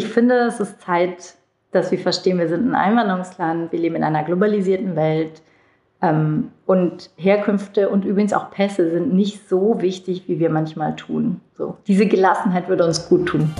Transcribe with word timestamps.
ich 0.00 0.08
finde, 0.08 0.46
es 0.46 0.60
ist 0.60 0.80
Zeit, 0.80 1.34
dass 1.72 1.90
wir 1.90 1.98
verstehen, 1.98 2.38
wir 2.38 2.48
sind 2.48 2.66
ein 2.66 2.74
Einwanderungsland, 2.74 3.70
wir 3.70 3.78
leben 3.78 3.96
in 3.96 4.02
einer 4.02 4.24
globalisierten 4.24 4.96
Welt. 4.96 5.42
Ähm, 6.00 6.52
und 6.64 7.10
Herkünfte 7.16 7.90
und 7.90 8.06
übrigens 8.06 8.32
auch 8.32 8.50
Pässe 8.50 8.90
sind 8.90 9.12
nicht 9.12 9.46
so 9.46 9.82
wichtig, 9.82 10.24
wie 10.26 10.38
wir 10.38 10.48
manchmal 10.48 10.96
tun. 10.96 11.42
So, 11.58 11.76
diese 11.86 12.06
Gelassenheit 12.06 12.70
würde 12.70 12.86
uns 12.86 13.06
gut 13.10 13.26
tun. 13.26 13.50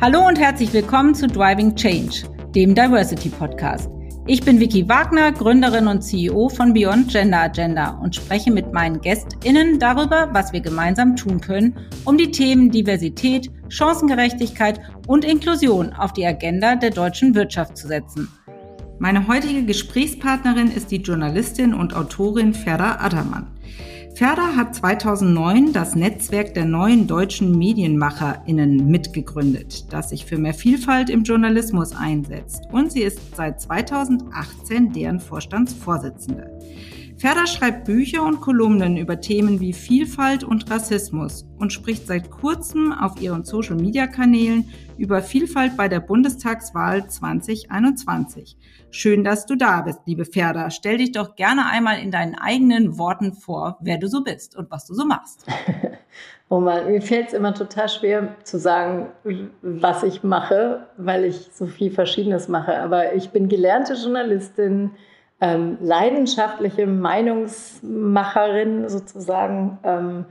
Hallo 0.00 0.26
und 0.26 0.40
herzlich 0.40 0.72
willkommen 0.72 1.14
zu 1.14 1.28
Driving 1.28 1.76
Change, 1.76 2.24
dem 2.56 2.74
Diversity 2.74 3.28
Podcast. 3.28 3.88
Ich 4.24 4.44
bin 4.44 4.60
Vicky 4.60 4.88
Wagner, 4.88 5.32
Gründerin 5.32 5.88
und 5.88 6.02
CEO 6.02 6.48
von 6.48 6.72
Beyond 6.72 7.10
Gender 7.10 7.40
Agenda 7.40 7.98
und 8.00 8.14
spreche 8.14 8.52
mit 8.52 8.72
meinen 8.72 9.00
GästInnen 9.00 9.80
darüber, 9.80 10.28
was 10.32 10.52
wir 10.52 10.60
gemeinsam 10.60 11.16
tun 11.16 11.40
können, 11.40 11.76
um 12.04 12.16
die 12.16 12.30
Themen 12.30 12.70
Diversität, 12.70 13.50
Chancengerechtigkeit 13.68 14.80
und 15.08 15.24
Inklusion 15.24 15.92
auf 15.92 16.12
die 16.12 16.24
Agenda 16.24 16.76
der 16.76 16.90
deutschen 16.90 17.34
Wirtschaft 17.34 17.76
zu 17.76 17.88
setzen. 17.88 18.28
Meine 19.00 19.26
heutige 19.26 19.64
Gesprächspartnerin 19.64 20.70
ist 20.70 20.92
die 20.92 21.02
Journalistin 21.02 21.74
und 21.74 21.92
Autorin 21.92 22.54
Ferda 22.54 22.98
Attermann. 23.00 23.48
Ferda 24.14 24.56
hat 24.56 24.74
2009 24.74 25.72
das 25.72 25.94
Netzwerk 25.94 26.52
der 26.52 26.66
neuen 26.66 27.06
deutschen 27.06 27.56
MedienmacherInnen 27.56 28.86
mitgegründet, 28.88 29.90
das 29.90 30.10
sich 30.10 30.26
für 30.26 30.36
mehr 30.36 30.52
Vielfalt 30.52 31.08
im 31.08 31.22
Journalismus 31.22 31.96
einsetzt. 31.96 32.64
Und 32.70 32.92
sie 32.92 33.02
ist 33.02 33.34
seit 33.34 33.60
2018 33.62 34.92
deren 34.92 35.18
Vorstandsvorsitzende. 35.18 36.50
Ferda 37.22 37.46
schreibt 37.46 37.84
Bücher 37.84 38.24
und 38.24 38.40
Kolumnen 38.40 38.96
über 38.96 39.20
Themen 39.20 39.60
wie 39.60 39.72
Vielfalt 39.72 40.42
und 40.42 40.68
Rassismus 40.68 41.46
und 41.56 41.72
spricht 41.72 42.08
seit 42.08 42.32
kurzem 42.32 42.92
auf 42.92 43.22
ihren 43.22 43.44
Social-Media-Kanälen 43.44 44.68
über 44.98 45.22
Vielfalt 45.22 45.76
bei 45.76 45.86
der 45.86 46.00
Bundestagswahl 46.00 47.06
2021. 47.06 48.56
Schön, 48.90 49.22
dass 49.22 49.46
du 49.46 49.54
da 49.54 49.82
bist, 49.82 50.00
liebe 50.04 50.24
Ferda. 50.24 50.70
Stell 50.70 50.98
dich 50.98 51.12
doch 51.12 51.36
gerne 51.36 51.66
einmal 51.66 52.00
in 52.00 52.10
deinen 52.10 52.34
eigenen 52.34 52.98
Worten 52.98 53.34
vor, 53.34 53.78
wer 53.82 53.98
du 53.98 54.08
so 54.08 54.24
bist 54.24 54.56
und 54.56 54.72
was 54.72 54.86
du 54.86 54.94
so 54.94 55.04
machst. 55.04 55.46
Oh 56.48 56.60
man, 56.60 56.86
mir 56.86 57.00
fällt 57.00 57.28
es 57.28 57.32
immer 57.32 57.54
total 57.54 57.88
schwer 57.88 58.36
zu 58.44 58.58
sagen, 58.58 59.06
was 59.62 60.02
ich 60.02 60.22
mache, 60.22 60.86
weil 60.98 61.24
ich 61.24 61.48
so 61.50 61.64
viel 61.64 61.90
Verschiedenes 61.90 62.46
mache. 62.46 62.78
Aber 62.78 63.14
ich 63.14 63.30
bin 63.30 63.48
gelernte 63.48 63.94
Journalistin, 63.94 64.90
ähm, 65.42 65.76
leidenschaftliche 65.80 66.86
Meinungsmacherin 66.86 68.88
sozusagen 68.88 69.78
ähm, 69.82 70.24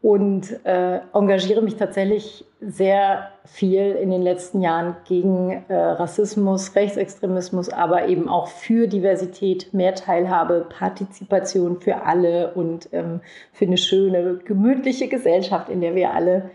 und 0.00 0.64
äh, 0.64 1.00
engagiere 1.12 1.60
mich 1.60 1.76
tatsächlich 1.76 2.46
sehr 2.58 3.32
viel 3.44 3.92
in 3.92 4.10
den 4.10 4.22
letzten 4.22 4.62
Jahren 4.62 4.96
gegen 5.06 5.62
äh, 5.68 5.74
Rassismus, 5.74 6.74
Rechtsextremismus, 6.74 7.68
aber 7.68 8.08
eben 8.08 8.30
auch 8.30 8.48
für 8.48 8.86
Diversität, 8.86 9.74
mehr 9.74 9.94
Teilhabe, 9.94 10.66
Partizipation 10.70 11.78
für 11.78 12.06
alle 12.06 12.54
und 12.54 12.88
ähm, 12.92 13.20
für 13.52 13.66
eine 13.66 13.76
schöne, 13.76 14.40
gemütliche 14.42 15.08
Gesellschaft, 15.08 15.68
in 15.68 15.82
der 15.82 15.94
wir 15.94 16.14
alle 16.14 16.50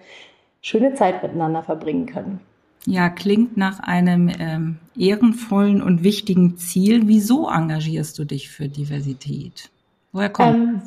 schöne 0.61 0.95
Zeit 0.95 1.21
miteinander 1.21 1.61
verbringen 1.61 2.07
können. 2.07 2.39
Ja, 2.85 3.09
klingt 3.09 3.57
nach 3.57 3.79
einem 3.79 4.29
ähm, 4.39 4.77
ehrenvollen 4.95 5.81
und 5.81 6.03
wichtigen 6.03 6.57
Ziel. 6.57 7.07
Wieso 7.07 7.49
engagierst 7.49 8.17
du 8.19 8.25
dich 8.25 8.49
für 8.49 8.67
Diversität? 8.67 9.69
Woher 10.11 10.29
kommt 10.29 10.55
ähm, 10.55 10.81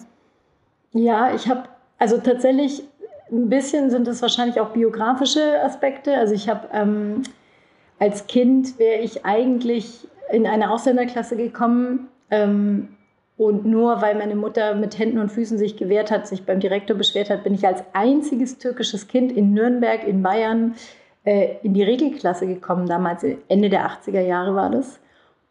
Ja, 0.93 1.35
ich 1.35 1.49
habe, 1.49 1.65
also 1.99 2.19
tatsächlich 2.19 2.83
ein 3.31 3.49
bisschen 3.49 3.91
sind 3.91 4.07
es 4.09 4.23
wahrscheinlich 4.23 4.61
auch 4.61 4.71
biografische 4.71 5.61
Aspekte. 5.63 6.15
Also 6.15 6.35
ich 6.35 6.49
habe 6.49 6.69
ähm, 6.73 7.23
als 7.99 8.27
Kind 8.27 8.79
wäre 8.79 9.01
ich 9.03 9.25
eigentlich 9.25 10.07
in 10.31 10.47
eine 10.47 10.71
Ausländerklasse 10.71 11.37
gekommen. 11.37 12.09
Ähm, 12.31 12.89
und 13.37 13.65
nur 13.65 14.03
weil 14.03 14.17
meine 14.17 14.35
Mutter 14.35 14.75
mit 14.75 14.99
Händen 14.99 15.19
und 15.19 15.31
Füßen 15.31 15.59
sich 15.59 15.77
gewehrt 15.77 16.11
hat, 16.11 16.27
sich 16.27 16.45
beim 16.45 16.59
Direktor 16.59 16.97
beschwert 16.97 17.31
hat, 17.31 17.45
bin 17.45 17.55
ich 17.55 17.67
als 17.67 17.85
einziges 17.93 18.59
türkisches 18.59 19.07
Kind 19.07 19.31
in 19.31 19.53
Nürnberg 19.53 20.05
in 20.05 20.23
Bayern 20.23 20.75
äh, 21.29 21.59
in 21.63 21.75
die 21.75 21.83
Regelklasse 21.83 22.47
gekommen, 22.47 22.87
damals 22.87 23.23
Ende 23.49 23.69
der 23.69 23.87
80er 23.87 24.23
Jahre 24.23 24.55
war 24.55 24.71
das. 24.71 24.99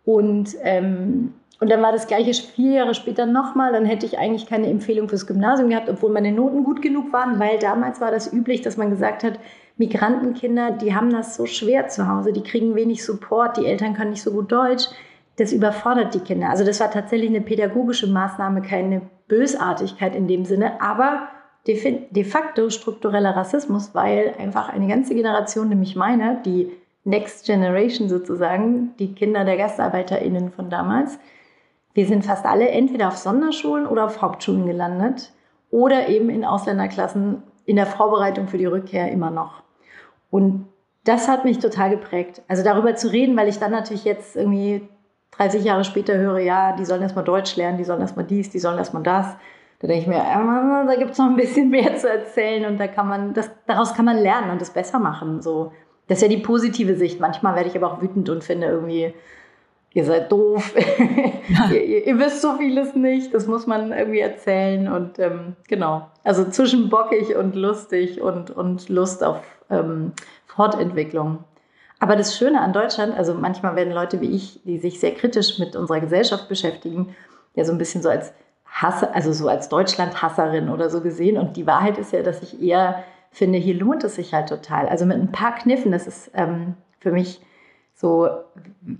Und, 0.06 0.56
ähm, 0.64 1.34
und 1.60 1.70
dann 1.70 1.84
war 1.84 1.92
das 1.92 2.08
gleiche 2.08 2.34
vier 2.34 2.72
Jahre 2.72 2.96
später 2.96 3.28
nochmal. 3.28 3.74
Dann 3.74 3.86
hätte 3.86 4.08
ich 4.08 4.18
eigentlich 4.18 4.48
keine 4.48 4.72
Empfehlung 4.72 5.08
fürs 5.08 5.28
Gymnasium 5.28 5.70
gehabt, 5.70 5.88
obwohl 5.88 6.12
meine 6.12 6.32
Noten 6.32 6.64
gut 6.64 6.82
genug 6.82 7.14
waren, 7.14 7.40
weil 7.40 7.60
damals 7.60 8.02
war 8.02 8.10
das 8.10 8.34
üblich, 8.34 8.62
dass 8.62 8.78
man 8.78 8.90
gesagt 8.90 9.24
hat, 9.24 9.40
Migrantenkinder, 9.78 10.72
die 10.72 10.96
haben 10.96 11.12
das 11.12 11.36
so 11.36 11.46
schwer 11.46 11.88
zu 11.90 12.08
Hause, 12.08 12.34
die 12.34 12.42
kriegen 12.42 12.74
wenig 12.74 13.06
Support, 13.06 13.58
die 13.58 13.68
Eltern 13.68 13.94
können 13.94 14.10
nicht 14.10 14.24
so 14.24 14.32
gut 14.32 14.52
Deutsch. 14.52 14.86
Das 15.36 15.54
überfordert 15.54 16.16
die 16.16 16.22
Kinder. 16.22 16.50
Also 16.50 16.66
das 16.66 16.80
war 16.80 16.90
tatsächlich 16.90 17.30
eine 17.30 17.42
pädagogische 17.42 18.08
Maßnahme, 18.08 18.64
keine 18.64 19.04
Bösartigkeit 19.28 20.16
in 20.16 20.28
dem 20.28 20.44
Sinne, 20.44 20.82
aber 20.82 21.28
de 21.68 22.24
facto 22.24 22.70
struktureller 22.70 23.36
Rassismus, 23.36 23.94
weil 23.94 24.34
einfach 24.40 24.70
eine 24.70 24.88
ganze 24.88 25.14
Generation, 25.14 25.70
nämlich 25.70 25.96
meine, 25.96 26.42
die 26.46 26.72
Next 27.04 27.46
Generation 27.46 28.10
sozusagen, 28.10 28.96
die 29.00 29.14
Kinder 29.14 29.46
der 29.46 29.58
GastarbeiterInnen 29.58 30.52
von 30.52 30.70
damals, 30.70 31.20
wir 31.94 32.06
sind 32.06 32.26
fast 32.26 32.46
alle 32.46 32.70
entweder 32.70 33.08
auf 33.08 33.18
Sonderschulen 33.18 33.88
oder 33.88 34.06
auf 34.06 34.22
Hauptschulen 34.22 34.66
gelandet 34.66 35.32
oder 35.72 36.10
eben 36.10 36.30
in 36.30 36.46
Ausländerklassen 36.46 37.44
in 37.66 37.76
der 37.76 37.86
Vorbereitung 37.86 38.48
für 38.48 38.58
die 38.58 38.66
Rückkehr 38.66 39.12
immer 39.12 39.32
noch. 39.32 39.64
Und 40.30 40.68
das 41.04 41.28
hat 41.28 41.46
mich 41.46 41.60
total 41.60 41.90
geprägt. 41.90 42.42
Also 42.48 42.64
darüber 42.64 42.96
zu 42.96 43.12
reden, 43.12 43.36
weil 43.38 43.48
ich 43.48 43.60
dann 43.60 43.72
natürlich 43.72 44.06
jetzt 44.06 44.36
irgendwie 44.36 44.88
30 45.32 45.64
Jahre 45.64 45.84
später 45.84 46.18
höre, 46.18 46.40
ja, 46.40 46.76
die 46.76 46.86
sollen 46.86 47.02
erstmal 47.02 47.26
Deutsch 47.26 47.56
lernen, 47.56 47.78
die 47.78 47.84
sollen 47.84 48.02
erstmal 48.02 48.26
dies, 48.26 48.50
die 48.50 48.60
sollen 48.60 48.78
erstmal 48.78 49.04
das. 49.04 49.36
Da 49.80 49.88
denke 49.88 50.02
ich 50.02 50.08
mir, 50.08 50.18
ja, 50.18 50.86
da 50.86 50.96
gibt 50.96 51.12
es 51.12 51.18
noch 51.18 51.28
ein 51.28 51.36
bisschen 51.36 51.70
mehr 51.70 51.96
zu 51.96 52.10
erzählen 52.10 52.66
und 52.66 52.80
da 52.80 52.88
kann 52.88 53.08
man, 53.08 53.34
das, 53.34 53.52
daraus 53.68 53.94
kann 53.94 54.06
man 54.06 54.18
lernen 54.18 54.50
und 54.50 54.62
es 54.62 54.72
besser 54.72 54.98
machen. 54.98 55.42
So. 55.42 55.72
Das 56.08 56.18
ist 56.18 56.22
ja 56.24 56.30
die 56.30 56.42
positive 56.42 56.96
Sicht. 56.96 57.20
Manchmal 57.20 57.56
werde 57.56 57.70
ich 57.70 57.76
aber 57.76 57.92
auch 57.92 58.02
wütend 58.02 58.30
und 58.30 58.44
finde 58.44 58.68
irgendwie, 58.68 59.14
ihr 59.94 60.04
seid 60.04 60.32
doof, 60.32 60.74
ja. 61.48 61.70
ihr, 61.72 62.08
ihr, 62.08 62.20
wisst 62.20 62.42
so 62.42 62.54
vieles 62.54 62.96
nicht, 62.96 63.34
das 63.34 63.46
muss 63.46 63.68
man 63.68 63.92
irgendwie 63.92 64.20
erzählen 64.20 64.92
und 64.92 65.20
ähm, 65.20 65.56
genau. 65.68 66.08
Also 66.24 66.46
zwischen 66.46 66.90
bockig 66.90 67.36
und 67.36 67.56
lustig 67.56 68.22
und, 68.22 68.50
und 68.50 68.90
Lust 68.90 69.24
auf 69.24 69.42
ähm, 69.70 70.14
Fortentwicklung. 70.46 71.44
Aber 72.00 72.16
das 72.16 72.38
Schöne 72.38 72.62
an 72.62 72.74
Deutschland, 72.74 73.16
also 73.18 73.34
manchmal 73.34 73.76
werden 73.76 73.94
Leute 73.94 74.22
wie 74.22 74.30
ich, 74.36 74.62
die 74.64 74.78
sich 74.78 75.00
sehr 75.00 75.14
kritisch 75.14 75.58
mit 75.58 75.76
unserer 75.76 76.00
Gesellschaft 76.00 76.48
beschäftigen, 76.48 77.16
ja 77.56 77.66
so 77.66 77.72
ein 77.72 77.80
bisschen 77.80 78.02
so 78.02 78.10
als 78.10 78.34
Hasse, 78.70 79.14
also 79.14 79.34
so 79.34 79.48
als 79.48 79.70
Deutschland-Hasserin 79.70 80.70
oder 80.70 80.90
so 80.90 81.02
gesehen. 81.02 81.38
Und 81.38 81.58
die 81.58 81.68
Wahrheit 81.68 81.98
ist 81.98 82.14
ja, 82.14 82.22
dass 82.22 82.44
ich 82.44 82.62
eher 82.62 83.04
finde, 83.32 83.58
hier 83.58 83.76
lohnt 83.76 84.04
es 84.04 84.16
sich 84.16 84.34
halt 84.34 84.50
total. 84.50 84.88
Also 84.88 85.06
mit 85.06 85.18
ein 85.18 85.32
paar 85.32 85.56
Kniffen, 85.56 85.92
das 85.92 86.08
ist 86.08 86.32
ähm, 86.34 86.76
für 87.00 87.12
mich 87.12 87.42
so, 87.94 88.30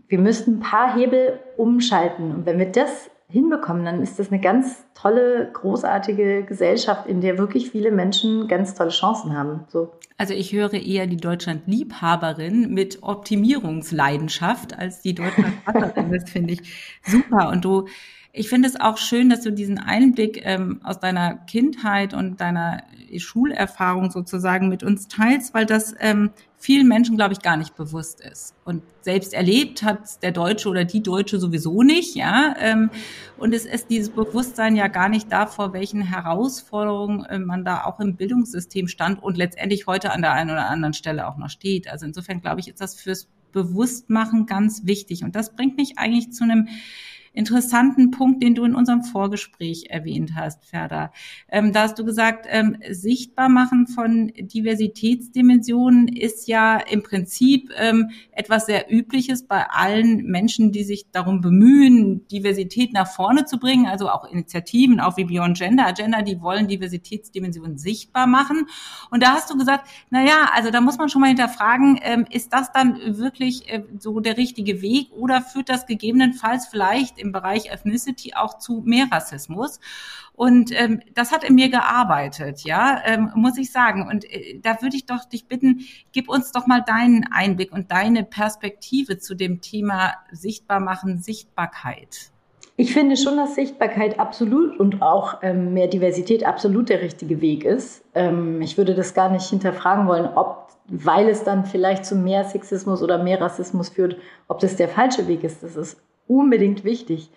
wir 0.08 0.20
müssten 0.20 0.56
ein 0.56 0.60
paar 0.60 0.96
Hebel 0.96 1.40
umschalten. 1.56 2.32
Und 2.32 2.46
wenn 2.46 2.58
wir 2.58 2.72
das 2.72 3.10
hinbekommen, 3.30 3.86
dann 3.86 4.02
ist 4.02 4.20
das 4.20 4.32
eine 4.32 4.40
ganz 4.40 4.86
tolle, 4.96 5.52
großartige 5.52 6.44
Gesellschaft, 6.44 7.08
in 7.08 7.22
der 7.22 7.38
wirklich 7.38 7.70
viele 7.70 7.92
Menschen 7.92 8.48
ganz 8.48 8.74
tolle 8.74 8.90
Chancen 8.90 9.38
haben. 9.38 9.66
So. 9.68 9.92
Also 10.18 10.34
ich 10.34 10.54
höre 10.54 10.74
eher 10.74 11.08
die 11.08 11.18
Deutschland-Liebhaberin 11.18 12.74
mit 12.74 13.04
Optimierungsleidenschaft 13.04 14.78
als 14.78 15.02
die 15.02 15.14
Deutschland-Hasserin. 15.14 16.12
das 16.12 16.30
finde 16.30 16.54
ich 16.54 16.98
super. 17.04 17.50
Und 17.50 17.66
du 17.66 17.88
ich 18.34 18.50
finde 18.50 18.68
es 18.68 18.80
auch 18.80 18.98
schön, 18.98 19.30
dass 19.30 19.42
du 19.42 19.52
diesen 19.52 19.80
Einblick 19.80 20.42
ähm, 20.44 20.80
aus 20.84 21.00
deiner 21.00 21.36
Kindheit 21.36 22.14
und 22.14 22.40
deiner 22.40 22.84
Schulerfahrung 23.18 24.12
sozusagen 24.12 24.70
mit 24.70 24.84
uns 24.84 25.08
teilst, 25.08 25.54
weil 25.54 25.66
das 25.66 25.96
ähm, 26.00 26.32
vielen 26.58 26.88
Menschen, 26.88 27.16
glaube 27.16 27.34
ich, 27.34 27.42
gar 27.42 27.58
nicht 27.58 27.76
bewusst 27.76 28.22
ist. 28.22 28.54
Und 28.66 28.84
selbst 29.02 29.34
erlebt 29.34 29.84
hat 29.84 30.22
der 30.24 30.32
Deutsche 30.32 30.70
oder 30.70 30.84
die 30.84 31.02
Deutsche 31.02 31.40
sowieso 31.40 31.84
nicht, 31.84 32.16
ja. 32.16 32.56
Ähm, 32.60 32.90
und 33.38 33.54
es 33.54 33.66
ist 33.66 33.90
dieses 33.90 34.10
Bewusstsein 34.10 34.76
ja 34.76 34.88
gar 34.88 35.10
nicht 35.10 35.32
da, 35.32 35.46
vor 35.46 35.74
welchen 35.74 36.02
Herausforderungen 36.02 37.26
äh, 37.26 37.40
man 37.40 37.64
da 37.64 37.86
auch 37.86 38.00
im 38.00 38.16
Bildungssystem 38.16 38.88
stand 38.88 39.24
und 39.24 39.38
letztendlich 39.38 39.88
heute 39.88 40.12
an 40.12 40.22
der 40.22 40.34
einen 40.34 40.52
oder 40.52 40.70
anderen 40.70 40.94
Stelle 40.94 41.28
auch 41.28 41.38
noch 41.38 41.50
steht. 41.50 41.90
Also 41.90 42.06
insofern, 42.06 42.42
glaube 42.42 42.60
ich, 42.60 42.68
ist 42.68 42.82
das 42.82 42.96
fürs 42.96 43.30
Bewusstmachen 43.52 44.46
ganz 44.46 44.86
wichtig. 44.86 45.24
Und 45.24 45.36
das 45.36 45.56
bringt 45.56 45.78
mich 45.78 45.98
eigentlich 45.98 46.32
zu 46.34 46.44
einem 46.44 46.68
interessanten 47.38 48.12
Punkt, 48.12 48.42
den 48.42 48.56
du 48.56 48.64
in 48.66 48.76
unserem 48.76 49.04
Vorgespräch 49.04 49.86
erwähnt 49.90 50.32
hast, 50.36 50.66
Ferda. 50.66 51.14
Ähm, 51.50 51.72
da 51.72 51.84
hast 51.84 52.00
du 52.00 52.04
gesagt, 52.04 52.48
ähm, 52.50 52.78
sichtbar 52.90 53.48
machen 53.48 53.88
von 53.88 54.34
Diversitätsdimensionen 54.36 56.08
ist 56.08 56.48
ja 56.48 56.78
im 56.78 57.04
Prinzip 57.04 57.72
ähm, 57.78 58.10
etwas 58.32 58.66
sehr 58.66 58.92
Übliches 58.92 59.44
bei 59.44 59.66
allen 59.70 60.26
Menschen, 60.26 60.72
die 60.72 60.84
sich 60.84 61.12
darum 61.12 61.42
bemühen, 61.42 62.28
Diversität 62.28 62.92
nach 62.92 63.08
vorne 63.08 63.46
zu 63.46 63.60
bringen, 63.60 63.86
also 63.86 64.10
auch 64.10 64.26
Initiativen, 64.26 65.00
auch 65.00 65.18
wie 65.18 65.26
Beyond 65.26 65.58
Gender 65.58 65.86
Agenda, 65.86 66.24
die 66.24 66.42
wollen 66.42 66.68
Diversitätsdimensionen 66.68 67.78
sichtbar 67.78 68.26
machen. 68.26 68.68
Und 69.12 69.22
da 69.22 69.34
hast 69.34 69.50
du 69.52 69.58
gesagt, 69.58 69.88
na 70.10 70.24
ja, 70.24 70.50
also 70.54 70.72
da 70.72 70.82
muss 70.82 70.98
man 70.98 71.10
schon 71.10 71.22
mal 71.22 71.28
hinterfragen, 71.28 72.00
ähm, 72.02 72.26
ist 72.32 72.52
das 72.52 72.72
dann 72.72 73.00
wirklich 73.18 73.72
äh, 73.72 73.84
so 74.00 74.20
der 74.20 74.38
richtige 74.38 74.82
Weg 74.82 75.12
oder 75.12 75.42
führt 75.42 75.70
das 75.70 75.86
gegebenenfalls 75.86 76.68
vielleicht 76.68 77.20
im 77.20 77.27
Bereich 77.32 77.72
Ethnicity 77.72 78.34
auch 78.36 78.58
zu 78.58 78.82
mehr 78.86 79.08
Rassismus? 79.12 79.80
Und 80.34 80.72
ähm, 80.80 81.02
das 81.16 81.32
hat 81.32 81.44
in 81.44 81.56
mir 81.56 81.70
gearbeitet, 81.70 82.62
ja, 82.64 83.02
ähm, 83.06 83.32
muss 83.36 83.58
ich 83.58 83.72
sagen. 83.72 84.08
Und 84.08 84.24
äh, 84.26 84.60
da 84.62 84.82
würde 84.82 84.96
ich 84.96 85.06
doch 85.06 85.26
dich 85.26 85.48
bitten, 85.48 85.82
gib 86.12 86.30
uns 86.30 86.52
doch 86.52 86.68
mal 86.68 86.82
deinen 86.82 87.26
Einblick 87.32 87.72
und 87.72 87.92
deine 87.92 88.24
Perspektive 88.24 89.18
zu 89.18 89.34
dem 89.34 89.62
Thema 89.62 90.14
Sichtbar 90.32 90.80
machen, 90.80 91.20
Sichtbarkeit. 91.20 92.32
Ich 92.80 92.94
finde 92.94 93.18
schon, 93.18 93.38
dass 93.38 93.56
Sichtbarkeit 93.56 94.20
absolut 94.20 94.80
und 94.80 95.02
auch 95.02 95.40
ähm, 95.42 95.74
mehr 95.74 95.88
Diversität 95.88 96.46
absolut 96.46 96.90
der 96.90 97.02
richtige 97.02 97.42
Weg 97.42 97.66
ist. 97.66 98.04
Ähm, 98.14 98.62
ich 98.62 98.78
würde 98.78 98.94
das 98.94 99.16
gar 99.16 99.32
nicht 99.32 99.50
hinterfragen 99.50 100.08
wollen, 100.08 100.30
ob, 100.36 100.68
weil 100.86 101.28
es 101.28 101.44
dann 101.44 101.66
vielleicht 101.66 102.06
zu 102.06 102.16
mehr 102.16 102.44
Sexismus 102.44 103.02
oder 103.02 103.24
mehr 103.24 103.42
Rassismus 103.42 103.90
führt, 103.90 104.18
ob 104.48 104.60
das 104.60 104.76
der 104.76 104.90
falsche 104.90 105.28
Weg 105.28 105.44
ist. 105.44 105.64
Das 105.64 105.76
ist 105.76 105.98
unbedingt 106.28 106.84
wichtig. 106.84 107.30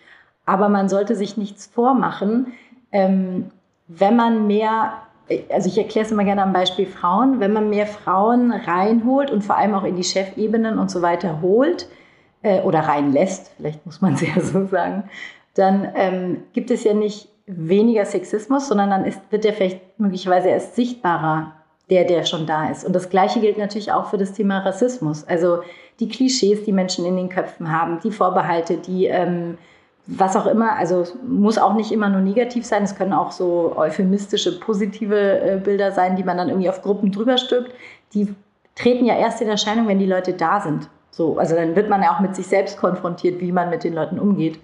Aber 0.46 0.68
man 0.68 0.88
sollte 0.88 1.14
sich 1.14 1.36
nichts 1.36 1.66
vormachen, 1.66 2.52
ähm, 2.92 3.50
wenn 3.88 4.16
man 4.16 4.46
mehr, 4.46 4.92
also 5.50 5.68
ich 5.68 5.78
erkläre 5.78 6.06
es 6.06 6.12
immer 6.12 6.24
gerne 6.24 6.42
am 6.42 6.52
Beispiel 6.52 6.86
Frauen, 6.86 7.40
wenn 7.40 7.52
man 7.52 7.70
mehr 7.70 7.86
Frauen 7.86 8.52
reinholt 8.52 9.30
und 9.30 9.42
vor 9.42 9.56
allem 9.56 9.74
auch 9.74 9.84
in 9.84 9.96
die 9.96 10.04
Chefebenen 10.04 10.78
und 10.78 10.90
so 10.90 11.02
weiter 11.02 11.40
holt 11.40 11.88
äh, 12.42 12.60
oder 12.62 12.80
reinlässt, 12.80 13.52
vielleicht 13.56 13.84
muss 13.86 14.00
man 14.00 14.14
es 14.14 14.20
ja 14.34 14.40
so 14.40 14.66
sagen, 14.66 15.04
dann 15.54 15.88
ähm, 15.94 16.42
gibt 16.52 16.70
es 16.70 16.84
ja 16.84 16.94
nicht 16.94 17.28
weniger 17.46 18.04
Sexismus, 18.04 18.68
sondern 18.68 18.90
dann 18.90 19.04
ist, 19.04 19.20
wird 19.30 19.44
der 19.44 19.52
vielleicht 19.52 19.98
möglicherweise 19.98 20.48
erst 20.48 20.76
sichtbarer, 20.76 21.52
der, 21.90 22.04
der 22.04 22.24
schon 22.24 22.46
da 22.46 22.70
ist. 22.70 22.84
Und 22.84 22.94
das 22.94 23.10
Gleiche 23.10 23.40
gilt 23.40 23.58
natürlich 23.58 23.92
auch 23.92 24.06
für 24.06 24.18
das 24.18 24.32
Thema 24.32 24.60
Rassismus. 24.60 25.26
Also 25.26 25.60
die 25.98 26.08
Klischees, 26.08 26.64
die 26.64 26.72
Menschen 26.72 27.04
in 27.04 27.16
den 27.16 27.28
Köpfen 27.28 27.70
haben, 27.70 27.98
die 28.02 28.10
Vorbehalte, 28.10 28.76
die 28.76 29.06
ähm, 29.06 29.58
was 30.06 30.34
auch 30.34 30.46
immer, 30.46 30.76
also 30.76 31.04
muss 31.26 31.58
auch 31.58 31.74
nicht 31.74 31.92
immer 31.92 32.08
nur 32.08 32.20
negativ 32.20 32.64
sein, 32.64 32.82
es 32.82 32.96
können 32.96 33.12
auch 33.12 33.30
so 33.30 33.74
euphemistische, 33.76 34.58
positive 34.58 35.40
äh, 35.40 35.60
Bilder 35.62 35.92
sein, 35.92 36.16
die 36.16 36.24
man 36.24 36.36
dann 36.36 36.48
irgendwie 36.48 36.68
auf 36.68 36.82
Gruppen 36.82 37.12
drüber 37.12 37.38
stülpt. 37.38 37.72
Die 38.14 38.34
treten 38.74 39.04
ja 39.04 39.16
erst 39.16 39.40
in 39.40 39.48
Erscheinung, 39.48 39.86
wenn 39.86 39.98
die 39.98 40.06
Leute 40.06 40.32
da 40.32 40.60
sind. 40.60 40.88
So, 41.10 41.38
also 41.38 41.54
dann 41.54 41.76
wird 41.76 41.88
man 41.88 42.02
ja 42.02 42.14
auch 42.14 42.20
mit 42.20 42.34
sich 42.34 42.46
selbst 42.46 42.78
konfrontiert, 42.78 43.40
wie 43.40 43.52
man 43.52 43.70
mit 43.70 43.84
den 43.84 43.94
Leuten 43.94 44.18
umgeht. 44.18 44.58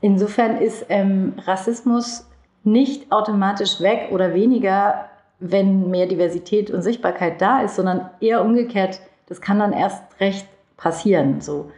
Insofern 0.00 0.56
ist 0.56 0.86
ähm, 0.88 1.34
Rassismus 1.44 2.26
nicht 2.64 3.10
automatisch 3.12 3.80
weg 3.80 4.08
oder 4.10 4.34
weniger, 4.34 5.06
wenn 5.42 5.90
mehr 5.90 6.06
Diversität 6.06 6.70
und 6.70 6.82
Sichtbarkeit 6.82 7.40
da 7.40 7.62
ist, 7.62 7.74
sondern 7.74 8.08
eher 8.20 8.44
umgekehrt, 8.44 9.00
das 9.26 9.40
kann 9.40 9.58
dann 9.58 9.72
erst 9.72 10.02
recht 10.20 10.46
passieren. 10.76 11.40
So. 11.40 11.70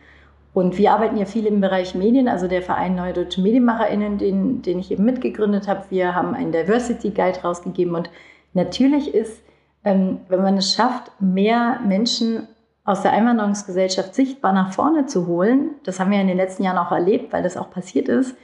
Und 0.52 0.76
wir 0.76 0.92
arbeiten 0.92 1.16
ja 1.16 1.24
viel 1.24 1.46
im 1.46 1.60
Bereich 1.60 1.94
Medien, 1.94 2.28
also 2.28 2.46
der 2.46 2.62
Verein 2.62 2.94
Neue 2.94 3.14
Deutsche 3.14 3.40
MedienmacherInnen, 3.40 4.18
den, 4.18 4.62
den 4.62 4.78
ich 4.78 4.90
eben 4.90 5.04
mitgegründet 5.04 5.66
habe. 5.66 5.84
Wir 5.88 6.14
haben 6.14 6.34
einen 6.34 6.52
Diversity 6.52 7.10
Guide 7.10 7.40
rausgegeben 7.42 7.94
und 7.94 8.10
natürlich 8.52 9.14
ist, 9.14 9.42
ähm, 9.82 10.20
wenn 10.28 10.42
man 10.42 10.58
es 10.58 10.74
schafft, 10.74 11.10
mehr 11.20 11.80
Menschen 11.86 12.46
aus 12.84 13.00
der 13.00 13.12
Einwanderungsgesellschaft 13.12 14.14
sichtbar 14.14 14.52
nach 14.52 14.72
vorne 14.72 15.06
zu 15.06 15.26
holen, 15.26 15.70
das 15.84 15.98
haben 15.98 16.10
wir 16.10 16.20
in 16.20 16.28
den 16.28 16.36
letzten 16.36 16.64
Jahren 16.64 16.78
auch 16.78 16.92
erlebt, 16.92 17.32
weil 17.32 17.42
das 17.42 17.56
auch 17.56 17.70
passiert 17.70 18.08
ist, 18.08 18.36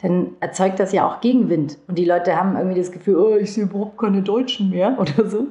dann 0.00 0.36
erzeugt 0.40 0.78
das 0.78 0.92
ja 0.92 1.06
auch 1.06 1.20
Gegenwind. 1.20 1.78
Und 1.88 1.98
die 1.98 2.04
Leute 2.04 2.36
haben 2.36 2.56
irgendwie 2.56 2.78
das 2.78 2.92
Gefühl, 2.92 3.16
oh, 3.16 3.36
ich 3.36 3.52
sehe 3.52 3.64
überhaupt 3.64 3.98
keine 3.98 4.22
Deutschen 4.22 4.70
mehr 4.70 4.96
oder 4.98 5.28
so. 5.28 5.48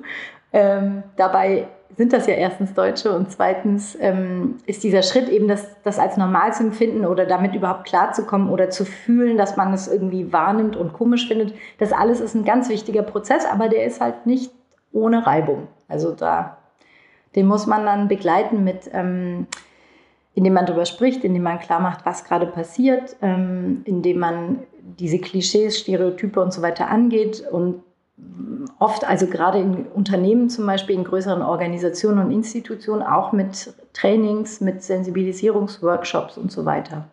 Ähm, 0.53 1.03
dabei 1.17 1.67
sind 1.97 2.13
das 2.13 2.27
ja 2.27 2.35
erstens 2.35 2.73
Deutsche 2.73 3.15
und 3.15 3.31
zweitens 3.31 3.97
ähm, 3.99 4.59
ist 4.65 4.83
dieser 4.83 5.01
Schritt 5.01 5.29
eben, 5.29 5.47
das, 5.47 5.67
das 5.83 5.97
als 5.97 6.15
normal 6.15 6.53
zu 6.53 6.63
empfinden 6.63 7.05
oder 7.05 7.25
damit 7.25 7.55
überhaupt 7.55 7.85
klarzukommen 7.85 8.49
oder 8.49 8.69
zu 8.69 8.85
fühlen, 8.85 9.37
dass 9.37 9.57
man 9.57 9.73
es 9.73 9.87
irgendwie 9.87 10.31
wahrnimmt 10.31 10.75
und 10.75 10.93
komisch 10.93 11.27
findet. 11.27 11.53
Das 11.79 11.91
alles 11.93 12.19
ist 12.19 12.35
ein 12.35 12.45
ganz 12.45 12.69
wichtiger 12.69 13.01
Prozess, 13.01 13.45
aber 13.45 13.67
der 13.67 13.85
ist 13.85 13.99
halt 13.99 14.25
nicht 14.25 14.51
ohne 14.91 15.25
Reibung. 15.25 15.67
Also 15.87 16.11
da, 16.11 16.57
den 17.35 17.47
muss 17.47 17.65
man 17.65 17.85
dann 17.85 18.07
begleiten 18.07 18.63
mit, 18.63 18.89
ähm, 18.93 19.47
indem 20.37 20.53
man 20.53 20.67
darüber 20.67 20.85
spricht, 20.85 21.23
indem 21.23 21.41
man 21.41 21.57
klar 21.57 21.79
macht, 21.79 22.05
was 22.05 22.23
gerade 22.23 22.45
passiert, 22.45 23.15
ähm, 23.23 23.81
indem 23.85 24.19
man 24.19 24.59
diese 24.99 25.17
Klischees, 25.17 25.79
Stereotype 25.79 26.39
und 26.39 26.53
so 26.53 26.61
weiter 26.61 26.89
angeht 26.91 27.43
und 27.51 27.81
oft, 28.77 29.03
also 29.03 29.25
gerade 29.25 29.57
in 29.57 29.87
Unternehmen 29.87 30.51
zum 30.51 30.67
Beispiel, 30.67 30.95
in 30.95 31.05
größeren 31.05 31.41
Organisationen 31.41 32.23
und 32.23 32.31
Institutionen, 32.31 33.01
auch 33.01 33.31
mit 33.31 33.73
Trainings, 33.93 34.61
mit 34.61 34.83
Sensibilisierungsworkshops 34.83 36.37
und 36.37 36.51
so 36.51 36.65
weiter. 36.65 37.05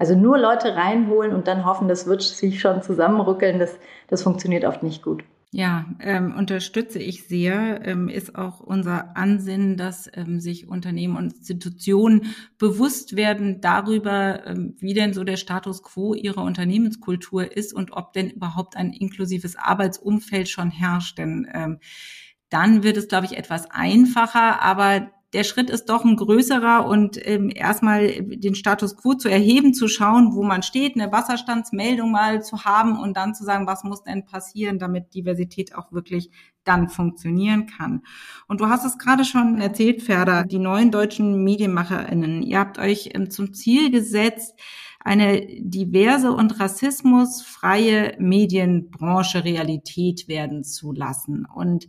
Also 0.00 0.16
nur 0.16 0.36
Leute 0.36 0.74
reinholen 0.74 1.32
und 1.32 1.46
dann 1.46 1.64
hoffen, 1.64 1.86
das 1.86 2.08
wird 2.08 2.22
sich 2.22 2.60
schon 2.60 2.82
zusammenrückeln, 2.82 3.60
das, 3.60 3.78
das 4.08 4.24
funktioniert 4.24 4.64
oft 4.64 4.82
nicht 4.82 5.04
gut. 5.04 5.22
Ja, 5.54 5.84
ähm, 6.00 6.34
unterstütze 6.34 6.98
ich 6.98 7.24
sehr. 7.28 7.84
Ähm, 7.86 8.08
ist 8.08 8.36
auch 8.36 8.60
unser 8.60 9.18
Ansinnen, 9.18 9.76
dass 9.76 10.10
ähm, 10.14 10.40
sich 10.40 10.66
Unternehmen 10.66 11.14
und 11.14 11.34
Institutionen 11.34 12.34
bewusst 12.56 13.16
werden 13.16 13.60
darüber, 13.60 14.46
ähm, 14.46 14.76
wie 14.78 14.94
denn 14.94 15.12
so 15.12 15.24
der 15.24 15.36
Status 15.36 15.82
quo 15.82 16.14
ihrer 16.14 16.42
Unternehmenskultur 16.42 17.54
ist 17.54 17.74
und 17.74 17.92
ob 17.92 18.14
denn 18.14 18.30
überhaupt 18.30 18.78
ein 18.78 18.94
inklusives 18.94 19.56
Arbeitsumfeld 19.56 20.48
schon 20.48 20.70
herrscht. 20.70 21.18
Denn 21.18 21.46
ähm, 21.52 21.80
dann 22.48 22.82
wird 22.82 22.96
es, 22.96 23.08
glaube 23.08 23.26
ich, 23.26 23.36
etwas 23.36 23.70
einfacher. 23.70 24.62
Aber 24.62 25.10
der 25.32 25.44
Schritt 25.44 25.70
ist 25.70 25.86
doch 25.86 26.04
ein 26.04 26.16
größerer 26.16 26.86
und 26.86 27.18
ähm, 27.26 27.50
erstmal 27.54 28.22
den 28.22 28.54
Status 28.54 28.96
quo 28.96 29.14
zu 29.14 29.28
erheben, 29.28 29.72
zu 29.72 29.88
schauen, 29.88 30.34
wo 30.34 30.42
man 30.42 30.62
steht, 30.62 30.94
eine 30.94 31.10
Wasserstandsmeldung 31.10 32.10
mal 32.10 32.42
zu 32.42 32.64
haben 32.64 32.98
und 32.98 33.16
dann 33.16 33.34
zu 33.34 33.44
sagen, 33.44 33.66
was 33.66 33.82
muss 33.82 34.02
denn 34.02 34.26
passieren, 34.26 34.78
damit 34.78 35.14
Diversität 35.14 35.74
auch 35.74 35.90
wirklich 35.92 36.30
dann 36.64 36.88
funktionieren 36.88 37.66
kann. 37.66 38.02
Und 38.46 38.60
du 38.60 38.68
hast 38.68 38.84
es 38.84 38.98
gerade 38.98 39.24
schon 39.24 39.60
erzählt, 39.60 40.02
Ferda, 40.02 40.44
die 40.44 40.58
neuen 40.58 40.90
deutschen 40.90 41.42
MedienmacherInnen. 41.42 42.42
Ihr 42.42 42.58
habt 42.58 42.78
euch 42.78 43.10
ähm, 43.14 43.30
zum 43.30 43.54
Ziel 43.54 43.90
gesetzt, 43.90 44.54
eine 45.04 45.46
diverse 45.60 46.32
und 46.32 46.60
rassismusfreie 46.60 48.16
Medienbranche 48.18 49.44
Realität 49.44 50.28
werden 50.28 50.64
zu 50.64 50.92
lassen. 50.92 51.46
Und 51.46 51.88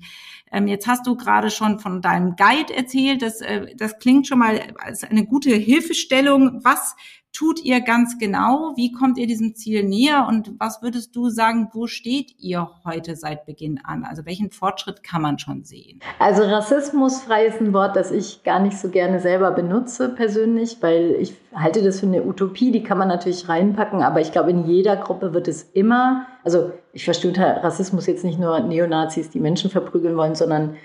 ähm, 0.52 0.68
jetzt 0.68 0.88
hast 0.88 1.06
du 1.06 1.16
gerade 1.16 1.50
schon 1.50 1.80
von 1.80 2.02
deinem 2.02 2.36
Guide 2.36 2.76
erzählt. 2.76 3.22
Das, 3.22 3.42
äh, 3.42 3.76
das 3.76 4.00
klingt 4.00 4.28
schon 4.28 4.40
mal 4.40 4.60
als 4.80 5.04
eine 5.04 5.26
gute 5.26 5.54
Hilfestellung. 5.56 6.62
Was 6.64 6.96
tut 7.34 7.64
ihr 7.64 7.82
ganz 7.82 8.20
genau? 8.20 8.74
Wie 8.76 8.92
kommt 8.92 9.18
ihr 9.18 9.26
diesem 9.26 9.56
Ziel 9.56 9.84
näher? 9.84 10.28
Und 10.30 10.54
was 10.60 10.82
würdest 10.82 11.16
du 11.16 11.30
sagen, 11.30 11.70
wo 11.74 11.88
steht 11.88 12.36
ihr 12.38 12.70
heute 12.86 13.16
seit 13.16 13.46
Beginn 13.46 13.80
an? 13.84 14.06
Also 14.06 14.26
welchen 14.26 14.52
Fortschritt 14.52 15.04
kann 15.04 15.24
man 15.24 15.40
schon 15.40 15.64
sehen? 15.64 16.00
Also 16.20 16.44
rassismusfrei 16.44 17.48
ist 17.48 17.60
ein 17.60 17.74
Wort, 17.74 17.96
das 17.96 18.12
ich 18.12 18.44
gar 18.44 18.60
nicht 18.60 18.78
so 18.78 18.90
gerne 18.90 19.20
selber 19.20 19.52
benutze 19.52 20.10
persönlich, 20.10 20.78
weil 20.82 21.16
ich 21.20 21.36
halte 21.56 21.84
das 21.84 22.00
für 22.00 22.06
eine 22.06 22.24
Utopie, 22.24 22.72
die 22.72 22.84
kann 22.84 23.00
man 23.00 23.08
natürlich 23.08 23.50
reinpacken, 23.50 24.04
aber 24.04 24.22
ich 24.22 24.32
glaube, 24.32 24.52
in 24.52 24.66
jeder 24.66 24.96
Gruppe 24.96 25.34
wird 25.34 25.48
es 25.48 25.64
immer, 25.64 26.28
also 26.44 26.72
ich 26.94 27.06
verstehe 27.06 27.32
unter 27.32 27.64
Rassismus 27.64 28.06
jetzt 28.06 28.24
nicht 28.24 28.40
nur 28.40 28.60
Neonazis, 28.60 29.32
die 29.32 29.40
Menschen 29.40 29.72
verprügeln 29.72 30.16
wollen, 30.16 30.36
sondern 30.36 30.76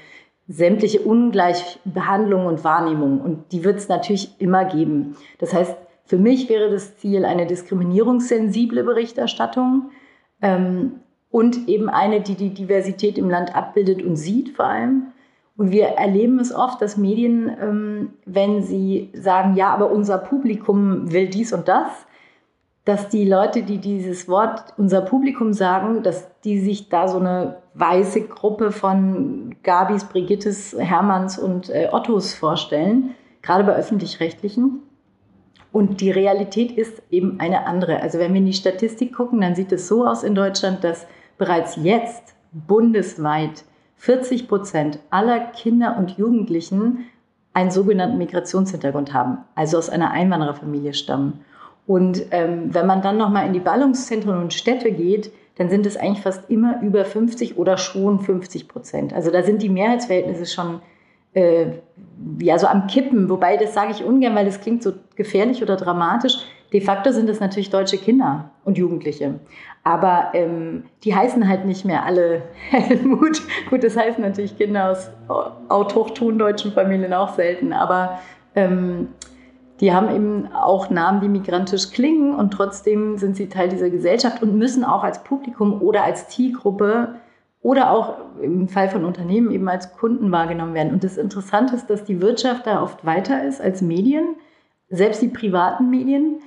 sämtliche 0.48 1.00
Ungleichbehandlung 1.00 2.46
und 2.46 2.64
Wahrnehmung. 2.64 3.20
Und 3.20 3.52
die 3.52 3.64
wird 3.64 3.76
es 3.76 3.88
natürlich 3.88 4.40
immer 4.40 4.64
geben. 4.64 5.14
Das 5.38 5.52
heißt, 5.52 5.76
für 6.08 6.16
mich 6.16 6.48
wäre 6.48 6.70
das 6.70 6.96
Ziel 6.96 7.26
eine 7.26 7.46
diskriminierungssensible 7.46 8.82
Berichterstattung 8.82 9.90
ähm, 10.40 11.00
und 11.30 11.68
eben 11.68 11.90
eine, 11.90 12.22
die 12.22 12.34
die 12.34 12.54
Diversität 12.54 13.18
im 13.18 13.28
Land 13.28 13.54
abbildet 13.54 14.02
und 14.02 14.16
sieht 14.16 14.56
vor 14.56 14.64
allem. 14.64 15.08
Und 15.58 15.70
wir 15.70 15.84
erleben 15.84 16.40
es 16.40 16.54
oft, 16.54 16.80
dass 16.80 16.96
Medien, 16.96 17.54
ähm, 17.60 18.14
wenn 18.24 18.62
sie 18.62 19.10
sagen, 19.12 19.54
ja, 19.54 19.68
aber 19.68 19.90
unser 19.90 20.16
Publikum 20.16 21.12
will 21.12 21.28
dies 21.28 21.52
und 21.52 21.68
das, 21.68 21.90
dass 22.86 23.10
die 23.10 23.28
Leute, 23.28 23.62
die 23.62 23.76
dieses 23.76 24.28
Wort 24.28 24.72
unser 24.78 25.02
Publikum 25.02 25.52
sagen, 25.52 26.02
dass 26.02 26.40
die 26.40 26.58
sich 26.58 26.88
da 26.88 27.06
so 27.06 27.18
eine 27.18 27.56
weiße 27.74 28.22
Gruppe 28.28 28.72
von 28.72 29.56
Gabis, 29.62 30.06
Brigittes, 30.06 30.74
Hermanns 30.78 31.38
und 31.38 31.68
äh, 31.68 31.90
Ottos 31.92 32.32
vorstellen, 32.32 33.14
gerade 33.42 33.64
bei 33.64 33.74
öffentlich-rechtlichen. 33.74 34.87
Und 35.72 36.00
die 36.00 36.10
Realität 36.10 36.72
ist 36.72 37.02
eben 37.10 37.40
eine 37.40 37.66
andere. 37.66 38.00
Also 38.00 38.18
wenn 38.18 38.32
wir 38.32 38.40
in 38.40 38.46
die 38.46 38.52
Statistik 38.52 39.14
gucken, 39.14 39.40
dann 39.40 39.54
sieht 39.54 39.72
es 39.72 39.86
so 39.88 40.06
aus 40.06 40.22
in 40.22 40.34
Deutschland, 40.34 40.82
dass 40.82 41.06
bereits 41.36 41.76
jetzt 41.76 42.34
bundesweit 42.52 43.64
40 43.96 44.48
Prozent 44.48 44.98
aller 45.10 45.40
Kinder 45.40 45.96
und 45.98 46.16
Jugendlichen 46.16 47.06
einen 47.52 47.70
sogenannten 47.70 48.18
Migrationshintergrund 48.18 49.12
haben, 49.12 49.38
also 49.54 49.78
aus 49.78 49.90
einer 49.90 50.12
Einwandererfamilie 50.12 50.94
stammen. 50.94 51.40
Und 51.86 52.26
ähm, 52.30 52.72
wenn 52.72 52.86
man 52.86 53.02
dann 53.02 53.16
nochmal 53.16 53.46
in 53.46 53.52
die 53.52 53.60
Ballungszentren 53.60 54.38
und 54.38 54.54
Städte 54.54 54.92
geht, 54.92 55.32
dann 55.56 55.70
sind 55.70 55.86
es 55.86 55.96
eigentlich 55.96 56.22
fast 56.22 56.48
immer 56.50 56.80
über 56.82 57.04
50 57.04 57.58
oder 57.58 57.76
schon 57.78 58.20
50 58.20 58.68
Prozent. 58.68 59.12
Also 59.12 59.30
da 59.30 59.42
sind 59.42 59.62
die 59.62 59.68
Mehrheitsverhältnisse 59.68 60.46
schon 60.46 60.80
äh, 61.34 61.66
ja 62.40 62.58
so 62.58 62.66
am 62.66 62.86
Kippen. 62.86 63.28
Wobei 63.28 63.56
das 63.56 63.74
sage 63.74 63.92
ich 63.92 64.04
ungern, 64.04 64.34
weil 64.34 64.46
das 64.46 64.60
klingt 64.60 64.82
so 64.82 64.92
gefährlich 65.16 65.62
oder 65.62 65.76
dramatisch. 65.76 66.38
De 66.72 66.80
facto 66.82 67.12
sind 67.12 67.30
es 67.30 67.40
natürlich 67.40 67.70
deutsche 67.70 67.96
Kinder 67.96 68.50
und 68.64 68.76
Jugendliche. 68.76 69.40
Aber 69.84 70.30
ähm, 70.34 70.84
die 71.02 71.14
heißen 71.14 71.48
halt 71.48 71.64
nicht 71.64 71.84
mehr 71.84 72.04
alle 72.04 72.42
Helmut. 72.70 73.40
Gut, 73.70 73.82
das 73.82 73.96
heißen 73.96 74.22
natürlich 74.22 74.56
Kinder 74.58 74.90
aus 74.90 75.10
autochton 75.68 76.38
deutschen 76.38 76.72
Familien 76.72 77.14
auch 77.14 77.34
selten. 77.34 77.72
Aber 77.72 78.18
ähm, 78.54 79.08
die 79.80 79.94
haben 79.94 80.14
eben 80.14 80.48
auch 80.52 80.90
Namen, 80.90 81.20
die 81.20 81.28
migrantisch 81.28 81.90
klingen 81.92 82.34
und 82.34 82.50
trotzdem 82.50 83.16
sind 83.16 83.36
sie 83.36 83.48
Teil 83.48 83.68
dieser 83.68 83.90
Gesellschaft 83.90 84.42
und 84.42 84.56
müssen 84.56 84.84
auch 84.84 85.04
als 85.04 85.22
Publikum 85.22 85.80
oder 85.80 86.02
als 86.02 86.28
Zielgruppe 86.28 87.14
oder 87.60 87.90
auch 87.90 88.16
im 88.40 88.68
Fall 88.68 88.88
von 88.88 89.04
Unternehmen 89.04 89.50
eben 89.50 89.68
als 89.68 89.92
Kunden 89.96 90.30
wahrgenommen 90.30 90.74
werden. 90.74 90.92
Und 90.92 91.04
das 91.04 91.16
Interessante 91.16 91.74
ist, 91.74 91.90
dass 91.90 92.04
die 92.04 92.20
Wirtschaft 92.20 92.66
da 92.66 92.82
oft 92.82 93.04
weiter 93.04 93.44
ist 93.44 93.60
als 93.60 93.82
Medien, 93.82 94.36
selbst 94.88 95.20
die 95.22 95.28
privaten 95.28 95.90
Medien. 95.90 96.40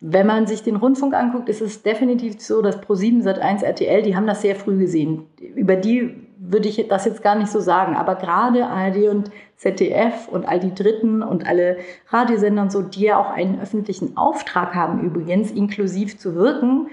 Wenn 0.00 0.26
man 0.26 0.46
sich 0.46 0.62
den 0.62 0.76
Rundfunk 0.76 1.14
anguckt, 1.14 1.48
ist 1.50 1.60
es 1.60 1.82
definitiv 1.82 2.40
so, 2.40 2.62
dass 2.62 2.80
Pro7 2.80 3.22
Sat1 3.22 3.62
RTL, 3.62 4.02
die 4.02 4.16
haben 4.16 4.26
das 4.26 4.40
sehr 4.40 4.56
früh 4.56 4.78
gesehen. 4.78 5.26
Über 5.54 5.76
die 5.76 6.26
würde 6.42 6.68
ich 6.68 6.88
das 6.88 7.04
jetzt 7.04 7.22
gar 7.22 7.34
nicht 7.36 7.50
so 7.50 7.60
sagen, 7.60 7.94
aber 7.94 8.14
gerade 8.14 8.66
ARD 8.66 9.08
und 9.08 9.30
ZDF 9.56 10.26
und 10.28 10.48
all 10.48 10.58
die 10.58 10.74
Dritten 10.74 11.22
und 11.22 11.46
alle 11.46 11.76
Radiosender 12.08 12.62
und 12.62 12.72
so, 12.72 12.80
die 12.80 13.02
ja 13.02 13.18
auch 13.18 13.28
einen 13.28 13.60
öffentlichen 13.60 14.16
Auftrag 14.16 14.74
haben 14.74 15.02
übrigens, 15.02 15.50
inklusiv 15.50 16.18
zu 16.18 16.34
wirken, 16.34 16.88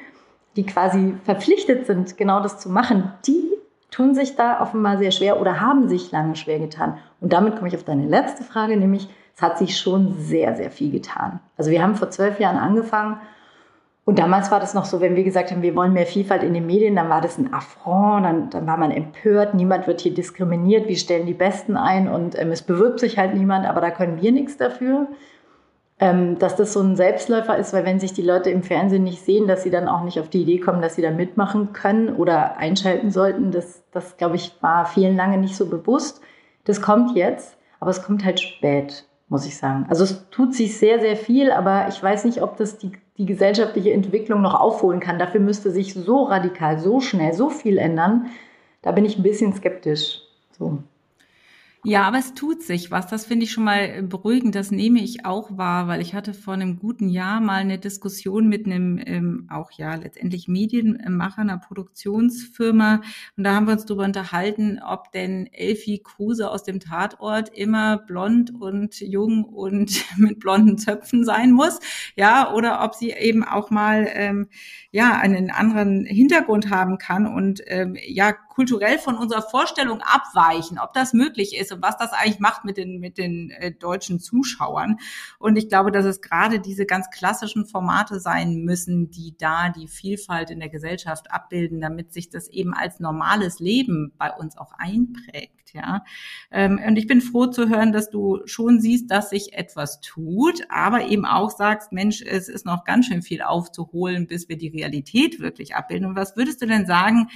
die 0.58 0.66
quasi 0.66 1.16
verpflichtet 1.24 1.86
sind, 1.86 2.18
genau 2.18 2.42
das 2.42 2.60
zu 2.60 2.70
machen, 2.70 3.12
die 3.26 3.44
tun 3.92 4.16
sich 4.16 4.36
da 4.36 4.62
offenbar 4.62 4.98
sehr 4.98 5.12
schwer 5.12 5.40
oder 5.40 5.62
haben 5.62 5.88
sich 5.88 6.12
lange 6.12 6.36
schwer 6.36 6.60
getan. 6.60 6.98
Und 7.22 7.32
damit 7.32 7.56
komme 7.56 7.70
ich 7.70 7.76
auf 7.76 7.84
deine 7.84 8.06
letzte 8.06 8.44
Frage, 8.44 8.76
nämlich 8.76 9.08
es 9.36 9.42
hat 9.42 9.58
sich 9.58 9.78
schon 9.78 10.16
sehr, 10.18 10.56
sehr 10.56 10.72
viel 10.72 10.92
getan. 10.92 11.40
Also 11.58 11.72
wir 11.72 11.82
haben 11.82 11.96
vor 11.96 12.10
zwölf 12.10 12.40
Jahren 12.40 12.58
angefangen 12.58 13.18
und 14.04 14.20
damals 14.20 14.52
war 14.52 14.60
das 14.60 14.74
noch 14.74 14.86
so, 14.86 15.00
wenn 15.00 15.16
wir 15.16 15.24
gesagt 15.24 15.52
haben, 15.52 15.62
wir 15.62 15.76
wollen 15.76 15.94
mehr 15.94 16.06
Vielfalt 16.06 16.42
in 16.42 16.54
den 16.54 16.66
Medien, 16.66 16.96
dann 16.96 17.10
war 17.10 17.22
das 17.22 17.38
ein 17.38 17.54
Affront, 17.54 18.26
dann, 18.26 18.50
dann 18.50 18.66
war 18.66 18.78
man 18.78 18.90
empört, 18.90 19.54
niemand 19.54 19.86
wird 19.86 20.02
hier 20.02 20.14
diskriminiert, 20.14 20.88
wir 20.88 20.96
stellen 20.96 21.28
die 21.28 21.34
Besten 21.34 21.78
ein 21.78 22.08
und 22.08 22.40
ähm, 22.40 22.52
es 22.52 22.62
bewirbt 22.62 23.00
sich 23.00 23.18
halt 23.18 23.36
niemand, 23.36 23.68
aber 23.68 23.82
da 23.82 23.92
können 23.92 24.22
wir 24.22 24.32
nichts 24.32 24.58
dafür 24.58 25.08
ähm, 26.00 26.38
dass 26.38 26.56
das 26.56 26.74
so 26.74 26.82
ein 26.82 26.96
Selbstläufer 26.96 27.58
ist, 27.58 27.74
weil 27.74 27.86
wenn 27.86 28.00
sich 28.00 28.14
die 28.14 28.22
Leute 28.22 28.52
im 28.52 28.62
Fernsehen 28.62 29.04
nicht 29.04 29.24
sehen, 29.24 29.48
dass 29.48 29.64
sie 29.64 29.72
dann 29.72 29.88
auch 29.88 30.04
nicht 30.04 30.20
auf 30.20 30.30
die 30.30 30.44
Idee 30.44 30.60
kommen, 30.60 30.82
dass 30.82 30.96
sie 30.96 31.02
da 31.02 31.10
mitmachen 31.10 31.74
können 31.74 32.16
oder 32.16 32.58
einschalten 32.58 33.10
sollten, 33.10 33.52
das, 33.52 33.84
das 33.92 34.18
glaube 34.18 34.36
ich, 34.36 34.54
war 34.62 34.86
vielen 34.86 35.16
lange 35.16 35.38
nicht 35.38 35.56
so 35.56 35.68
bewusst. 35.68 36.22
Das 36.66 36.82
kommt 36.82 37.16
jetzt, 37.16 37.58
aber 37.80 37.90
es 37.90 38.04
kommt 38.04 38.24
halt 38.24 38.40
spät, 38.40 39.06
muss 39.28 39.48
ich 39.48 39.58
sagen. 39.58 39.88
Also 39.90 40.04
es 40.04 40.30
tut 40.30 40.54
sich 40.54 40.78
sehr, 40.78 41.00
sehr 41.00 41.16
viel, 41.16 41.52
aber 41.52 41.88
ich 41.88 42.02
weiß 42.02 42.26
nicht, 42.26 42.44
ob 42.44 42.58
das 42.58 42.78
die, 42.78 42.92
die 43.18 43.26
gesellschaftliche 43.26 43.92
Entwicklung 43.92 44.42
noch 44.44 44.54
aufholen 44.54 45.00
kann. 45.00 45.18
Dafür 45.18 45.40
müsste 45.40 45.72
sich 45.72 45.96
so 45.96 46.24
radikal, 46.24 46.78
so 46.78 47.00
schnell, 47.00 47.34
so 47.34 47.50
viel 47.50 47.80
ändern. 47.80 48.28
Da 48.84 48.92
bin 48.92 49.06
ich 49.06 49.18
ein 49.18 49.24
bisschen 49.24 49.54
skeptisch. 49.54 50.22
So. 50.52 50.78
Ja, 51.84 52.04
aber 52.04 52.18
es 52.18 52.34
tut 52.34 52.64
sich 52.64 52.92
was. 52.92 53.08
Das 53.08 53.26
finde 53.26 53.46
ich 53.46 53.52
schon 53.52 53.64
mal 53.64 54.04
beruhigend. 54.04 54.56
Das 54.56 54.72
nehme 54.72 55.00
ich 55.00 55.26
auch 55.26 55.58
wahr, 55.58 55.88
weil 55.88 56.02
ich 56.02 56.14
hatte 56.16 56.34
vor 56.34 56.56
einem 56.56 56.80
guten 56.80 57.08
Jahr 57.08 57.40
mal 57.40 57.62
eine 57.62 57.78
Diskussion 57.78 58.50
mit 58.50 58.66
einem 58.66 59.00
ähm, 59.06 59.48
auch 59.50 59.72
ja 59.72 59.96
letztendlich 59.96 60.48
Medienmacher 60.48 61.42
einer 61.42 61.60
Produktionsfirma 61.60 63.02
und 63.38 63.44
da 63.44 63.54
haben 63.54 63.68
wir 63.68 63.74
uns 63.74 63.86
darüber 63.86 64.06
unterhalten, 64.06 64.80
ob 64.86 65.12
denn 65.12 65.48
Elfie 65.54 66.00
Kruse 66.00 66.50
aus 66.50 66.64
dem 66.64 66.80
Tatort 66.80 67.50
immer 67.56 67.98
blond 67.98 68.54
und 68.60 69.00
jung 69.00 69.46
und 69.46 70.04
mit 70.18 70.40
blonden 70.40 70.78
Zöpfen 70.78 71.24
sein 71.24 71.52
muss, 71.52 71.80
ja, 72.16 72.54
oder 72.54 72.84
ob 72.84 72.96
sie 72.96 73.12
eben 73.12 73.44
auch 73.44 73.70
mal 73.70 74.08
ähm, 74.12 74.48
ja 74.92 75.16
einen 75.16 75.52
anderen 75.52 76.06
Hintergrund 76.06 76.70
haben 76.70 76.98
kann 76.98 77.28
und 77.28 77.62
ähm, 77.68 77.96
ja 78.06 78.34
kulturell 78.58 78.98
von 78.98 79.16
unserer 79.16 79.44
Vorstellung 79.44 80.02
abweichen, 80.02 80.80
ob 80.80 80.92
das 80.94 81.14
möglich 81.14 81.56
ist 81.56 81.72
was 81.82 81.98
das 81.98 82.14
eigentlich 82.14 82.40
macht 82.40 82.66
mit 82.66 82.78
den, 82.78 83.00
mit 83.00 83.18
den 83.18 83.52
äh, 83.52 83.72
deutschen 83.72 84.20
Zuschauern. 84.20 84.98
Und 85.40 85.58
ich 85.58 85.70
glaube, 85.70 85.92
dass 85.92 86.06
es 86.06 86.22
gerade 86.22 86.60
diese 86.60 86.86
ganz 86.86 87.10
klassischen 87.10 87.66
Formate 87.66 88.20
sein 88.20 88.64
müssen, 88.64 89.12
die 89.12 89.36
da 89.38 89.70
die 89.70 89.88
Vielfalt 89.88 90.50
in 90.50 90.60
der 90.60 90.70
Gesellschaft 90.70 91.32
abbilden, 91.32 91.82
damit 91.82 92.14
sich 92.14 92.30
das 92.30 92.48
eben 92.48 92.74
als 92.74 93.00
normales 93.00 93.60
Leben 93.60 94.14
bei 94.18 94.32
uns 94.32 94.58
auch 94.58 94.74
einprägt. 94.78 95.54
Ja, 95.74 96.06
ähm, 96.50 96.80
und 96.88 96.96
ich 96.96 97.08
bin 97.08 97.20
froh 97.20 97.48
zu 97.48 97.68
hören, 97.68 97.92
dass 97.92 98.10
du 98.10 98.40
schon 98.46 98.80
siehst, 98.80 99.12
dass 99.12 99.32
sich 99.32 99.52
etwas 99.54 100.00
tut, 100.00 100.62
aber 100.70 101.08
eben 101.08 101.26
auch 101.26 101.50
sagst, 101.50 101.92
Mensch, 101.92 102.22
es 102.22 102.48
ist 102.48 102.66
noch 102.66 102.86
ganz 102.86 103.08
schön 103.08 103.22
viel 103.22 103.42
aufzuholen, 103.42 104.28
bis 104.28 104.48
wir 104.48 104.58
die 104.58 104.70
Realität 104.70 105.42
wirklich 105.42 105.76
abbilden. 105.76 106.08
Und 106.08 106.16
was 106.16 106.38
würdest 106.38 106.62
du 106.62 106.68
denn 106.68 106.86
sagen? 106.86 107.28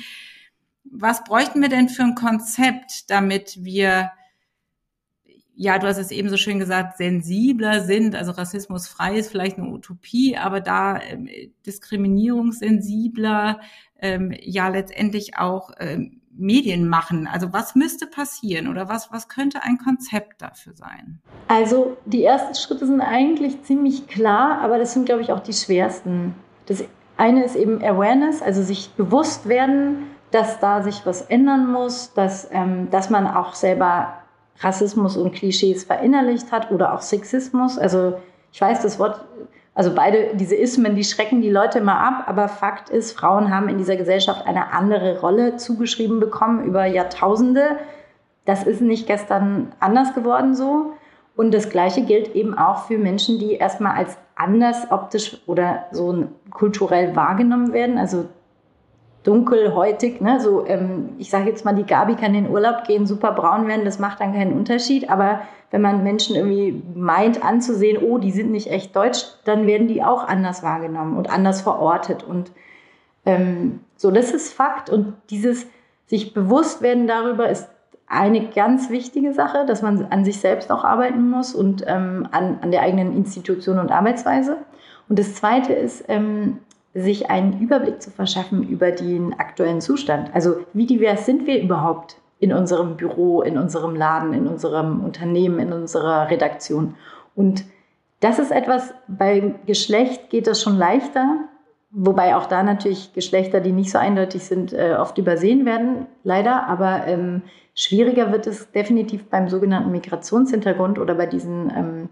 was 0.83 1.23
bräuchten 1.23 1.61
wir 1.61 1.69
denn 1.69 1.89
für 1.89 2.03
ein 2.03 2.15
Konzept, 2.15 3.09
damit 3.09 3.63
wir, 3.63 4.11
ja, 5.55 5.77
du 5.77 5.87
hast 5.87 5.97
es 5.97 6.11
eben 6.11 6.29
so 6.29 6.37
schön 6.37 6.59
gesagt, 6.59 6.97
sensibler 6.97 7.81
sind, 7.81 8.15
also 8.15 8.31
rassismusfrei 8.31 9.17
ist 9.17 9.29
vielleicht 9.31 9.57
eine 9.57 9.69
Utopie, 9.69 10.37
aber 10.37 10.61
da 10.61 10.99
ähm, 11.01 11.29
diskriminierungssensibler, 11.65 13.59
ähm, 13.99 14.33
ja, 14.41 14.69
letztendlich 14.69 15.37
auch 15.37 15.71
ähm, 15.79 16.21
Medien 16.33 16.87
machen. 16.87 17.27
Also 17.27 17.53
was 17.53 17.75
müsste 17.75 18.07
passieren 18.07 18.67
oder 18.67 18.89
was, 18.89 19.11
was 19.11 19.27
könnte 19.27 19.63
ein 19.63 19.77
Konzept 19.77 20.41
dafür 20.41 20.73
sein? 20.73 21.19
Also 21.47 21.97
die 22.05 22.23
ersten 22.23 22.55
Schritte 22.55 22.87
sind 22.87 23.01
eigentlich 23.01 23.61
ziemlich 23.63 24.07
klar, 24.07 24.59
aber 24.61 24.77
das 24.77 24.93
sind, 24.93 25.05
glaube 25.05 25.21
ich, 25.21 25.31
auch 25.31 25.41
die 25.41 25.53
schwersten. 25.53 26.33
Das 26.65 26.83
eine 27.17 27.43
ist 27.43 27.55
eben 27.55 27.83
Awareness, 27.83 28.41
also 28.41 28.63
sich 28.63 28.91
bewusst 28.91 29.47
werden, 29.47 30.07
dass 30.31 30.59
da 30.59 30.81
sich 30.81 31.05
was 31.05 31.21
ändern 31.21 31.69
muss, 31.69 32.13
dass, 32.13 32.47
ähm, 32.51 32.89
dass 32.89 33.09
man 33.09 33.27
auch 33.27 33.53
selber 33.53 34.20
Rassismus 34.61 35.17
und 35.17 35.33
Klischees 35.33 35.83
verinnerlicht 35.83 36.51
hat 36.51 36.71
oder 36.71 36.93
auch 36.93 37.01
Sexismus. 37.01 37.77
Also 37.77 38.13
ich 38.51 38.61
weiß 38.61 38.81
das 38.81 38.99
Wort, 38.99 39.25
also 39.73 39.93
beide 39.95 40.35
diese 40.35 40.55
Ismen, 40.55 40.95
die 40.95 41.03
schrecken 41.03 41.41
die 41.41 41.49
Leute 41.49 41.79
immer 41.79 41.99
ab, 41.99 42.25
aber 42.27 42.47
Fakt 42.49 42.89
ist, 42.89 43.13
Frauen 43.13 43.53
haben 43.53 43.69
in 43.69 43.77
dieser 43.77 43.95
Gesellschaft 43.95 44.45
eine 44.45 44.73
andere 44.73 45.19
Rolle 45.19 45.55
zugeschrieben 45.55 46.19
bekommen 46.19 46.63
über 46.63 46.85
Jahrtausende. 46.85 47.77
Das 48.45 48.63
ist 48.63 48.81
nicht 48.81 49.07
gestern 49.07 49.71
anders 49.79 50.13
geworden 50.13 50.55
so. 50.55 50.93
Und 51.35 51.53
das 51.53 51.69
Gleiche 51.69 52.03
gilt 52.03 52.35
eben 52.35 52.57
auch 52.57 52.85
für 52.87 52.97
Menschen, 52.97 53.39
die 53.39 53.53
erstmal 53.53 53.95
als 53.95 54.17
anders 54.35 54.91
optisch 54.91 55.41
oder 55.47 55.85
so 55.91 56.27
kulturell 56.51 57.15
wahrgenommen 57.15 57.71
werden. 57.71 57.97
Also 57.97 58.25
dunkelhäutig, 59.23 60.19
ne? 60.21 60.39
so 60.39 60.65
ähm, 60.65 61.09
ich 61.17 61.29
sage 61.29 61.49
jetzt 61.49 61.63
mal, 61.63 61.75
die 61.75 61.85
Gabi 61.85 62.15
kann 62.15 62.33
in 62.33 62.45
den 62.45 62.51
Urlaub 62.51 62.85
gehen, 62.85 63.05
super 63.05 63.31
braun 63.31 63.67
werden, 63.67 63.85
das 63.85 63.99
macht 63.99 64.19
dann 64.19 64.33
keinen 64.33 64.53
Unterschied, 64.53 65.09
aber 65.09 65.41
wenn 65.69 65.81
man 65.81 66.03
Menschen 66.03 66.35
irgendwie 66.35 66.81
meint 66.95 67.43
anzusehen, 67.43 68.01
oh, 68.01 68.17
die 68.17 68.31
sind 68.31 68.51
nicht 68.51 68.71
echt 68.71 68.95
deutsch, 68.95 69.23
dann 69.45 69.67
werden 69.67 69.87
die 69.87 70.03
auch 70.03 70.27
anders 70.27 70.63
wahrgenommen 70.63 71.17
und 71.17 71.29
anders 71.29 71.61
verortet 71.61 72.23
und 72.23 72.51
ähm, 73.25 73.81
so, 73.95 74.09
das 74.09 74.31
ist 74.31 74.53
Fakt 74.53 74.89
und 74.89 75.13
dieses 75.29 75.67
sich 76.07 76.33
bewusst 76.33 76.81
werden 76.81 77.07
darüber 77.07 77.49
ist 77.49 77.69
eine 78.07 78.49
ganz 78.49 78.89
wichtige 78.89 79.33
Sache, 79.33 79.65
dass 79.65 79.81
man 79.81 80.05
an 80.09 80.25
sich 80.25 80.41
selbst 80.41 80.69
auch 80.69 80.83
arbeiten 80.83 81.29
muss 81.29 81.55
und 81.55 81.85
ähm, 81.87 82.27
an, 82.31 82.59
an 82.61 82.71
der 82.71 82.81
eigenen 82.81 83.15
Institution 83.15 83.79
und 83.79 83.89
Arbeitsweise. 83.89 84.57
Und 85.07 85.17
das 85.17 85.35
Zweite 85.35 85.71
ist, 85.71 86.03
ähm, 86.09 86.57
sich 86.93 87.29
einen 87.29 87.59
Überblick 87.61 88.01
zu 88.01 88.11
verschaffen 88.11 88.67
über 88.67 88.91
den 88.91 89.33
aktuellen 89.39 89.81
Zustand. 89.81 90.33
Also 90.33 90.57
wie 90.73 90.85
divers 90.85 91.25
sind 91.25 91.47
wir 91.47 91.61
überhaupt 91.61 92.17
in 92.39 92.51
unserem 92.51 92.97
Büro, 92.97 93.41
in 93.41 93.57
unserem 93.57 93.95
Laden, 93.95 94.33
in 94.33 94.47
unserem 94.47 95.03
Unternehmen, 95.03 95.59
in 95.59 95.71
unserer 95.71 96.29
Redaktion. 96.29 96.95
Und 97.35 97.63
das 98.19 98.39
ist 98.39 98.51
etwas, 98.51 98.93
bei 99.07 99.55
Geschlecht 99.65 100.29
geht 100.29 100.47
das 100.47 100.61
schon 100.61 100.77
leichter, 100.77 101.45
wobei 101.91 102.35
auch 102.35 102.47
da 102.47 102.63
natürlich 102.63 103.13
Geschlechter, 103.13 103.61
die 103.61 103.71
nicht 103.71 103.91
so 103.91 103.97
eindeutig 103.97 104.43
sind, 104.43 104.73
äh, 104.73 104.95
oft 104.99 105.17
übersehen 105.17 105.65
werden, 105.65 106.07
leider. 106.23 106.67
Aber 106.67 107.07
ähm, 107.07 107.43
schwieriger 107.75 108.31
wird 108.31 108.47
es 108.47 108.71
definitiv 108.71 109.29
beim 109.29 109.47
sogenannten 109.47 109.91
Migrationshintergrund 109.91 110.99
oder 110.99 111.15
bei 111.15 111.27
diesen 111.27 111.71
ähm, 111.75 112.09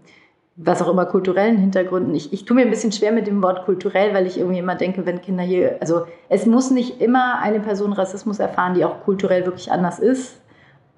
was 0.62 0.82
auch 0.82 0.88
immer 0.88 1.06
kulturellen 1.06 1.56
Hintergründen. 1.56 2.14
Ich, 2.14 2.32
ich 2.32 2.44
tue 2.44 2.54
mir 2.54 2.62
ein 2.62 2.70
bisschen 2.70 2.92
schwer 2.92 3.12
mit 3.12 3.26
dem 3.26 3.42
Wort 3.42 3.64
kulturell, 3.64 4.12
weil 4.12 4.26
ich 4.26 4.38
irgendwie 4.38 4.58
immer 4.58 4.74
denke, 4.74 5.06
wenn 5.06 5.22
Kinder 5.22 5.42
hier, 5.42 5.78
also 5.80 6.06
es 6.28 6.44
muss 6.44 6.70
nicht 6.70 7.00
immer 7.00 7.38
eine 7.40 7.60
Person 7.60 7.92
Rassismus 7.94 8.38
erfahren, 8.38 8.74
die 8.74 8.84
auch 8.84 9.02
kulturell 9.04 9.46
wirklich 9.46 9.72
anders 9.72 9.98
ist. 9.98 10.40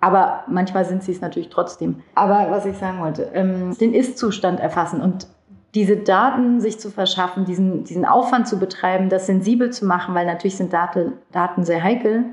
Aber 0.00 0.42
manchmal 0.48 0.84
sind 0.84 1.04
sie 1.04 1.12
es 1.12 1.20
natürlich 1.20 1.48
trotzdem. 1.48 2.02
Aber 2.16 2.50
was 2.50 2.66
ich 2.66 2.76
sagen 2.76 3.00
wollte, 3.00 3.30
ähm, 3.34 3.76
den 3.78 3.94
Ist-Zustand 3.94 4.58
erfassen 4.58 5.00
und 5.00 5.28
diese 5.74 5.96
Daten 5.96 6.60
sich 6.60 6.80
zu 6.80 6.90
verschaffen, 6.90 7.44
diesen, 7.44 7.84
diesen 7.84 8.04
Aufwand 8.04 8.48
zu 8.48 8.58
betreiben, 8.58 9.08
das 9.08 9.26
sensibel 9.26 9.70
zu 9.70 9.86
machen, 9.86 10.14
weil 10.14 10.26
natürlich 10.26 10.56
sind 10.56 10.72
Daten, 10.72 11.12
Daten 11.30 11.64
sehr 11.64 11.82
heikel. 11.82 12.24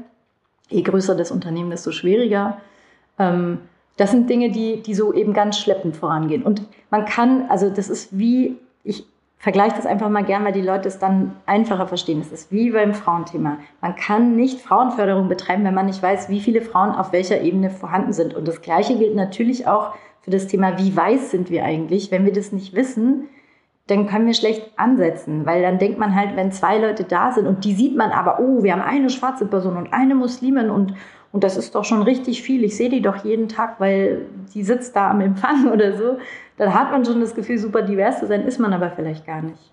Je 0.67 0.81
größer 0.81 1.15
das 1.15 1.31
Unternehmen, 1.31 1.69
desto 1.69 1.91
schwieriger. 1.91 2.57
Ähm, 3.19 3.59
das 4.00 4.12
sind 4.12 4.29
Dinge, 4.29 4.50
die, 4.50 4.82
die 4.82 4.94
so 4.94 5.13
eben 5.13 5.34
ganz 5.34 5.60
schleppend 5.60 5.98
vorangehen. 5.98 6.44
Und 6.44 6.62
man 6.89 7.03
kann, 7.03 7.50
also 7.50 7.70
das 7.70 7.89
ist 7.89 8.18
wie, 8.18 8.56
ich 8.86 9.06
vergleiche 9.38 9.75
das 9.75 9.86
einfach 9.86 10.08
mal 10.10 10.24
gern, 10.24 10.46
weil 10.46 10.53
die 10.53 10.62
Leute 10.62 10.88
es 10.88 11.00
dann 11.00 11.36
einfacher 11.46 11.86
verstehen. 11.86 12.20
Das 12.20 12.32
ist 12.32 12.50
wie 12.50 12.72
beim 12.72 12.94
Frauenthema. 12.94 13.58
Man 13.82 13.98
kann 13.98 14.38
nicht 14.38 14.62
Frauenförderung 14.62 15.27
betreiben, 15.27 15.65
wenn 15.65 15.74
man 15.74 15.88
nicht 15.88 16.01
weiß, 16.01 16.29
wie 16.29 16.39
viele 16.39 16.62
Frauen 16.62 16.91
auf 16.91 17.12
welcher 17.12 17.41
Ebene 17.41 17.70
vorhanden 17.70 18.13
sind. 18.13 18.34
Und 18.34 18.48
das 18.48 18.62
Gleiche 18.62 18.98
gilt 18.98 19.15
natürlich 19.15 19.68
auch 19.68 19.94
für 20.22 20.32
das 20.32 20.48
Thema, 20.48 20.77
wie 20.77 20.96
weiß 20.96 21.32
sind 21.32 21.50
wir 21.50 21.65
eigentlich. 21.65 22.10
Wenn 22.10 22.24
wir 22.24 22.34
das 22.34 22.53
nicht 22.53 22.75
wissen, 22.75 23.27
dann 23.88 24.08
können 24.08 24.27
wir 24.27 24.34
schlecht 24.34 24.72
ansetzen, 24.77 25.46
weil 25.46 25.62
dann 25.62 25.77
denkt 25.77 26.00
man 26.00 26.15
halt, 26.15 26.38
wenn 26.38 26.53
zwei 26.53 26.77
Leute 26.77 27.03
da 27.03 27.34
sind 27.34 27.48
und 27.48 27.65
die 27.65 27.74
sieht 27.74 27.98
man 27.98 28.12
aber, 28.12 28.39
oh, 28.39 28.63
wir 28.63 28.72
haben 28.72 28.82
eine 28.82 29.10
schwarze 29.10 29.46
Person 29.46 29.75
und 29.75 29.91
eine 29.91 30.15
Muslimin 30.15 30.70
und 30.70 30.94
und 31.31 31.43
das 31.43 31.57
ist 31.57 31.75
doch 31.75 31.86
schon 31.86 32.01
richtig 32.01 32.41
viel. 32.41 32.63
Ich 32.63 32.75
sehe 32.75 32.89
die 32.89 33.01
doch 33.01 33.24
jeden 33.24 33.48
Tag, 33.48 33.79
weil 33.79 34.25
die 34.53 34.63
sitzt 34.63 34.95
da 34.95 35.12
am 35.12 35.21
Empfang 35.21 35.67
oder 35.74 35.95
so. 35.95 36.17
Dann 36.57 36.74
hat 36.74 36.91
man 36.91 37.05
schon 37.05 37.21
das 37.21 37.36
Gefühl, 37.36 37.57
super 37.57 37.81
divers 37.81 38.19
zu 38.19 38.27
sein, 38.27 38.45
ist 38.45 38.59
man 38.59 38.74
aber 38.74 38.91
vielleicht 38.91 39.25
gar 39.25 39.41
nicht. 39.41 39.71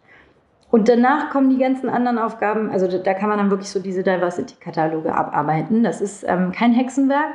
Und 0.70 0.88
danach 0.88 1.30
kommen 1.30 1.48
die 1.48 1.58
ganzen 1.58 1.88
anderen 1.88 2.18
Aufgaben. 2.18 2.70
Also 2.70 2.86
da 2.98 3.14
kann 3.14 3.28
man 3.28 3.38
dann 3.38 3.50
wirklich 3.50 3.70
so 3.70 3.80
diese 3.80 4.02
Diversity-Kataloge 4.02 5.14
abarbeiten. 5.14 5.82
Das 5.82 6.00
ist 6.00 6.24
ähm, 6.26 6.52
kein 6.52 6.72
Hexenwerk, 6.72 7.34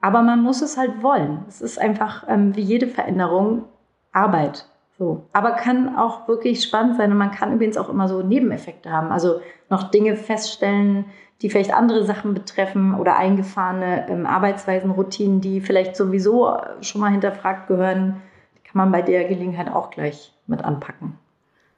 aber 0.00 0.22
man 0.22 0.42
muss 0.42 0.60
es 0.60 0.76
halt 0.76 1.02
wollen. 1.02 1.44
Es 1.48 1.60
ist 1.60 1.78
einfach 1.80 2.24
ähm, 2.28 2.54
wie 2.56 2.62
jede 2.62 2.86
Veränderung 2.86 3.64
Arbeit. 4.12 4.66
So. 4.98 5.24
Aber 5.32 5.52
kann 5.52 5.96
auch 5.96 6.28
wirklich 6.28 6.62
spannend 6.62 6.96
sein 6.96 7.10
und 7.10 7.18
man 7.18 7.30
kann 7.30 7.52
übrigens 7.52 7.76
auch 7.76 7.88
immer 7.88 8.08
so 8.08 8.22
Nebeneffekte 8.22 8.90
haben. 8.90 9.10
Also 9.10 9.40
noch 9.70 9.90
Dinge 9.90 10.16
feststellen, 10.16 11.06
die 11.42 11.50
vielleicht 11.50 11.74
andere 11.74 12.04
Sachen 12.04 12.34
betreffen 12.34 12.94
oder 12.94 13.16
eingefahrene 13.16 14.08
ähm, 14.08 14.26
Arbeitsweisen, 14.26 14.90
Routinen, 14.90 15.40
die 15.40 15.60
vielleicht 15.60 15.96
sowieso 15.96 16.56
schon 16.80 17.00
mal 17.00 17.10
hinterfragt 17.10 17.66
gehören, 17.68 18.20
kann 18.64 18.78
man 18.78 18.92
bei 18.92 19.02
der 19.02 19.24
Gelegenheit 19.24 19.68
auch 19.68 19.90
gleich 19.90 20.32
mit 20.46 20.64
anpacken. 20.64 21.18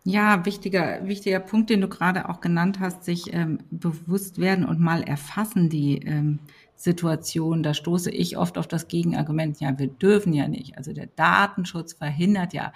Ja, 0.04 0.46
wichtiger, 0.46 1.00
wichtiger 1.02 1.40
Punkt, 1.40 1.68
den 1.68 1.80
du 1.80 1.88
gerade 1.88 2.28
auch 2.28 2.40
genannt 2.40 2.78
hast, 2.78 3.04
sich 3.04 3.34
ähm, 3.34 3.58
bewusst 3.72 4.40
werden 4.40 4.64
und 4.64 4.78
mal 4.78 5.02
erfassen 5.02 5.68
die 5.68 5.98
ähm, 5.98 6.38
Situation. 6.76 7.64
Da 7.64 7.74
stoße 7.74 8.12
ich 8.12 8.38
oft 8.38 8.56
auf 8.56 8.68
das 8.68 8.86
Gegenargument, 8.86 9.60
ja, 9.60 9.76
wir 9.76 9.88
dürfen 9.88 10.32
ja 10.32 10.46
nicht. 10.46 10.78
Also 10.78 10.92
der 10.92 11.08
Datenschutz 11.08 11.94
verhindert 11.94 12.52
ja. 12.52 12.72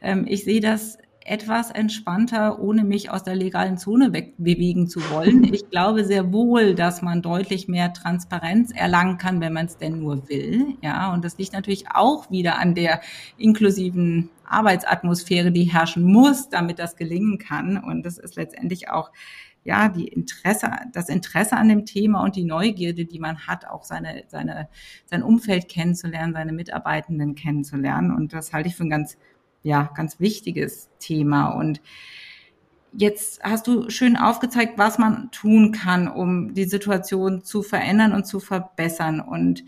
Ähm, 0.00 0.26
ich 0.28 0.42
sehe 0.42 0.60
das 0.60 0.98
etwas 1.24 1.70
entspannter, 1.70 2.60
ohne 2.60 2.84
mich 2.84 3.10
aus 3.10 3.22
der 3.22 3.34
legalen 3.34 3.78
Zone 3.78 4.12
wegbewegen 4.12 4.88
zu 4.88 5.00
wollen. 5.10 5.42
Ich 5.52 5.68
glaube 5.70 6.04
sehr 6.04 6.32
wohl, 6.32 6.74
dass 6.74 7.02
man 7.02 7.22
deutlich 7.22 7.68
mehr 7.68 7.92
Transparenz 7.92 8.72
erlangen 8.72 9.18
kann, 9.18 9.40
wenn 9.40 9.52
man 9.52 9.66
es 9.66 9.76
denn 9.76 10.00
nur 10.00 10.28
will. 10.28 10.76
Ja, 10.80 11.12
und 11.12 11.24
das 11.24 11.38
liegt 11.38 11.52
natürlich 11.52 11.84
auch 11.92 12.30
wieder 12.30 12.58
an 12.58 12.74
der 12.74 13.00
inklusiven 13.36 14.30
Arbeitsatmosphäre, 14.44 15.52
die 15.52 15.64
herrschen 15.64 16.04
muss, 16.04 16.48
damit 16.48 16.78
das 16.78 16.96
gelingen 16.96 17.38
kann. 17.38 17.76
Und 17.76 18.04
das 18.04 18.18
ist 18.18 18.36
letztendlich 18.36 18.90
auch 18.90 19.10
ja, 19.64 19.88
die 19.88 20.08
Interesse, 20.08 20.70
das 20.92 21.08
Interesse 21.08 21.56
an 21.56 21.68
dem 21.68 21.86
Thema 21.86 22.22
und 22.24 22.34
die 22.34 22.44
Neugierde, 22.44 23.04
die 23.04 23.20
man 23.20 23.46
hat, 23.46 23.66
auch 23.66 23.84
seine, 23.84 24.24
seine, 24.28 24.68
sein 25.06 25.22
Umfeld 25.22 25.68
kennenzulernen, 25.68 26.32
seine 26.32 26.52
Mitarbeitenden 26.52 27.34
kennenzulernen. 27.34 28.10
Und 28.10 28.32
das 28.32 28.52
halte 28.52 28.68
ich 28.68 28.76
für 28.76 28.84
ein 28.84 28.90
ganz 28.90 29.16
ja, 29.62 29.90
ganz 29.94 30.20
wichtiges 30.20 30.88
Thema. 30.98 31.48
Und 31.48 31.80
jetzt 32.92 33.42
hast 33.42 33.66
du 33.66 33.90
schön 33.90 34.16
aufgezeigt, 34.16 34.74
was 34.76 34.98
man 34.98 35.30
tun 35.30 35.72
kann, 35.72 36.08
um 36.08 36.54
die 36.54 36.64
Situation 36.64 37.42
zu 37.42 37.62
verändern 37.62 38.12
und 38.12 38.26
zu 38.26 38.40
verbessern. 38.40 39.20
Und 39.20 39.64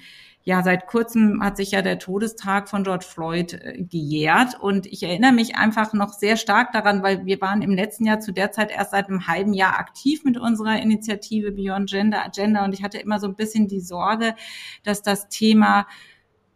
ja, 0.47 0.63
seit 0.63 0.87
kurzem 0.87 1.43
hat 1.43 1.57
sich 1.57 1.71
ja 1.71 1.81
der 1.81 1.99
Todestag 1.99 2.69
von 2.69 2.85
George 2.85 3.07
Floyd 3.09 3.55
äh, 3.55 3.83
gejährt 3.83 4.61
und 4.61 4.85
ich 4.85 5.03
erinnere 5.03 5.33
mich 5.33 5.57
einfach 5.57 5.95
noch 5.95 6.13
sehr 6.13 6.37
stark 6.37 6.71
daran, 6.73 7.03
weil 7.03 7.25
wir 7.25 7.41
waren 7.41 7.63
im 7.63 7.73
letzten 7.73 8.05
Jahr 8.05 8.21
zu 8.21 8.31
der 8.31 8.53
Zeit 8.53 8.71
erst 8.71 8.91
seit 8.91 9.09
einem 9.09 9.27
halben 9.27 9.55
Jahr 9.55 9.79
aktiv 9.79 10.23
mit 10.23 10.37
unserer 10.37 10.79
Initiative 10.79 11.51
Beyond 11.51 11.89
Gender 11.89 12.23
Agenda 12.23 12.63
und 12.63 12.75
ich 12.75 12.83
hatte 12.83 12.99
immer 12.99 13.21
so 13.21 13.27
ein 13.27 13.37
bisschen 13.37 13.69
die 13.69 13.81
Sorge, 13.81 14.35
dass 14.83 15.01
das 15.01 15.31
Thema 15.31 15.87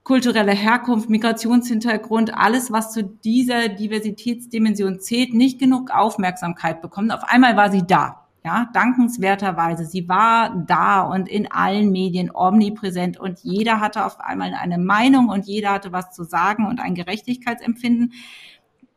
kulturelle 0.08 0.52
Herkunft, 0.52 1.10
Migrationshintergrund, 1.10 2.32
alles, 2.32 2.72
was 2.72 2.92
zu 2.92 3.04
dieser 3.04 3.68
Diversitätsdimension 3.68 5.00
zählt, 5.00 5.34
nicht 5.34 5.58
genug 5.58 5.90
Aufmerksamkeit 5.90 6.80
bekommen. 6.80 7.10
Auf 7.10 7.24
einmal 7.24 7.58
war 7.58 7.70
sie 7.70 7.86
da. 7.86 8.24
Ja, 8.42 8.70
dankenswerterweise. 8.72 9.84
Sie 9.84 10.08
war 10.08 10.64
da 10.66 11.02
und 11.02 11.28
in 11.28 11.52
allen 11.52 11.90
Medien 11.90 12.30
omnipräsent 12.34 13.20
und 13.20 13.40
jeder 13.40 13.80
hatte 13.80 14.06
auf 14.06 14.18
einmal 14.18 14.54
eine 14.54 14.78
Meinung 14.78 15.28
und 15.28 15.44
jeder 15.44 15.72
hatte 15.72 15.92
was 15.92 16.12
zu 16.12 16.24
sagen 16.24 16.66
und 16.66 16.80
ein 16.80 16.94
Gerechtigkeitsempfinden. 16.94 18.14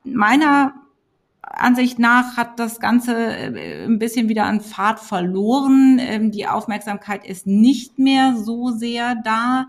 Meiner 0.05 0.75
Ansicht 1.41 1.99
nach 1.99 2.37
hat 2.37 2.57
das 2.57 2.79
Ganze 2.79 3.35
äh, 3.35 3.83
ein 3.83 3.99
bisschen 3.99 4.29
wieder 4.29 4.45
an 4.45 4.61
Fahrt 4.61 5.01
verloren. 5.01 5.99
Ähm, 5.99 6.31
die 6.31 6.47
Aufmerksamkeit 6.47 7.27
ist 7.27 7.47
nicht 7.47 7.99
mehr 7.99 8.37
so 8.37 8.69
sehr 8.69 9.15
da. 9.15 9.67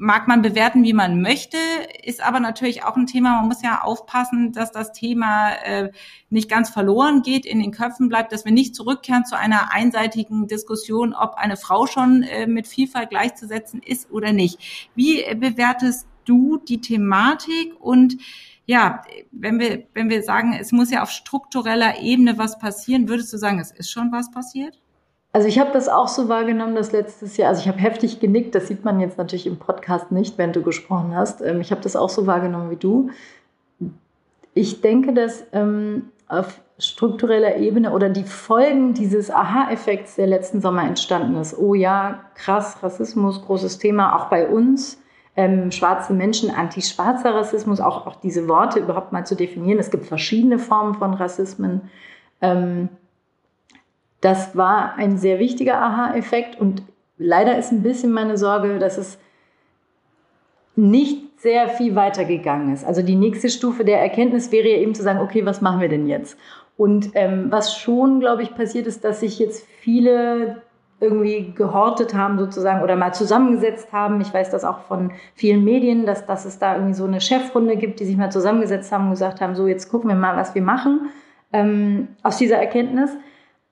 Mag 0.00 0.28
man 0.28 0.42
bewerten, 0.42 0.84
wie 0.84 0.92
man 0.92 1.20
möchte, 1.20 1.58
ist 2.04 2.22
aber 2.24 2.40
natürlich 2.40 2.84
auch 2.84 2.96
ein 2.96 3.06
Thema, 3.06 3.36
man 3.36 3.48
muss 3.48 3.62
ja 3.62 3.82
aufpassen, 3.82 4.52
dass 4.52 4.70
das 4.70 4.92
Thema 4.92 5.50
äh, 5.64 5.90
nicht 6.30 6.48
ganz 6.48 6.70
verloren 6.70 7.22
geht, 7.22 7.44
in 7.44 7.58
den 7.58 7.72
Köpfen 7.72 8.08
bleibt, 8.08 8.32
dass 8.32 8.44
wir 8.44 8.52
nicht 8.52 8.76
zurückkehren 8.76 9.24
zu 9.24 9.36
einer 9.36 9.72
einseitigen 9.72 10.46
Diskussion, 10.46 11.14
ob 11.14 11.34
eine 11.34 11.56
Frau 11.56 11.86
schon 11.86 12.22
äh, 12.22 12.46
mit 12.46 12.68
Vielfalt 12.68 13.10
gleichzusetzen 13.10 13.82
ist 13.82 14.10
oder 14.10 14.32
nicht. 14.32 14.90
Wie 14.94 15.24
bewertest 15.34 16.06
du 16.24 16.58
die 16.58 16.80
Thematik 16.80 17.74
und 17.80 18.18
ja, 18.66 19.02
wenn 19.32 19.58
wir, 19.58 19.84
wenn 19.94 20.10
wir 20.10 20.22
sagen, 20.22 20.52
es 20.52 20.72
muss 20.72 20.90
ja 20.90 21.02
auf 21.02 21.10
struktureller 21.10 22.00
Ebene 22.00 22.36
was 22.36 22.58
passieren, 22.58 23.08
würdest 23.08 23.32
du 23.32 23.38
sagen, 23.38 23.58
es 23.58 23.72
ist 23.72 23.90
schon 23.90 24.12
was 24.12 24.30
passiert? 24.30 24.78
Also 25.32 25.46
ich 25.46 25.58
habe 25.58 25.70
das 25.72 25.88
auch 25.88 26.08
so 26.08 26.28
wahrgenommen, 26.28 26.74
dass 26.74 26.92
letztes 26.92 27.36
Jahr, 27.36 27.50
also 27.50 27.60
ich 27.60 27.68
habe 27.68 27.78
heftig 27.78 28.18
genickt, 28.18 28.54
das 28.54 28.68
sieht 28.68 28.84
man 28.84 28.98
jetzt 28.98 29.18
natürlich 29.18 29.46
im 29.46 29.58
Podcast 29.58 30.10
nicht, 30.10 30.38
wenn 30.38 30.52
du 30.52 30.62
gesprochen 30.62 31.14
hast. 31.14 31.42
Ähm, 31.42 31.60
ich 31.60 31.70
habe 31.70 31.82
das 31.82 31.96
auch 31.96 32.08
so 32.08 32.26
wahrgenommen 32.26 32.70
wie 32.70 32.76
du. 32.76 33.10
Ich 34.54 34.80
denke, 34.80 35.12
dass 35.12 35.44
ähm, 35.52 36.10
auf 36.28 36.60
struktureller 36.78 37.56
Ebene 37.56 37.92
oder 37.92 38.08
die 38.08 38.24
Folgen 38.24 38.94
dieses 38.94 39.30
Aha-Effekts, 39.30 40.16
der 40.16 40.28
letzten 40.28 40.60
Sommer 40.60 40.84
entstanden 40.84 41.36
ist, 41.36 41.58
oh 41.58 41.74
ja, 41.74 42.20
krass, 42.34 42.82
Rassismus, 42.82 43.44
großes 43.44 43.78
Thema, 43.78 44.16
auch 44.16 44.26
bei 44.26 44.48
uns, 44.48 45.00
ähm, 45.36 45.70
schwarze 45.70 46.14
Menschen, 46.14 46.50
anti-schwarzer 46.50 47.34
Rassismus, 47.34 47.80
auch, 47.80 48.06
auch 48.06 48.16
diese 48.16 48.48
Worte 48.48 48.80
überhaupt 48.80 49.12
mal 49.12 49.26
zu 49.26 49.34
definieren. 49.34 49.78
Es 49.78 49.90
gibt 49.90 50.06
verschiedene 50.06 50.58
Formen 50.58 50.94
von 50.94 51.14
Rassismen. 51.14 51.82
Ähm, 52.40 52.88
das 54.20 54.56
war 54.56 54.94
ein 54.96 55.18
sehr 55.18 55.38
wichtiger 55.38 55.80
Aha-Effekt 55.80 56.60
und 56.60 56.82
leider 57.18 57.56
ist 57.58 57.72
ein 57.72 57.82
bisschen 57.82 58.12
meine 58.12 58.36
Sorge, 58.36 58.78
dass 58.78 58.98
es 58.98 59.18
nicht 60.76 61.40
sehr 61.40 61.68
viel 61.68 61.94
weitergegangen 61.94 62.72
ist. 62.72 62.84
Also 62.84 63.02
die 63.02 63.14
nächste 63.14 63.48
Stufe 63.48 63.84
der 63.84 64.00
Erkenntnis 64.00 64.50
wäre 64.52 64.68
ja 64.68 64.78
eben 64.78 64.94
zu 64.94 65.02
sagen, 65.02 65.20
okay, 65.20 65.44
was 65.44 65.60
machen 65.60 65.80
wir 65.80 65.88
denn 65.88 66.06
jetzt? 66.06 66.36
Und 66.76 67.10
ähm, 67.14 67.46
was 67.50 67.76
schon, 67.76 68.20
glaube 68.20 68.42
ich, 68.42 68.54
passiert 68.54 68.86
ist, 68.86 69.04
dass 69.04 69.20
sich 69.20 69.38
jetzt 69.38 69.66
viele 69.80 70.62
irgendwie 71.00 71.52
gehortet 71.54 72.14
haben 72.14 72.38
sozusagen 72.38 72.82
oder 72.82 72.96
mal 72.96 73.12
zusammengesetzt 73.12 73.92
haben. 73.92 74.20
Ich 74.20 74.34
weiß 74.34 74.50
das 74.50 74.64
auch 74.64 74.80
von 74.80 75.12
vielen 75.34 75.64
Medien, 75.64 76.06
dass, 76.06 76.26
dass 76.26 76.44
es 76.44 76.58
da 76.58 76.74
irgendwie 76.74 76.94
so 76.94 77.04
eine 77.04 77.20
Chefrunde 77.20 77.76
gibt, 77.76 78.00
die 78.00 78.04
sich 78.04 78.16
mal 78.16 78.32
zusammengesetzt 78.32 78.90
haben 78.90 79.04
und 79.04 79.10
gesagt 79.10 79.40
haben, 79.40 79.54
so 79.54 79.68
jetzt 79.68 79.90
gucken 79.90 80.08
wir 80.08 80.16
mal, 80.16 80.36
was 80.36 80.54
wir 80.56 80.62
machen 80.62 81.10
ähm, 81.52 82.08
aus 82.22 82.38
dieser 82.38 82.56
Erkenntnis. 82.56 83.10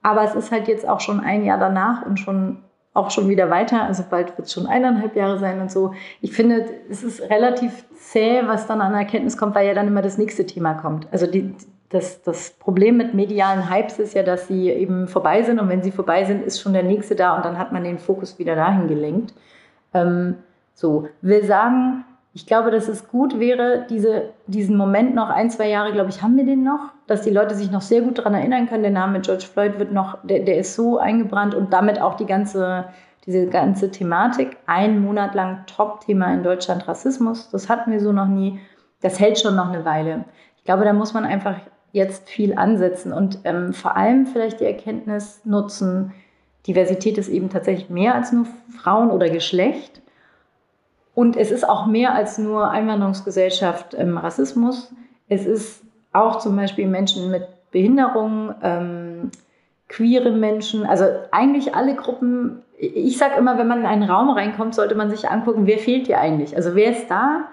Aber 0.07 0.23
es 0.23 0.37
ist 0.37 0.53
halt 0.53 0.69
jetzt 0.69 0.88
auch 0.88 1.01
schon 1.01 1.19
ein 1.19 1.45
Jahr 1.45 1.59
danach 1.59 2.07
und 2.07 2.21
schon 2.21 2.59
auch 2.95 3.11
schon 3.11 3.29
wieder 3.29 3.51
weiter. 3.51 3.83
Also 3.83 4.05
bald 4.09 4.38
wird 4.38 4.47
es 4.47 4.53
schon 4.53 4.69
eineinhalb 4.69 5.16
Jahre 5.16 5.40
sein 5.40 5.61
und 5.61 5.69
so. 5.69 5.95
Ich 6.21 6.33
finde, 6.33 6.64
es 6.88 7.03
ist 7.03 7.29
relativ 7.29 7.85
zäh, 7.97 8.42
was 8.47 8.69
dann 8.69 8.81
an 8.81 8.95
Erkenntnis 8.95 9.37
kommt, 9.37 9.57
weil 9.57 9.66
ja 9.66 9.75
dann 9.75 9.88
immer 9.88 10.03
das 10.03 10.16
nächste 10.16 10.47
Thema 10.47 10.75
kommt. 10.75 11.09
Also 11.11 11.27
die, 11.27 11.53
das, 11.88 12.23
das 12.23 12.53
Problem 12.53 12.99
mit 12.99 13.14
medialen 13.14 13.69
Hypes 13.69 13.99
ist 13.99 14.14
ja, 14.14 14.23
dass 14.23 14.47
sie 14.47 14.71
eben 14.71 15.09
vorbei 15.09 15.42
sind 15.42 15.59
und 15.59 15.69
wenn 15.69 15.83
sie 15.83 15.90
vorbei 15.90 16.23
sind, 16.23 16.45
ist 16.45 16.61
schon 16.61 16.73
der 16.73 16.85
nächste 16.85 17.16
da 17.16 17.35
und 17.35 17.45
dann 17.45 17.59
hat 17.59 17.73
man 17.73 17.83
den 17.83 17.99
Fokus 17.99 18.38
wieder 18.38 18.55
dahin 18.55 18.87
gelenkt. 18.87 19.35
Ähm, 19.92 20.37
so, 20.73 21.09
will 21.21 21.45
sagen, 21.45 22.05
ich 22.37 22.44
glaube, 22.44 22.70
dass 22.70 22.87
es 22.87 23.09
gut 23.09 23.40
wäre, 23.40 23.87
diese, 23.88 24.35
diesen 24.46 24.77
Moment 24.77 25.14
noch 25.14 25.31
ein, 25.31 25.49
zwei 25.49 25.70
Jahre, 25.70 25.92
glaube 25.92 26.11
ich, 26.11 26.20
haben 26.20 26.37
wir 26.37 26.44
den 26.44 26.64
noch, 26.64 26.92
dass 27.07 27.22
die 27.22 27.31
Leute 27.31 27.55
sich 27.55 27.70
noch 27.70 27.81
sehr 27.81 28.03
gut 28.03 28.18
daran 28.18 28.35
erinnern 28.35 28.68
können. 28.68 28.83
Der 28.83 28.92
Name 28.92 29.22
George 29.22 29.46
Floyd 29.51 29.79
wird 29.79 29.90
noch, 29.90 30.18
der, 30.22 30.40
der 30.40 30.59
ist 30.59 30.75
so 30.75 30.99
eingebrannt 30.99 31.55
und 31.55 31.72
damit 31.72 31.99
auch 31.99 32.12
die 32.12 32.27
ganze, 32.27 32.88
diese 33.25 33.46
ganze 33.46 33.90
Thematik. 33.90 34.59
Ein 34.66 35.01
Monat 35.01 35.35
lang 35.35 35.64
Top-Thema 35.64 36.35
in 36.35 36.42
Deutschland 36.42 36.87
Rassismus. 36.87 37.49
Das 37.49 37.70
hatten 37.70 37.90
wir 37.90 38.01
so 38.01 38.12
noch 38.12 38.29
nie. 38.29 38.61
Das 39.01 39.18
hält 39.18 39.40
schon 39.40 39.57
noch 39.57 39.72
eine 39.72 39.87
Weile. 39.87 40.27
Ich 40.59 40.64
glaube, 40.64 40.85
da 40.85 40.92
muss 40.92 41.14
man 41.14 41.25
einfach 41.25 41.57
jetzt 41.92 42.29
viel 42.29 42.59
ansetzen 42.59 43.14
und 43.14 43.38
ähm, 43.44 43.72
vor 43.72 43.96
allem 43.96 44.27
vielleicht 44.27 44.61
die 44.61 44.66
Erkenntnis 44.66 45.40
nutzen, 45.46 46.12
Diversität 46.66 47.16
ist 47.16 47.31
eben 47.31 47.49
tatsächlich 47.49 47.88
mehr 47.88 48.14
als 48.14 48.31
nur 48.31 48.44
Frauen 48.77 49.11
oder 49.11 49.31
Geschlecht 49.31 50.03
und 51.16 51.35
es 51.38 51.50
ist 51.50 51.66
auch 51.66 51.87
mehr 51.87 52.14
als 52.14 52.37
nur 52.37 52.70
Einwanderungsgesellschaft 52.70 53.94
ähm, 53.98 54.18
Rassismus. 54.18 54.92
Es 55.31 55.46
ist 55.46 55.83
auch 56.12 56.40
zum 56.40 56.55
Beispiel 56.57 56.87
Menschen 56.87 57.31
mit 57.31 57.48
Behinderung, 57.70 58.55
ähm, 58.62 59.31
queere 59.88 60.31
Menschen, 60.31 60.85
also 60.85 61.07
eigentlich 61.31 61.74
alle 61.74 61.94
Gruppen. 61.94 62.62
Ich 62.79 63.16
sage 63.16 63.37
immer, 63.38 63.57
wenn 63.57 63.66
man 63.66 63.81
in 63.81 63.87
einen 63.87 64.02
Raum 64.02 64.29
reinkommt, 64.29 64.74
sollte 64.74 64.94
man 64.94 65.09
sich 65.09 65.26
angucken, 65.26 65.66
wer 65.66 65.79
fehlt 65.79 66.07
hier 66.07 66.20
eigentlich? 66.20 66.55
Also 66.55 66.74
wer 66.74 66.90
ist 66.90 67.11
da? 67.11 67.48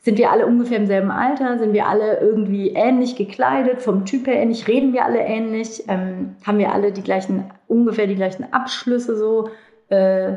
Sind 0.00 0.18
wir 0.18 0.30
alle 0.30 0.46
ungefähr 0.46 0.76
im 0.76 0.86
selben 0.86 1.10
Alter? 1.10 1.58
Sind 1.58 1.72
wir 1.72 1.86
alle 1.86 2.20
irgendwie 2.20 2.74
ähnlich 2.74 3.16
gekleidet, 3.16 3.80
vom 3.80 4.04
Typ 4.04 4.26
her 4.26 4.42
ähnlich? 4.42 4.68
Reden 4.68 4.92
wir 4.92 5.06
alle 5.06 5.20
ähnlich? 5.20 5.84
Ähm, 5.88 6.36
haben 6.46 6.58
wir 6.58 6.74
alle 6.74 6.92
die 6.92 7.02
gleichen, 7.02 7.50
ungefähr 7.66 8.08
die 8.08 8.14
gleichen 8.14 8.52
Abschlüsse 8.52 9.16
so? 9.16 9.48
Äh, 9.88 10.34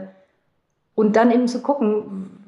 und 0.96 1.18
dann 1.18 1.32
eben 1.32 1.50
zu 1.50 1.62
gucken, 1.62 2.39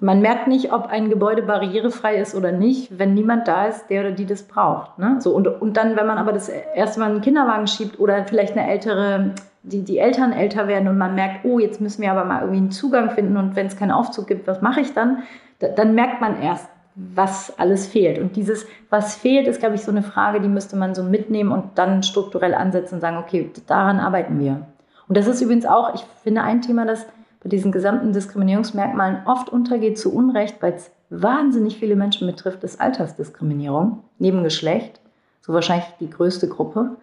man 0.00 0.20
merkt 0.20 0.46
nicht, 0.46 0.72
ob 0.72 0.86
ein 0.88 1.08
Gebäude 1.08 1.42
barrierefrei 1.42 2.16
ist 2.16 2.34
oder 2.34 2.52
nicht, 2.52 2.98
wenn 2.98 3.14
niemand 3.14 3.48
da 3.48 3.66
ist, 3.66 3.88
der 3.88 4.02
oder 4.02 4.10
die 4.10 4.26
das 4.26 4.42
braucht. 4.42 4.98
Ne? 4.98 5.16
So, 5.20 5.34
und, 5.34 5.46
und 5.46 5.76
dann, 5.76 5.96
wenn 5.96 6.06
man 6.06 6.18
aber 6.18 6.32
das 6.32 6.48
erste 6.48 7.00
Mal 7.00 7.10
einen 7.10 7.20
Kinderwagen 7.22 7.66
schiebt 7.66 7.98
oder 7.98 8.24
vielleicht 8.26 8.56
eine 8.56 8.70
ältere, 8.70 9.34
die, 9.62 9.82
die 9.82 9.98
Eltern 9.98 10.32
älter 10.32 10.68
werden 10.68 10.88
und 10.88 10.98
man 10.98 11.14
merkt, 11.14 11.44
oh, 11.44 11.58
jetzt 11.58 11.80
müssen 11.80 12.02
wir 12.02 12.10
aber 12.10 12.24
mal 12.24 12.40
irgendwie 12.40 12.58
einen 12.58 12.70
Zugang 12.70 13.10
finden 13.10 13.36
und 13.36 13.56
wenn 13.56 13.66
es 13.66 13.76
keinen 13.76 13.90
Aufzug 13.90 14.26
gibt, 14.26 14.46
was 14.46 14.60
mache 14.60 14.80
ich 14.80 14.92
dann? 14.92 15.22
Da, 15.60 15.68
dann 15.68 15.94
merkt 15.94 16.20
man 16.20 16.42
erst, 16.42 16.68
was 16.94 17.58
alles 17.58 17.86
fehlt. 17.86 18.18
Und 18.18 18.36
dieses, 18.36 18.66
was 18.90 19.14
fehlt, 19.14 19.46
ist, 19.46 19.60
glaube 19.60 19.76
ich, 19.76 19.82
so 19.82 19.90
eine 19.90 20.02
Frage, 20.02 20.40
die 20.40 20.48
müsste 20.48 20.76
man 20.76 20.94
so 20.94 21.02
mitnehmen 21.02 21.52
und 21.52 21.78
dann 21.78 22.02
strukturell 22.02 22.54
ansetzen 22.54 22.96
und 22.96 23.00
sagen, 23.00 23.16
okay, 23.16 23.50
daran 23.66 24.00
arbeiten 24.00 24.38
wir. 24.38 24.66
Und 25.08 25.16
das 25.16 25.26
ist 25.26 25.40
übrigens 25.40 25.64
auch, 25.64 25.94
ich 25.94 26.04
finde, 26.22 26.42
ein 26.42 26.60
Thema, 26.60 26.84
das 26.84 27.06
bei 27.42 27.48
diesen 27.48 27.72
gesamten 27.72 28.12
Diskriminierungsmerkmalen 28.12 29.26
oft 29.26 29.48
untergeht 29.48 29.98
zu 29.98 30.14
Unrecht, 30.14 30.56
weil 30.60 30.74
es 30.74 30.90
wahnsinnig 31.08 31.78
viele 31.78 31.96
Menschen 31.96 32.26
betrifft, 32.26 32.62
ist 32.64 32.80
Altersdiskriminierung, 32.80 34.04
neben 34.18 34.44
Geschlecht, 34.44 35.00
so 35.40 35.52
wahrscheinlich 35.52 35.86
die 36.00 36.10
größte 36.10 36.48
Gruppe. 36.48 36.96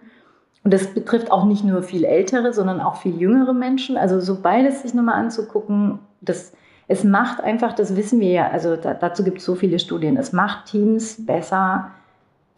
Und 0.64 0.74
das 0.74 0.94
betrifft 0.94 1.32
auch 1.32 1.46
nicht 1.46 1.64
nur 1.64 1.82
viel 1.82 2.04
ältere, 2.04 2.54
sondern 2.54 2.82
auch 2.82 2.98
viel 2.98 3.20
jüngere 3.20 3.54
Menschen. 3.54 3.98
Also 3.98 4.20
so 4.20 4.42
beides 4.42 4.84
sich 4.84 4.94
nochmal 4.94 5.16
anzugucken, 5.16 6.00
das, 6.22 6.54
es 6.88 7.04
macht 7.04 7.42
einfach, 7.42 7.74
das 7.74 7.96
wissen 7.96 8.20
wir 8.20 8.32
ja, 8.32 8.50
also 8.50 8.76
da, 8.76 8.94
dazu 8.94 9.24
gibt 9.24 9.40
es 9.40 9.46
so 9.46 9.56
viele 9.56 9.80
Studien, 9.80 10.18
es 10.18 10.34
macht 10.34 10.68
Teams 10.68 11.26
besser, 11.26 11.92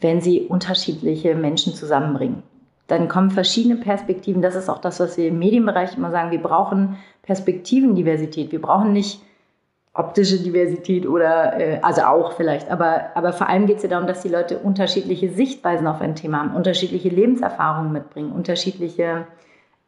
wenn 0.01 0.21
sie 0.21 0.41
unterschiedliche 0.41 1.35
Menschen 1.35 1.73
zusammenbringen 1.73 2.43
dann 2.89 3.07
kommen 3.07 3.31
verschiedene 3.31 3.75
Perspektiven. 3.75 4.41
Das 4.41 4.55
ist 4.55 4.69
auch 4.69 4.79
das, 4.79 4.99
was 4.99 5.17
wir 5.17 5.27
im 5.27 5.39
Medienbereich 5.39 5.95
immer 5.95 6.11
sagen. 6.11 6.31
Wir 6.31 6.41
brauchen 6.41 6.97
Perspektivendiversität. 7.21 8.51
Wir 8.51 8.61
brauchen 8.61 8.91
nicht 8.91 9.21
optische 9.93 10.39
Diversität 10.39 11.07
oder, 11.07 11.59
äh, 11.59 11.79
also 11.81 12.03
auch 12.03 12.33
vielleicht, 12.33 12.69
aber, 12.71 13.09
aber 13.15 13.33
vor 13.33 13.49
allem 13.49 13.65
geht 13.65 13.77
es 13.77 13.83
ja 13.83 13.89
darum, 13.89 14.07
dass 14.07 14.21
die 14.21 14.29
Leute 14.29 14.59
unterschiedliche 14.59 15.29
Sichtweisen 15.29 15.87
auf 15.87 15.99
ein 15.99 16.15
Thema 16.15 16.39
haben, 16.39 16.55
unterschiedliche 16.55 17.09
Lebenserfahrungen 17.09 17.91
mitbringen, 17.91 18.31
unterschiedliche 18.31 19.27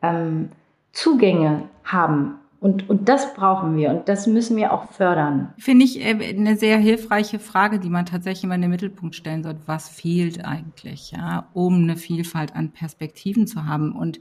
ähm, 0.02 0.50
Zugänge 0.92 1.64
haben 1.86 2.41
und, 2.62 2.88
und 2.92 3.10
das 3.10 3.34
brauchen 3.34 3.76
wir 3.76 3.90
und 3.90 4.08
das 4.08 4.28
müssen 4.28 4.56
wir 4.56 4.72
auch 4.72 4.92
fördern. 4.92 5.52
Finde 5.58 5.84
ich 5.84 6.00
äh, 6.00 6.14
eine 6.14 6.56
sehr 6.56 6.78
hilfreiche 6.78 7.40
Frage, 7.40 7.80
die 7.80 7.90
man 7.90 8.06
tatsächlich 8.06 8.44
immer 8.44 8.54
in 8.54 8.62
den 8.62 8.70
Mittelpunkt 8.70 9.16
stellen 9.16 9.42
sollte. 9.42 9.62
Was 9.66 9.90
fehlt 9.90 10.46
eigentlich, 10.46 11.10
ja, 11.10 11.48
um 11.54 11.74
eine 11.74 11.98
Vielfalt 11.98 12.56
an 12.56 12.70
Perspektiven 12.70 13.48
zu 13.48 13.66
haben? 13.66 13.94
Und 13.94 14.20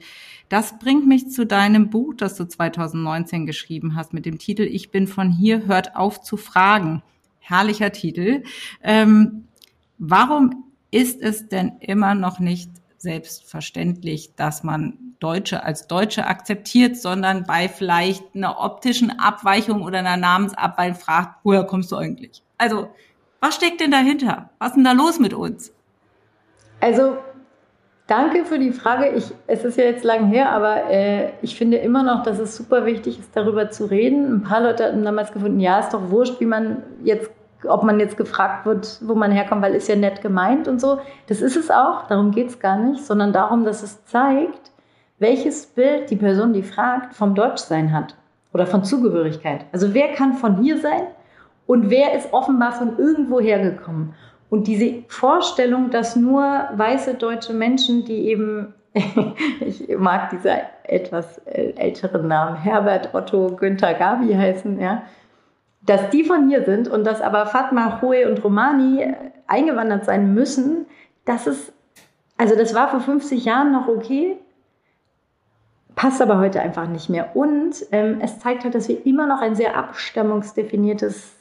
das 0.49 0.79
bringt 0.79 1.07
mich 1.07 1.31
zu 1.31 1.45
deinem 1.45 1.91
Buch, 1.91 2.15
das 2.15 2.35
du 2.35 2.49
2019 2.49 3.45
geschrieben 3.45 3.95
hast, 3.95 4.15
mit 4.15 4.25
dem 4.25 4.39
Titel 4.39 4.63
Ich 4.63 4.91
bin 4.91 5.07
von 5.07 5.31
hier, 5.31 5.67
hört 5.67 5.95
auf 5.95 6.23
zu 6.23 6.39
fragen. 6.39 7.03
Herrlicher 7.41 7.93
Titel. 7.93 8.45
Ähm, 8.83 9.49
warum 9.99 10.65
ist 10.91 11.21
es 11.21 11.49
denn 11.49 11.73
immer 11.81 12.15
noch 12.15 12.41
nicht 12.41 12.71
selbstverständlich, 13.01 14.35
dass 14.37 14.63
man 14.63 15.15
Deutsche 15.21 15.65
als 15.65 15.87
Deutsche 15.87 16.27
akzeptiert, 16.27 16.97
sondern 16.97 17.45
bei 17.45 17.69
vielleicht 17.69 18.23
einer 18.35 18.61
optischen 18.61 19.19
Abweichung 19.19 19.83
oder 19.83 20.01
einer 20.01 20.17
Namensabweichung 20.19 21.01
fragt, 21.01 21.41
woher 21.43 21.65
kommst 21.65 21.91
du 21.93 21.97
eigentlich? 21.97 22.43
Also, 22.59 22.89
was 23.41 23.55
steckt 23.55 23.81
denn 23.81 23.91
dahinter? 23.91 24.51
Was 24.59 24.69
ist 24.69 24.77
denn 24.77 24.85
da 24.85 24.93
los 24.93 25.19
mit 25.19 25.33
uns? 25.33 25.73
Also, 26.81 27.17
danke 28.07 28.45
für 28.45 28.59
die 28.59 28.73
Frage. 28.73 29.09
Ich, 29.17 29.33
es 29.47 29.65
ist 29.65 29.79
ja 29.79 29.85
jetzt 29.85 30.05
lang 30.05 30.27
her, 30.27 30.51
aber 30.51 30.91
äh, 30.91 31.33
ich 31.41 31.57
finde 31.57 31.79
immer 31.79 32.03
noch, 32.03 32.23
dass 32.23 32.39
es 32.39 32.55
super 32.55 32.85
wichtig 32.85 33.19
ist, 33.19 33.35
darüber 33.35 33.71
zu 33.71 33.87
reden. 33.87 34.35
Ein 34.35 34.43
paar 34.43 34.61
Leute 34.61 34.85
hatten 34.85 35.05
damals 35.05 35.33
gefunden, 35.33 35.61
ja, 35.61 35.81
ist 35.81 35.95
doch 35.95 36.11
wurscht, 36.11 36.39
wie 36.41 36.47
man 36.47 36.83
jetzt 37.03 37.31
ob 37.69 37.83
man 37.83 38.01
jetzt 38.01 38.17
gefragt 38.17 38.67
wird, 38.67 38.99
wo 39.03 39.15
man 39.15 39.33
herkommt, 39.33 39.63
weil 39.63 39.75
ist 39.75 39.89
ja 39.89 39.97
nett 39.97 40.23
gemeint 40.23 40.69
und 40.69 40.81
so. 40.81 40.99
Das 41.27 41.41
ist 41.41 41.57
es 41.57 41.71
auch, 41.71 42.07
darum 42.07 42.31
geht 42.31 42.49
es 42.49 42.59
gar 42.59 42.77
nicht, 42.77 43.05
sondern 43.05 43.33
darum, 43.33 43.65
dass 43.65 43.83
es 43.83 44.05
zeigt, 44.07 44.71
welches 45.19 45.67
Bild 45.67 46.11
die 46.11 46.17
Person, 46.17 46.53
die 46.53 46.63
fragt, 46.63 47.15
vom 47.15 47.35
Deutschsein 47.35 47.93
hat 47.93 48.17
oder 48.53 48.67
von 48.67 48.85
Zugehörigkeit. 48.85 49.67
Also 49.73 49.95
wer 49.95 50.15
kann 50.15 50.35
von 50.35 50.63
hier 50.63 50.79
sein 50.79 51.03
und 51.67 51.91
wer 51.91 52.15
ist 52.15 52.33
offenbar 52.33 52.73
von 52.73 52.99
irgendwo 52.99 53.41
hergekommen. 53.41 54.15
Und 54.49 54.67
diese 54.67 55.05
Vorstellung, 55.07 55.91
dass 55.91 56.17
nur 56.17 56.43
weiße 56.75 57.15
deutsche 57.15 57.53
Menschen, 57.53 58.05
die 58.05 58.29
eben, 58.29 58.75
ich 59.61 59.87
mag 59.97 60.31
diese 60.31 60.51
etwas 60.83 61.39
älteren 61.47 62.27
Namen, 62.27 62.57
Herbert, 62.57 63.15
Otto, 63.15 63.55
Günther, 63.55 63.95
Gabi 63.95 64.35
heißen, 64.35 64.81
ja, 64.81 65.03
dass 65.83 66.11
die 66.11 66.25
von 66.25 66.49
hier 66.49 66.65
sind 66.65 66.89
und 66.89 67.05
dass 67.05 67.21
aber 67.21 67.47
Fatma, 67.47 68.01
Hohe 68.03 68.29
und 68.29 68.43
Romani 68.45 69.15
eingewandert 69.47 70.05
sein 70.05 70.35
müssen, 70.35 70.87
das 71.25 71.47
ist, 71.47 71.73
also 72.37 72.55
das 72.55 72.75
war 72.75 72.89
vor 72.89 73.01
50 73.01 73.45
Jahren 73.45 73.73
noch 73.73 73.89
okay, 73.89 74.37
passt 75.95 76.23
aber 76.23 76.39
heute 76.39 76.61
einfach 76.61 76.87
nicht 76.87 77.09
mehr. 77.09 77.35
Und 77.37 77.75
ähm, 77.93 78.21
es 78.23 78.39
zeigt 78.39 78.65
halt, 78.65 78.75
dass 78.75 78.89
wir 78.89 79.05
immer 79.07 79.27
noch 79.27 79.41
ein 79.41 79.55
sehr 79.55 79.77
abstammungsdefiniertes 79.77 81.35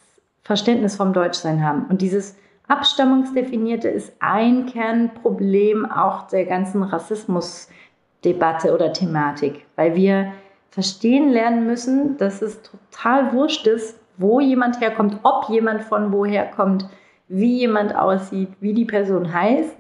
Verständnis 0.44 0.96
vom 0.96 1.14
Deutschsein 1.14 1.64
haben. 1.64 1.86
Und 1.90 2.02
dieses 2.02 2.36
Abstammungsdefinierte 2.68 3.90
ist 3.90 4.14
ein 4.20 4.66
Kernproblem 4.68 5.86
auch 5.90 6.28
der 6.28 6.46
ganzen 6.46 6.84
Rassismusdebatte 6.84 8.74
oder 8.74 8.94
Thematik, 8.94 9.66
weil 9.76 9.96
wir 9.96 10.34
verstehen 10.70 11.30
lernen 11.30 11.66
müssen, 11.66 12.18
dass 12.18 12.42
es 12.42 12.62
total 12.62 13.34
wurscht 13.34 13.66
ist, 13.66 13.99
wo 14.20 14.40
jemand 14.40 14.80
herkommt, 14.80 15.18
ob 15.24 15.50
jemand 15.50 15.82
von 15.82 16.12
woher 16.12 16.46
kommt, 16.46 16.88
wie 17.28 17.58
jemand 17.58 17.96
aussieht, 17.96 18.50
wie 18.60 18.74
die 18.74 18.86
Person 18.86 19.34
heißt. 19.34 19.76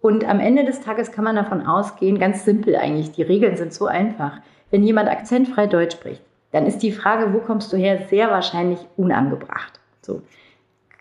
Und 0.00 0.28
am 0.28 0.40
Ende 0.40 0.64
des 0.64 0.80
Tages 0.80 1.12
kann 1.12 1.24
man 1.24 1.36
davon 1.36 1.66
ausgehen, 1.66 2.18
ganz 2.18 2.44
simpel 2.44 2.76
eigentlich, 2.76 3.12
die 3.12 3.22
Regeln 3.22 3.56
sind 3.56 3.72
so 3.72 3.86
einfach. 3.86 4.40
Wenn 4.70 4.82
jemand 4.82 5.08
akzentfrei 5.08 5.66
Deutsch 5.66 5.94
spricht, 5.94 6.22
dann 6.52 6.66
ist 6.66 6.82
die 6.82 6.92
Frage, 6.92 7.32
wo 7.32 7.38
kommst 7.38 7.72
du 7.72 7.76
her, 7.76 8.06
sehr 8.08 8.30
wahrscheinlich 8.30 8.80
unangebracht. 8.96 9.80
So 10.02 10.22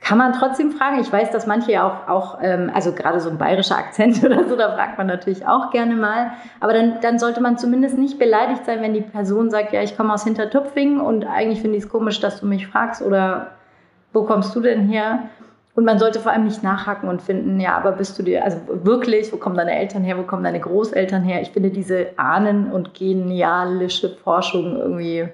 kann 0.08 0.18
man 0.18 0.32
trotzdem 0.32 0.72
fragen. 0.72 1.02
Ich 1.02 1.12
weiß, 1.12 1.32
dass 1.32 1.48
manche 1.48 1.74
ja 1.74 1.86
auch, 1.86 2.08
auch 2.08 2.38
ähm, 2.42 2.72
also 2.74 2.94
gerade 2.94 3.20
so 3.20 3.30
ein 3.30 3.38
bayerischer 3.38 3.78
Akzent 3.78 4.24
oder 4.24 4.48
so, 4.48 4.56
da 4.56 4.74
fragt 4.74 4.98
man 4.98 5.08
natürlich 5.08 5.46
auch 5.46 5.70
gerne 5.70 5.96
mal. 5.96 6.32
Aber 6.62 6.72
dann, 6.72 7.02
dann 7.02 7.20
sollte 7.20 7.42
man 7.42 7.58
zumindest 7.58 7.98
nicht 7.98 8.18
beleidigt 8.18 8.66
sein, 8.66 8.82
wenn 8.82 8.94
die 8.94 9.02
Person 9.02 9.50
sagt, 9.50 9.74
ja, 9.74 9.84
ich 9.84 9.98
komme 9.98 10.14
aus 10.14 10.24
Hintertupfingen 10.24 11.02
und 11.02 11.26
eigentlich 11.26 11.60
finde 11.60 11.78
ich 11.78 11.84
es 11.84 11.90
komisch, 11.90 12.22
dass 12.22 12.40
du 12.40 12.46
mich 12.46 12.68
fragst 12.68 13.02
oder 13.02 13.52
wo 14.14 14.24
kommst 14.24 14.56
du 14.56 14.62
denn 14.62 14.88
her? 14.88 15.24
Und 15.76 15.84
man 15.84 16.00
sollte 16.00 16.22
vor 16.22 16.32
allem 16.32 16.46
nicht 16.46 16.64
nachhaken 16.64 17.10
und 17.10 17.22
finden, 17.22 17.60
ja, 17.60 17.76
aber 17.76 17.92
bist 17.92 18.18
du 18.18 18.24
dir, 18.24 18.46
also 18.46 18.60
wirklich, 18.84 19.34
wo 19.34 19.38
kommen 19.38 19.58
deine 19.58 19.78
Eltern 19.78 20.04
her, 20.04 20.18
wo 20.18 20.24
kommen 20.24 20.44
deine 20.44 20.62
Großeltern 20.62 21.24
her? 21.24 21.42
Ich 21.42 21.52
finde 21.52 21.70
diese 21.70 22.08
Ahnen- 22.16 22.72
und 22.72 22.94
genialische 22.94 24.10
Forschung 24.10 24.78
irgendwie 24.78 25.28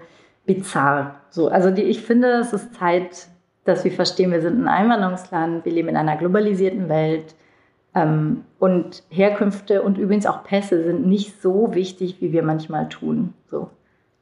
bizarr. 0.47 1.15
So, 1.29 1.49
also 1.49 1.69
die, 1.69 1.83
ich 1.83 2.01
finde, 2.01 2.39
es 2.39 2.53
ist 2.53 2.73
Zeit, 2.73 3.27
dass 3.65 3.83
wir 3.83 3.91
verstehen, 3.91 4.31
wir 4.31 4.41
sind 4.41 4.61
ein 4.61 4.67
Einwanderungsland, 4.67 5.65
wir 5.65 5.71
leben 5.71 5.89
in 5.89 5.97
einer 5.97 6.17
globalisierten 6.17 6.89
Welt 6.89 7.35
ähm, 7.95 8.43
und 8.59 9.03
Herkünfte 9.09 9.81
und 9.83 9.97
übrigens 9.97 10.25
auch 10.25 10.43
Pässe 10.43 10.83
sind 10.83 11.05
nicht 11.05 11.41
so 11.41 11.73
wichtig, 11.73 12.17
wie 12.19 12.31
wir 12.31 12.43
manchmal 12.43 12.89
tun. 12.89 13.33
So. 13.49 13.69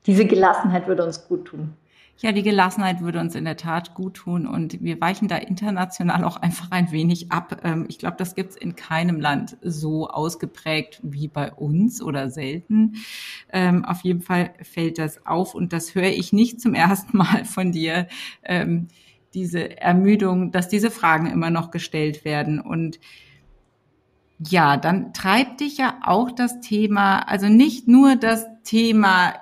Diese 0.05 0.25
Gelassenheit 0.25 0.87
würde 0.87 1.05
uns 1.05 1.27
gut 1.27 1.45
tun. 1.45 1.73
Ja, 2.17 2.31
die 2.31 2.43
Gelassenheit 2.43 3.01
würde 3.01 3.19
uns 3.19 3.33
in 3.33 3.45
der 3.45 3.57
Tat 3.57 3.95
gut 3.95 4.13
tun 4.13 4.45
und 4.45 4.83
wir 4.83 5.01
weichen 5.01 5.27
da 5.27 5.37
international 5.37 6.23
auch 6.23 6.37
einfach 6.37 6.69
ein 6.69 6.91
wenig 6.91 7.31
ab. 7.31 7.61
Ähm, 7.63 7.85
ich 7.89 7.97
glaube, 7.97 8.15
das 8.17 8.35
gibt's 8.35 8.55
in 8.55 8.75
keinem 8.75 9.19
Land 9.19 9.57
so 9.63 10.07
ausgeprägt 10.07 10.99
wie 11.01 11.27
bei 11.27 11.51
uns 11.51 11.99
oder 11.99 12.29
selten. 12.29 12.97
Ähm, 13.51 13.85
auf 13.85 14.01
jeden 14.01 14.21
Fall 14.21 14.53
fällt 14.61 14.99
das 14.99 15.25
auf 15.25 15.55
und 15.55 15.73
das 15.73 15.95
höre 15.95 16.11
ich 16.11 16.31
nicht 16.31 16.61
zum 16.61 16.75
ersten 16.75 17.17
Mal 17.17 17.43
von 17.45 17.71
dir, 17.71 18.07
ähm, 18.43 18.87
diese 19.33 19.79
Ermüdung, 19.79 20.51
dass 20.51 20.67
diese 20.67 20.91
Fragen 20.91 21.27
immer 21.27 21.49
noch 21.49 21.71
gestellt 21.71 22.25
werden 22.25 22.59
und 22.59 22.99
ja, 24.49 24.77
dann 24.77 25.13
treibt 25.13 25.59
dich 25.61 25.77
ja 25.77 25.99
auch 26.03 26.31
das 26.31 26.61
Thema, 26.61 27.19
also 27.19 27.47
nicht 27.47 27.87
nur 27.87 28.15
das 28.15 28.47
Thema 28.63 29.33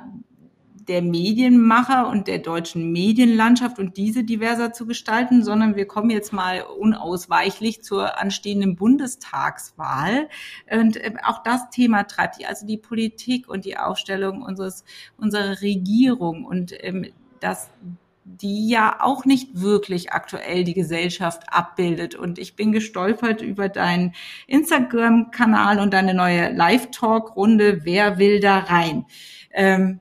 der 0.90 1.02
Medienmacher 1.04 2.10
und 2.10 2.28
der 2.28 2.40
deutschen 2.40 2.92
Medienlandschaft 2.92 3.78
und 3.78 3.96
diese 3.96 4.24
diverser 4.24 4.74
zu 4.74 4.88
gestalten, 4.88 5.44
sondern 5.44 5.76
wir 5.76 5.86
kommen 5.86 6.10
jetzt 6.10 6.34
mal 6.34 6.62
unausweichlich 6.62 7.84
zur 7.84 8.20
anstehenden 8.20 8.76
Bundestagswahl. 8.76 10.28
Und 10.70 10.98
äh, 10.98 11.14
auch 11.24 11.44
das 11.44 11.70
Thema 11.70 12.04
treibt 12.04 12.40
die, 12.40 12.48
also 12.48 12.66
die 12.66 12.78
Politik 12.78 13.48
und 13.48 13.66
die 13.66 13.78
Aufstellung 13.78 14.42
unseres, 14.42 14.84
unserer 15.16 15.62
Regierung 15.62 16.44
und 16.44 16.74
ähm, 16.84 17.06
das 17.40 17.70
die 18.38 18.70
ja 18.70 18.98
auch 19.02 19.26
nicht 19.26 19.60
wirklich 19.60 20.14
aktuell 20.14 20.64
die 20.64 20.74
Gesellschaft 20.74 21.44
abbildet. 21.52 22.16
Und 22.16 22.38
ich 22.38 22.56
bin 22.56 22.72
gestolpert 22.72 23.42
über 23.42 23.70
deinen 23.70 24.14
Instagram-Kanal 24.48 25.80
und 25.80 25.94
deine 25.94 26.14
neue 26.14 26.52
Live-Talk-Runde 26.52 27.82
Wer 27.84 28.18
will 28.18 28.40
da 28.40 28.60
rein? 28.60 29.06
Ähm, 29.52 30.00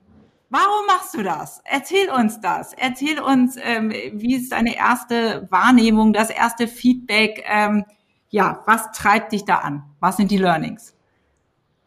Warum 0.51 0.87
machst 0.87 1.13
du 1.13 1.21
das? 1.21 1.61
Erzähl 1.63 2.09
uns 2.09 2.41
das. 2.41 2.73
Erzähl 2.73 3.19
uns, 3.19 3.55
ähm, 3.61 3.91
wie 3.91 4.35
ist 4.35 4.51
deine 4.51 4.75
erste 4.75 5.47
Wahrnehmung, 5.51 6.11
das 6.11 6.31
erste 6.31 6.67
Feedback? 6.67 7.43
Ähm, 7.47 7.85
ja, 8.29 8.63
was 8.65 8.91
treibt 8.91 9.31
dich 9.31 9.45
da 9.45 9.57
an? 9.57 9.83
Was 9.99 10.17
sind 10.17 10.31
die 10.31 10.37
Learnings? 10.37 10.95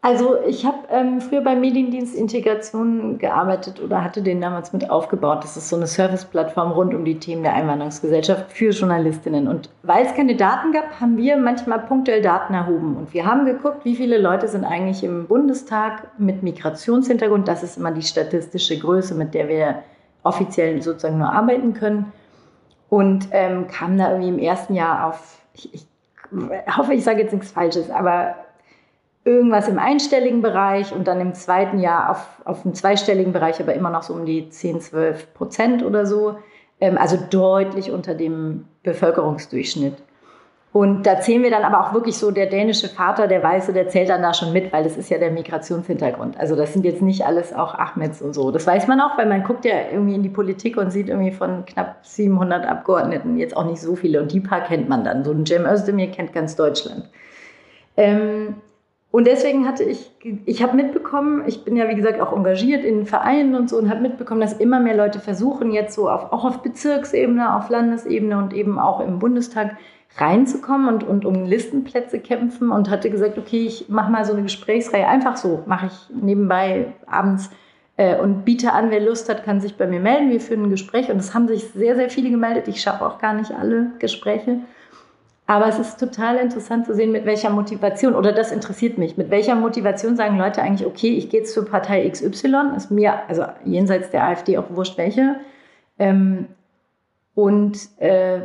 Also 0.05 0.35
ich 0.45 0.65
habe 0.65 0.79
ähm, 0.89 1.21
früher 1.21 1.39
beim 1.39 1.61
Mediendienst 1.61 2.13
Integration 2.13 3.19
gearbeitet 3.19 3.81
oder 3.81 4.03
hatte 4.03 4.21
den 4.21 4.41
damals 4.41 4.73
mit 4.73 4.89
aufgebaut. 4.89 5.45
Das 5.45 5.55
ist 5.55 5.69
so 5.69 5.77
eine 5.77 5.87
Serviceplattform 5.87 6.73
rund 6.73 6.93
um 6.93 7.05
die 7.05 7.19
Themen 7.19 7.41
der 7.41 7.53
Einwanderungsgesellschaft 7.53 8.51
für 8.51 8.71
Journalistinnen. 8.71 9.47
Und 9.47 9.69
weil 9.81 10.05
es 10.05 10.13
keine 10.13 10.35
Daten 10.35 10.73
gab, 10.73 10.99
haben 10.99 11.15
wir 11.15 11.37
manchmal 11.37 11.79
punktuell 11.79 12.21
Daten 12.21 12.53
erhoben. 12.53 12.97
Und 12.97 13.13
wir 13.13 13.25
haben 13.25 13.45
geguckt, 13.45 13.85
wie 13.85 13.95
viele 13.95 14.17
Leute 14.17 14.49
sind 14.49 14.65
eigentlich 14.65 15.05
im 15.05 15.25
Bundestag 15.25 16.09
mit 16.17 16.43
Migrationshintergrund. 16.43 17.47
Das 17.47 17.63
ist 17.63 17.77
immer 17.77 17.91
die 17.91 18.01
statistische 18.01 18.77
Größe, 18.77 19.15
mit 19.15 19.33
der 19.33 19.47
wir 19.47 19.83
offiziell 20.23 20.81
sozusagen 20.81 21.17
nur 21.17 21.31
arbeiten 21.31 21.73
können. 21.73 22.11
Und 22.89 23.29
ähm, 23.31 23.67
kamen 23.69 23.97
da 23.97 24.09
irgendwie 24.09 24.27
im 24.27 24.39
ersten 24.39 24.75
Jahr 24.75 25.07
auf, 25.07 25.37
ich, 25.53 25.73
ich 25.73 25.87
hoffe, 26.75 26.93
ich 26.93 27.05
sage 27.05 27.21
jetzt 27.21 27.31
nichts 27.31 27.51
Falsches, 27.51 27.89
aber 27.89 28.35
irgendwas 29.25 29.67
im 29.67 29.79
einstelligen 29.79 30.41
Bereich 30.41 30.93
und 30.93 31.07
dann 31.07 31.21
im 31.21 31.33
zweiten 31.33 31.79
Jahr 31.79 32.11
auf, 32.11 32.41
auf 32.45 32.65
einem 32.65 32.73
zweistelligen 32.73 33.33
Bereich, 33.33 33.59
aber 33.61 33.73
immer 33.73 33.89
noch 33.89 34.03
so 34.03 34.13
um 34.13 34.25
die 34.25 34.49
10, 34.49 34.81
12 34.81 35.33
Prozent 35.33 35.83
oder 35.83 36.05
so. 36.05 36.37
Ähm, 36.79 36.97
also 36.97 37.17
deutlich 37.29 37.91
unter 37.91 38.15
dem 38.15 38.65
Bevölkerungsdurchschnitt. 38.83 39.95
Und 40.73 41.05
da 41.05 41.21
zählen 41.21 41.43
wir 41.43 41.51
dann 41.51 41.63
aber 41.63 41.81
auch 41.81 41.93
wirklich 41.93 42.17
so, 42.17 42.31
der 42.31 42.47
dänische 42.47 42.89
Vater, 42.89 43.27
der 43.27 43.43
Weiße, 43.43 43.73
der 43.73 43.89
zählt 43.89 44.09
dann 44.09 44.23
da 44.23 44.33
schon 44.33 44.51
mit, 44.51 44.73
weil 44.73 44.83
das 44.83 44.97
ist 44.97 45.07
ja 45.11 45.19
der 45.19 45.29
Migrationshintergrund. 45.29 46.35
Also 46.39 46.55
das 46.55 46.73
sind 46.73 46.83
jetzt 46.83 47.03
nicht 47.03 47.27
alles 47.27 47.53
auch 47.53 47.75
Ahmeds 47.75 48.23
und 48.23 48.33
so. 48.33 48.49
Das 48.49 48.65
weiß 48.65 48.87
man 48.87 48.99
auch, 48.99 49.15
weil 49.15 49.27
man 49.27 49.43
guckt 49.43 49.65
ja 49.65 49.75
irgendwie 49.91 50.15
in 50.15 50.23
die 50.23 50.29
Politik 50.29 50.77
und 50.77 50.89
sieht 50.89 51.09
irgendwie 51.09 51.31
von 51.31 51.63
knapp 51.65 51.97
700 52.01 52.65
Abgeordneten 52.65 53.37
jetzt 53.37 53.55
auch 53.55 53.65
nicht 53.65 53.81
so 53.81 53.95
viele. 53.95 54.19
Und 54.19 54.31
die 54.33 54.39
paar 54.39 54.61
kennt 54.61 54.89
man 54.89 55.03
dann. 55.03 55.23
So 55.23 55.31
ein 55.31 55.45
Cem 55.45 55.67
Özdemir 55.67 56.09
kennt 56.09 56.33
ganz 56.33 56.55
Deutschland. 56.55 57.07
Ähm, 57.95 58.55
und 59.13 59.27
deswegen 59.27 59.67
hatte 59.67 59.83
ich, 59.83 60.09
ich 60.45 60.63
habe 60.63 60.75
mitbekommen, 60.75 61.43
ich 61.45 61.63
bin 61.63 61.75
ja 61.75 61.87
wie 61.87 61.93
gesagt 61.93 62.19
auch 62.19 62.35
engagiert 62.35 62.83
in 62.83 63.05
Vereinen 63.05 63.53
und 63.53 63.69
so 63.69 63.77
und 63.77 63.87
habe 63.87 64.01
mitbekommen, 64.01 64.41
dass 64.41 64.53
immer 64.53 64.79
mehr 64.79 64.97
Leute 64.97 65.19
versuchen, 65.19 65.71
jetzt 65.71 65.93
so 65.93 66.09
auf, 66.09 66.33
auch 66.33 66.43
auf 66.43 66.63
Bezirksebene, 66.63 67.55
auf 67.55 67.69
Landesebene 67.69 68.35
und 68.39 68.53
eben 68.53 68.79
auch 68.79 69.01
im 69.01 69.19
Bundestag 69.19 69.77
reinzukommen 70.17 70.87
und, 70.87 71.03
und 71.03 71.25
um 71.25 71.45
Listenplätze 71.45 72.17
kämpfen 72.17 72.71
und 72.71 72.89
hatte 72.89 73.11
gesagt, 73.11 73.37
okay, 73.37 73.67
ich 73.67 73.87
mache 73.87 74.11
mal 74.11 74.25
so 74.25 74.33
eine 74.33 74.41
Gesprächsreihe, 74.41 75.07
einfach 75.07 75.37
so, 75.37 75.61
mache 75.67 75.85
ich 75.85 76.15
nebenbei 76.19 76.93
abends 77.05 77.51
äh, 77.97 78.19
und 78.19 78.45
biete 78.45 78.73
an, 78.73 78.89
wer 78.89 78.99
Lust 78.99 79.29
hat, 79.29 79.43
kann 79.43 79.61
sich 79.61 79.77
bei 79.77 79.85
mir 79.85 79.99
melden. 79.99 80.31
Wir 80.31 80.41
führen 80.41 80.63
ein 80.63 80.69
Gespräch 80.71 81.11
und 81.11 81.17
es 81.17 81.35
haben 81.35 81.47
sich 81.47 81.65
sehr, 81.65 81.95
sehr 81.95 82.09
viele 82.09 82.31
gemeldet. 82.31 82.67
Ich 82.67 82.81
schaffe 82.81 83.05
auch 83.05 83.19
gar 83.19 83.35
nicht 83.35 83.51
alle 83.51 83.91
Gespräche. 83.99 84.61
Aber 85.45 85.67
es 85.67 85.77
ist 85.77 85.99
total 85.99 86.37
interessant 86.37 86.85
zu 86.85 86.95
sehen, 86.95 87.11
mit 87.11 87.25
welcher 87.25 87.49
Motivation, 87.49 88.15
oder 88.15 88.31
das 88.31 88.51
interessiert 88.51 88.97
mich, 88.97 89.17
mit 89.17 89.29
welcher 89.29 89.55
Motivation 89.55 90.15
sagen 90.15 90.37
Leute 90.37 90.61
eigentlich, 90.61 90.87
okay, 90.87 91.17
ich 91.17 91.29
gehe 91.29 91.41
jetzt 91.41 91.53
zur 91.53 91.65
Partei 91.65 92.09
XY, 92.09 92.75
ist 92.77 92.91
mir, 92.91 93.27
also 93.27 93.43
jenseits 93.65 94.09
der 94.09 94.23
AfD 94.23 94.57
auch 94.57 94.69
wurscht 94.69 94.97
welche, 94.97 95.35
ähm, 95.99 96.47
und 97.35 97.77
äh, 97.99 98.39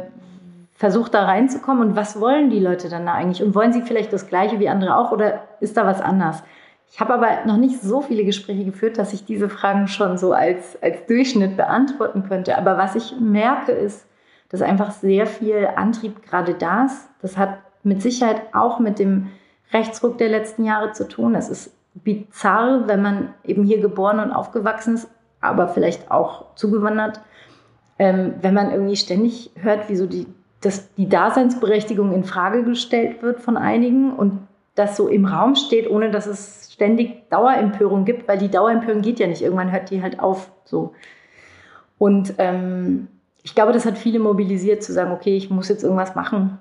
versucht 0.74 1.14
da 1.14 1.24
reinzukommen. 1.24 1.90
Und 1.90 1.96
was 1.96 2.20
wollen 2.20 2.50
die 2.50 2.61
Leute 2.61 2.88
dann 2.88 3.06
da 3.06 3.14
eigentlich? 3.14 3.42
Und 3.42 3.54
wollen 3.54 3.72
sie 3.72 3.82
vielleicht 3.82 4.12
das 4.12 4.28
Gleiche 4.28 4.58
wie 4.58 4.68
andere 4.68 4.96
auch, 4.96 5.12
oder 5.12 5.42
ist 5.61 5.76
da 5.76 5.87
was 5.87 6.00
anders? 6.00 6.42
Ich 6.90 7.00
habe 7.00 7.14
aber 7.14 7.44
noch 7.44 7.58
nicht 7.58 7.80
so 7.82 8.00
viele 8.00 8.24
Gespräche 8.24 8.64
geführt, 8.64 8.98
dass 8.98 9.12
ich 9.12 9.24
diese 9.24 9.48
Fragen 9.48 9.88
schon 9.88 10.16
so 10.16 10.32
als, 10.32 10.80
als 10.82 11.04
Durchschnitt 11.06 11.56
beantworten 11.56 12.24
könnte. 12.26 12.56
Aber 12.56 12.78
was 12.78 12.94
ich 12.94 13.14
merke, 13.20 13.72
ist, 13.72 14.08
dass 14.50 14.62
einfach 14.62 14.90
sehr 14.90 15.26
viel 15.26 15.68
Antrieb 15.76 16.22
gerade 16.22 16.54
da 16.54 16.87
ist. 16.87 17.08
Das 17.20 17.37
hat 17.37 17.58
mit 17.82 18.02
Sicherheit 18.02 18.42
auch 18.52 18.78
mit 18.78 18.98
dem 18.98 19.28
Rechtsruck 19.72 20.18
der 20.18 20.28
letzten 20.28 20.64
Jahre 20.64 20.92
zu 20.92 21.06
tun. 21.06 21.34
Es 21.34 21.48
ist 21.48 21.72
bizarr, 21.94 22.87
wenn 22.87 23.02
man 23.02 23.34
eben 23.44 23.64
hier 23.64 23.80
geboren 23.80 24.20
und 24.20 24.32
aufgewachsen 24.32 24.94
ist, 24.94 25.08
aber 25.40 25.68
vielleicht 25.68 26.11
auch 26.11 26.54
zugewandert, 26.54 27.20
ähm, 27.98 28.34
wenn 28.40 28.54
man 28.54 28.70
irgendwie 28.70 28.96
ständig 28.96 29.50
hört, 29.56 29.88
wie 29.88 30.06
die, 30.06 30.26
dass 30.61 30.92
die 30.94 31.08
Daseinsberechtigung 31.08 32.12
in 32.12 32.24
Frage 32.24 32.64
gestellt 32.64 33.22
wird 33.22 33.40
von 33.40 33.56
einigen 33.56 34.12
und 34.12 34.38
das 34.74 34.96
so 34.96 35.08
im 35.08 35.24
Raum 35.24 35.56
steht, 35.56 35.90
ohne 35.90 36.11
dass 36.11 36.26
es 36.26 36.70
ständig 36.72 37.28
Dauerempörung 37.30 38.04
gibt, 38.04 38.28
weil 38.28 38.38
die 38.38 38.50
Dauerempörung 38.50 39.02
geht 39.02 39.18
ja 39.18 39.26
nicht. 39.26 39.42
Irgendwann 39.42 39.72
hört 39.72 39.90
die 39.90 40.00
halt 40.02 40.20
auf. 40.20 40.52
So. 40.64 40.92
Und 41.98 42.34
ähm, 42.38 43.08
ich 43.48 43.54
glaube, 43.54 43.72
das 43.72 43.87
hat 43.87 43.96
viele 43.96 44.18
mobilisiert, 44.18 44.82
zu 44.82 44.92
sagen, 44.92 45.11
okay, 45.11 45.34
ich 45.34 45.48
muss 45.48 45.70
jetzt 45.70 45.82
irgendwas 45.82 46.14
machen. 46.14 46.58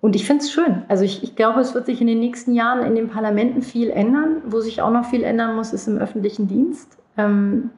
Und 0.00 0.14
ich 0.14 0.24
finde 0.24 0.44
es 0.44 0.52
schön. 0.52 0.84
Also 0.86 1.02
ich, 1.02 1.24
ich 1.24 1.34
glaube, 1.34 1.58
es 1.58 1.74
wird 1.74 1.86
sich 1.86 2.00
in 2.00 2.06
den 2.06 2.20
nächsten 2.20 2.54
Jahren 2.54 2.86
in 2.86 2.94
den 2.94 3.08
Parlamenten 3.08 3.60
viel 3.60 3.90
ändern. 3.90 4.36
Wo 4.46 4.60
sich 4.60 4.80
auch 4.80 4.92
noch 4.92 5.04
viel 5.04 5.24
ändern 5.24 5.56
muss, 5.56 5.72
ist 5.72 5.88
im 5.88 5.98
öffentlichen 5.98 6.46
Dienst. 6.46 6.96
Ähm, 7.16 7.70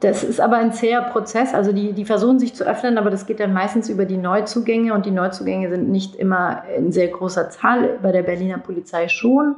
das 0.00 0.22
ist 0.22 0.38
aber 0.38 0.56
ein 0.56 0.74
zäher 0.74 1.00
Prozess. 1.00 1.54
Also 1.54 1.72
die, 1.72 1.94
die 1.94 2.04
versuchen 2.04 2.38
sich 2.38 2.54
zu 2.54 2.64
öffnen, 2.64 2.98
aber 2.98 3.08
das 3.08 3.24
geht 3.24 3.40
dann 3.40 3.54
meistens 3.54 3.88
über 3.88 4.04
die 4.04 4.18
Neuzugänge 4.18 4.92
und 4.92 5.06
die 5.06 5.10
Neuzugänge 5.10 5.70
sind 5.70 5.88
nicht 5.88 6.14
immer 6.14 6.64
in 6.76 6.92
sehr 6.92 7.08
großer 7.08 7.48
Zahl. 7.48 7.98
Bei 8.02 8.12
der 8.12 8.22
Berliner 8.22 8.58
Polizei 8.58 9.08
schon. 9.08 9.56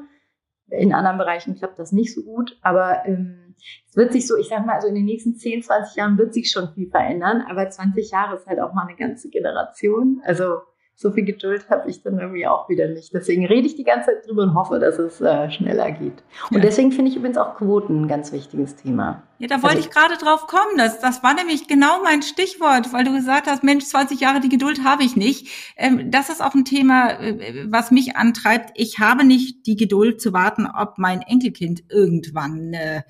In 0.70 0.92
anderen 0.92 1.18
Bereichen 1.18 1.54
klappt 1.56 1.78
das 1.78 1.92
nicht 1.92 2.14
so 2.14 2.22
gut. 2.22 2.58
Aber 2.62 3.02
ähm, 3.06 3.54
es 3.88 3.96
wird 3.96 4.12
sich 4.12 4.26
so, 4.26 4.36
ich 4.36 4.48
sag 4.48 4.64
mal, 4.66 4.74
also 4.74 4.88
in 4.88 4.94
den 4.94 5.04
nächsten 5.04 5.36
10, 5.36 5.62
20 5.62 5.96
Jahren 5.96 6.18
wird 6.18 6.34
sich 6.34 6.50
schon 6.50 6.68
viel 6.74 6.88
verändern, 6.90 7.44
aber 7.48 7.68
20 7.68 8.10
Jahre 8.10 8.36
ist 8.36 8.46
halt 8.46 8.60
auch 8.60 8.72
mal 8.72 8.86
eine 8.86 8.96
ganze 8.96 9.30
Generation. 9.30 10.20
Also 10.24 10.58
so 11.00 11.12
viel 11.12 11.24
Geduld 11.24 11.70
habe 11.70 11.88
ich 11.88 12.02
dann 12.02 12.18
irgendwie 12.18 12.48
auch 12.48 12.68
wieder 12.68 12.88
nicht. 12.88 13.14
Deswegen 13.14 13.46
rede 13.46 13.68
ich 13.68 13.76
die 13.76 13.84
ganze 13.84 14.06
Zeit 14.06 14.26
drüber 14.26 14.42
und 14.42 14.54
hoffe, 14.54 14.80
dass 14.80 14.98
es 14.98 15.20
äh, 15.20 15.48
schneller 15.48 15.92
geht. 15.92 16.24
Und 16.50 16.56
ja. 16.56 16.60
deswegen 16.60 16.90
finde 16.90 17.12
ich 17.12 17.16
übrigens 17.16 17.38
auch 17.38 17.54
Quoten 17.54 18.02
ein 18.02 18.08
ganz 18.08 18.32
wichtiges 18.32 18.74
Thema. 18.74 19.22
Ja, 19.38 19.46
da 19.46 19.62
wollte 19.62 19.76
also, 19.76 19.88
ich 19.88 19.94
gerade 19.94 20.16
drauf 20.16 20.48
kommen. 20.48 20.76
Das, 20.76 20.98
das 20.98 21.22
war 21.22 21.34
nämlich 21.34 21.68
genau 21.68 22.02
mein 22.02 22.22
Stichwort, 22.22 22.92
weil 22.92 23.04
du 23.04 23.12
gesagt 23.12 23.46
hast, 23.46 23.62
Mensch, 23.62 23.84
20 23.84 24.18
Jahre 24.18 24.40
die 24.40 24.48
Geduld 24.48 24.82
habe 24.82 25.04
ich 25.04 25.14
nicht. 25.14 25.46
Ähm, 25.76 26.10
das 26.10 26.30
ist 26.30 26.42
auch 26.42 26.56
ein 26.56 26.64
Thema, 26.64 27.10
äh, 27.20 27.66
was 27.70 27.92
mich 27.92 28.16
antreibt. 28.16 28.72
Ich 28.74 28.98
habe 28.98 29.22
nicht 29.22 29.68
die 29.68 29.76
Geduld 29.76 30.20
zu 30.20 30.32
warten, 30.32 30.66
ob 30.66 30.98
mein 30.98 31.22
Enkelkind 31.22 31.84
irgendwann 31.88 32.72
äh, 32.74 33.02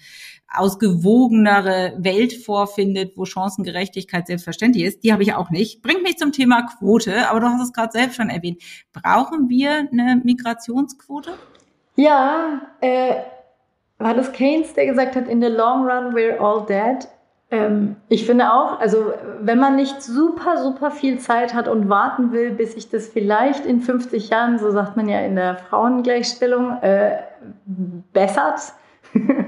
ausgewogenere 0.51 1.95
Welt 1.99 2.33
vorfindet, 2.33 3.13
wo 3.17 3.25
Chancengerechtigkeit 3.25 4.27
selbstverständlich 4.27 4.85
ist. 4.85 5.05
Die 5.05 5.13
habe 5.13 5.23
ich 5.23 5.35
auch 5.35 5.51
nicht. 5.51 5.83
Bringt 5.83 6.03
mich 6.03 6.17
zum 6.17 6.33
Thema 6.33 6.63
Quote, 6.63 7.29
aber 7.29 7.41
du 7.41 7.47
hast 7.47 7.63
es 7.63 7.73
gerade 7.73 7.93
selbst 7.93 8.17
schon 8.17 8.31
erwähnt. 8.31 8.63
Brauchen 8.93 9.49
wir 9.49 9.89
eine 9.93 10.21
Migrationsquote? 10.25 11.33
Ja, 11.97 12.63
äh, 12.81 13.17
war 13.99 14.15
das 14.15 14.33
Keynes, 14.33 14.73
der 14.75 14.87
gesagt 14.87 15.17
hat, 15.17 15.29
in 15.29 15.43
the 15.43 15.49
long 15.49 15.83
run 15.85 16.15
we're 16.15 16.39
all 16.39 16.65
dead? 16.65 17.09
Ähm, 17.51 17.97
ich 18.09 18.27
finde 18.27 18.53
auch, 18.53 18.79
also 18.79 19.13
wenn 19.41 19.59
man 19.59 19.77
nicht 19.77 20.03
super, 20.03 20.59
super 20.63 20.91
viel 20.91 21.19
Zeit 21.19 21.55
hat 21.55 21.67
und 21.67 21.89
warten 21.89 22.33
will, 22.33 22.51
bis 22.51 22.75
sich 22.75 22.91
das 22.91 23.09
vielleicht 23.09 23.65
in 23.65 23.81
50 23.81 24.29
Jahren, 24.29 24.59
so 24.59 24.71
sagt 24.71 24.97
man 24.97 25.09
ja 25.09 25.21
in 25.21 25.35
der 25.35 25.57
Frauengleichstellung, 25.57 26.79
äh, 26.83 27.19
bessert, 28.13 28.75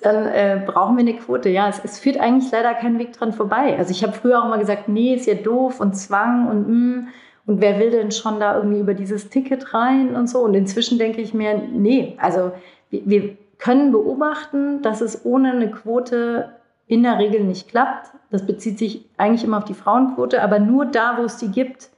dann 0.00 0.26
äh, 0.26 0.62
brauchen 0.64 0.96
wir 0.96 1.02
eine 1.02 1.16
Quote. 1.16 1.48
Ja, 1.48 1.68
es, 1.68 1.80
es, 1.84 1.98
führt 1.98 2.18
eigentlich 2.18 2.50
leider 2.50 2.74
keinen 2.74 2.98
Weg 2.98 3.12
dran 3.12 3.32
vorbei. 3.32 3.76
Also 3.78 3.90
ich 3.90 4.02
habe 4.02 4.12
früher 4.12 4.40
auch 4.40 4.46
immer 4.46 4.58
gesagt, 4.58 4.88
nee, 4.88 5.14
ist 5.14 5.26
ja 5.26 5.34
doof 5.34 5.80
und 5.80 5.94
Zwang 5.94 6.48
und 6.48 6.68
mm, 6.68 7.08
und 7.46 7.60
wer 7.60 7.80
will 7.80 7.90
denn 7.90 8.12
schon 8.12 8.38
da 8.38 8.56
irgendwie 8.56 8.78
über 8.78 8.94
dieses 8.94 9.28
Ticket 9.28 9.74
rein 9.74 10.14
und 10.14 10.28
so. 10.28 10.38
Und 10.38 10.54
inzwischen 10.54 10.98
denke 10.98 11.20
ich 11.20 11.34
mir, 11.34 11.54
nee, 11.56 12.16
also 12.20 12.52
wir, 12.90 13.02
wir 13.06 13.36
können 13.58 13.90
beobachten, 13.90 14.82
dass 14.82 15.00
es 15.00 15.24
ohne 15.24 15.50
eine 15.50 15.68
Quote 15.68 16.50
in 16.86 17.02
der 17.02 17.18
Regel 17.18 17.42
nicht 17.42 17.68
klappt. 17.68 18.10
Das 18.30 18.46
bezieht 18.46 18.78
sich 18.78 19.04
eigentlich 19.16 19.42
immer 19.42 19.58
auf 19.58 19.64
die 19.64 19.74
Frauenquote, 19.74 20.42
aber 20.42 20.60
nur 20.60 20.86
da, 20.86 21.16
wo 21.18 21.24
es 21.24 21.38
die 21.38 21.50
gibt, 21.50 21.90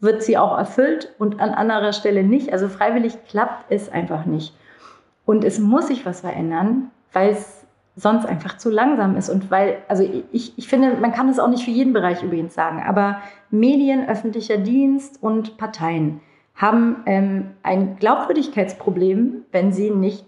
wird 0.00 0.22
sie 0.22 0.36
auch 0.36 0.56
erfüllt 0.58 1.14
und 1.18 1.40
an 1.40 1.50
anderer 1.50 1.94
Stelle 1.94 2.22
nicht. 2.22 2.52
Also 2.52 2.68
freiwillig 2.68 3.14
klappt 3.26 3.64
es 3.70 3.90
einfach 3.90 4.26
nicht. 4.26 4.54
Und 5.24 5.42
es 5.42 5.58
muss 5.58 5.88
sich 5.88 6.06
was 6.06 6.20
verändern, 6.20 6.90
weil 7.12 7.30
es 7.30 7.66
sonst 7.96 8.26
einfach 8.26 8.56
zu 8.56 8.70
langsam 8.70 9.16
ist. 9.16 9.28
Und 9.28 9.50
weil, 9.50 9.78
also 9.88 10.08
ich, 10.32 10.56
ich 10.56 10.68
finde, 10.68 10.94
man 11.00 11.12
kann 11.12 11.28
es 11.28 11.38
auch 11.38 11.48
nicht 11.48 11.64
für 11.64 11.70
jeden 11.70 11.92
Bereich 11.92 12.22
übrigens 12.22 12.54
sagen, 12.54 12.82
aber 12.86 13.18
Medien, 13.50 14.08
öffentlicher 14.08 14.56
Dienst 14.56 15.22
und 15.22 15.56
Parteien 15.56 16.20
haben 16.54 17.02
ähm, 17.06 17.50
ein 17.62 17.96
Glaubwürdigkeitsproblem, 17.96 19.44
wenn 19.52 19.72
sie 19.72 19.90
nicht 19.90 20.24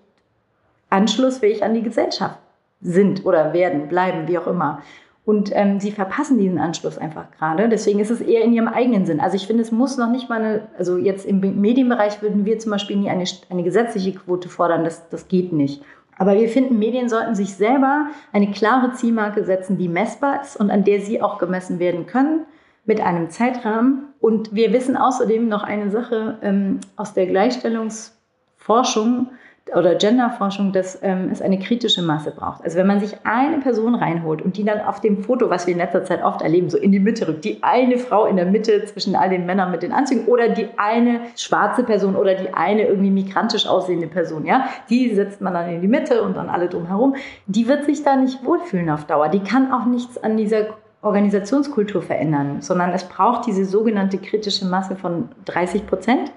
anschlussfähig 0.88 1.62
an 1.64 1.74
die 1.74 1.82
Gesellschaft 1.82 2.38
sind 2.80 3.24
oder 3.24 3.52
werden, 3.52 3.88
bleiben, 3.88 4.26
wie 4.26 4.38
auch 4.38 4.46
immer. 4.46 4.82
Und 5.24 5.50
ähm, 5.54 5.78
sie 5.78 5.92
verpassen 5.92 6.38
diesen 6.38 6.58
Anschluss 6.58 6.98
einfach 6.98 7.30
gerade. 7.38 7.68
Deswegen 7.68 8.00
ist 8.00 8.10
es 8.10 8.20
eher 8.20 8.42
in 8.42 8.52
ihrem 8.52 8.68
eigenen 8.68 9.06
Sinn. 9.06 9.20
Also 9.20 9.36
ich 9.36 9.46
finde, 9.46 9.62
es 9.62 9.70
muss 9.70 9.96
noch 9.96 10.10
nicht 10.10 10.28
mal 10.28 10.40
eine, 10.40 10.68
also 10.78 10.96
jetzt 10.96 11.26
im 11.26 11.40
Medienbereich 11.60 12.22
würden 12.22 12.44
wir 12.46 12.58
zum 12.58 12.72
Beispiel 12.72 12.96
nie 12.96 13.10
eine, 13.10 13.24
eine 13.48 13.62
gesetzliche 13.62 14.14
Quote 14.14 14.48
fordern. 14.48 14.82
Das, 14.82 15.08
das 15.08 15.28
geht 15.28 15.52
nicht. 15.52 15.82
Aber 16.20 16.34
wir 16.34 16.48
finden, 16.50 16.78
Medien 16.78 17.08
sollten 17.08 17.34
sich 17.34 17.54
selber 17.54 18.08
eine 18.30 18.50
klare 18.50 18.92
Zielmarke 18.92 19.42
setzen, 19.42 19.78
die 19.78 19.88
messbar 19.88 20.42
ist 20.42 20.54
und 20.54 20.70
an 20.70 20.84
der 20.84 21.00
sie 21.00 21.22
auch 21.22 21.38
gemessen 21.38 21.78
werden 21.78 22.04
können 22.04 22.44
mit 22.84 23.00
einem 23.00 23.30
Zeitrahmen. 23.30 24.04
Und 24.20 24.54
wir 24.54 24.74
wissen 24.74 24.98
außerdem 24.98 25.48
noch 25.48 25.62
eine 25.62 25.90
Sache 25.90 26.36
ähm, 26.42 26.80
aus 26.94 27.14
der 27.14 27.24
Gleichstellungsforschung 27.24 29.30
oder 29.74 29.94
Genderforschung, 29.94 30.72
dass 30.72 30.98
ähm, 31.02 31.28
es 31.30 31.40
eine 31.40 31.58
kritische 31.58 32.02
Masse 32.02 32.32
braucht. 32.32 32.64
Also 32.64 32.78
wenn 32.78 32.86
man 32.86 33.00
sich 33.00 33.14
eine 33.24 33.58
Person 33.58 33.94
reinholt 33.94 34.42
und 34.42 34.56
die 34.56 34.64
dann 34.64 34.80
auf 34.80 35.00
dem 35.00 35.22
Foto, 35.22 35.50
was 35.50 35.66
wir 35.66 35.72
in 35.72 35.78
letzter 35.78 36.04
Zeit 36.04 36.22
oft 36.24 36.42
erleben, 36.42 36.70
so 36.70 36.78
in 36.78 36.92
die 36.92 36.98
Mitte 36.98 37.28
rückt, 37.28 37.44
die 37.44 37.62
eine 37.62 37.98
Frau 37.98 38.26
in 38.26 38.36
der 38.36 38.46
Mitte 38.46 38.84
zwischen 38.86 39.14
all 39.14 39.30
den 39.30 39.46
Männern 39.46 39.70
mit 39.70 39.82
den 39.82 39.92
Anzügen 39.92 40.26
oder 40.26 40.48
die 40.48 40.68
eine 40.76 41.20
schwarze 41.36 41.84
Person 41.84 42.16
oder 42.16 42.34
die 42.34 42.52
eine 42.52 42.86
irgendwie 42.86 43.10
migrantisch 43.10 43.66
aussehende 43.66 44.08
Person, 44.08 44.44
ja, 44.44 44.68
die 44.88 45.14
setzt 45.14 45.40
man 45.40 45.54
dann 45.54 45.68
in 45.68 45.80
die 45.80 45.88
Mitte 45.88 46.22
und 46.22 46.36
dann 46.36 46.48
alle 46.48 46.68
drumherum, 46.68 47.14
die 47.46 47.68
wird 47.68 47.84
sich 47.84 48.02
da 48.02 48.16
nicht 48.16 48.44
wohlfühlen 48.44 48.90
auf 48.90 49.04
Dauer. 49.04 49.28
Die 49.28 49.40
kann 49.40 49.72
auch 49.72 49.84
nichts 49.84 50.22
an 50.22 50.36
dieser 50.36 50.66
Organisationskultur 51.02 52.02
verändern, 52.02 52.60
sondern 52.60 52.90
es 52.90 53.04
braucht 53.04 53.46
diese 53.46 53.64
sogenannte 53.64 54.18
kritische 54.18 54.66
Masse 54.66 54.96
von 54.96 55.30
30 55.46 55.86
Prozent. 55.86 56.32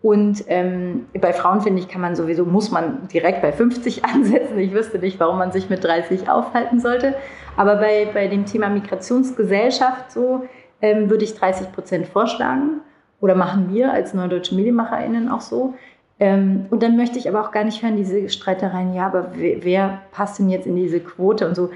Und 0.00 0.44
ähm, 0.46 1.06
bei 1.20 1.32
Frauen, 1.32 1.60
finde 1.60 1.80
ich, 1.80 1.88
kann 1.88 2.00
man 2.00 2.14
sowieso, 2.14 2.44
muss 2.44 2.70
man 2.70 3.08
direkt 3.08 3.42
bei 3.42 3.52
50 3.52 4.04
ansetzen. 4.04 4.58
Ich 4.58 4.72
wüsste 4.72 4.98
nicht, 4.98 5.18
warum 5.18 5.38
man 5.38 5.52
sich 5.52 5.68
mit 5.68 5.82
30 5.82 6.28
aufhalten 6.28 6.80
sollte. 6.80 7.14
Aber 7.56 7.76
bei, 7.76 8.08
bei 8.12 8.28
dem 8.28 8.46
Thema 8.46 8.68
Migrationsgesellschaft 8.68 10.12
so 10.12 10.46
ähm, 10.80 11.10
würde 11.10 11.24
ich 11.24 11.34
30 11.34 11.72
Prozent 11.72 12.06
vorschlagen. 12.06 12.80
Oder 13.20 13.34
machen 13.34 13.74
wir 13.74 13.92
als 13.92 14.14
neudeutsche 14.14 14.54
MedienmacherInnen 14.54 15.28
auch 15.28 15.40
so. 15.40 15.74
Ähm, 16.20 16.66
und 16.70 16.82
dann 16.82 16.96
möchte 16.96 17.18
ich 17.18 17.28
aber 17.28 17.40
auch 17.40 17.50
gar 17.50 17.64
nicht 17.64 17.82
hören, 17.82 17.96
diese 17.96 18.28
Streitereien, 18.28 18.94
ja, 18.94 19.06
aber 19.06 19.32
wer, 19.34 19.64
wer 19.64 20.02
passt 20.12 20.38
denn 20.38 20.48
jetzt 20.48 20.66
in 20.66 20.76
diese 20.76 21.00
Quote 21.00 21.46
und 21.46 21.54
so. 21.54 21.70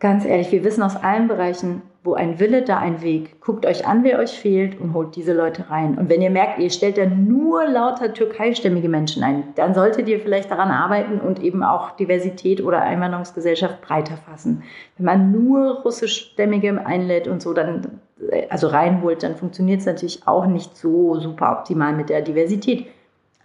Ganz 0.00 0.24
ehrlich, 0.24 0.52
wir 0.52 0.64
wissen 0.64 0.82
aus 0.82 0.96
allen 0.96 1.28
Bereichen, 1.28 1.82
wo 2.04 2.12
ein 2.12 2.38
Wille, 2.38 2.60
da 2.60 2.78
ein 2.78 3.00
Weg. 3.00 3.40
Guckt 3.40 3.64
euch 3.64 3.86
an, 3.86 4.04
wer 4.04 4.18
euch 4.18 4.38
fehlt 4.38 4.78
und 4.78 4.92
holt 4.92 5.16
diese 5.16 5.32
Leute 5.32 5.70
rein. 5.70 5.96
Und 5.96 6.10
wenn 6.10 6.20
ihr 6.20 6.30
merkt, 6.30 6.58
ihr 6.58 6.68
stellt 6.68 6.98
da 6.98 7.06
nur 7.06 7.64
lauter 7.64 8.12
türkeistämmige 8.12 8.90
Menschen 8.90 9.24
ein, 9.24 9.44
dann 9.54 9.74
solltet 9.74 10.06
ihr 10.06 10.20
vielleicht 10.20 10.50
daran 10.50 10.70
arbeiten 10.70 11.18
und 11.18 11.42
eben 11.42 11.62
auch 11.62 11.92
Diversität 11.92 12.62
oder 12.62 12.82
Einwanderungsgesellschaft 12.82 13.80
breiter 13.80 14.18
fassen. 14.18 14.62
Wenn 14.98 15.06
man 15.06 15.32
nur 15.32 15.80
russischstämmige 15.80 16.84
einlädt 16.84 17.26
und 17.26 17.40
so, 17.40 17.54
dann 17.54 18.00
also 18.50 18.68
reinholt, 18.68 19.22
dann 19.22 19.34
funktioniert 19.34 19.80
es 19.80 19.86
natürlich 19.86 20.28
auch 20.28 20.44
nicht 20.44 20.76
so 20.76 21.18
super 21.18 21.52
optimal 21.58 21.94
mit 21.94 22.10
der 22.10 22.20
Diversität. 22.20 22.86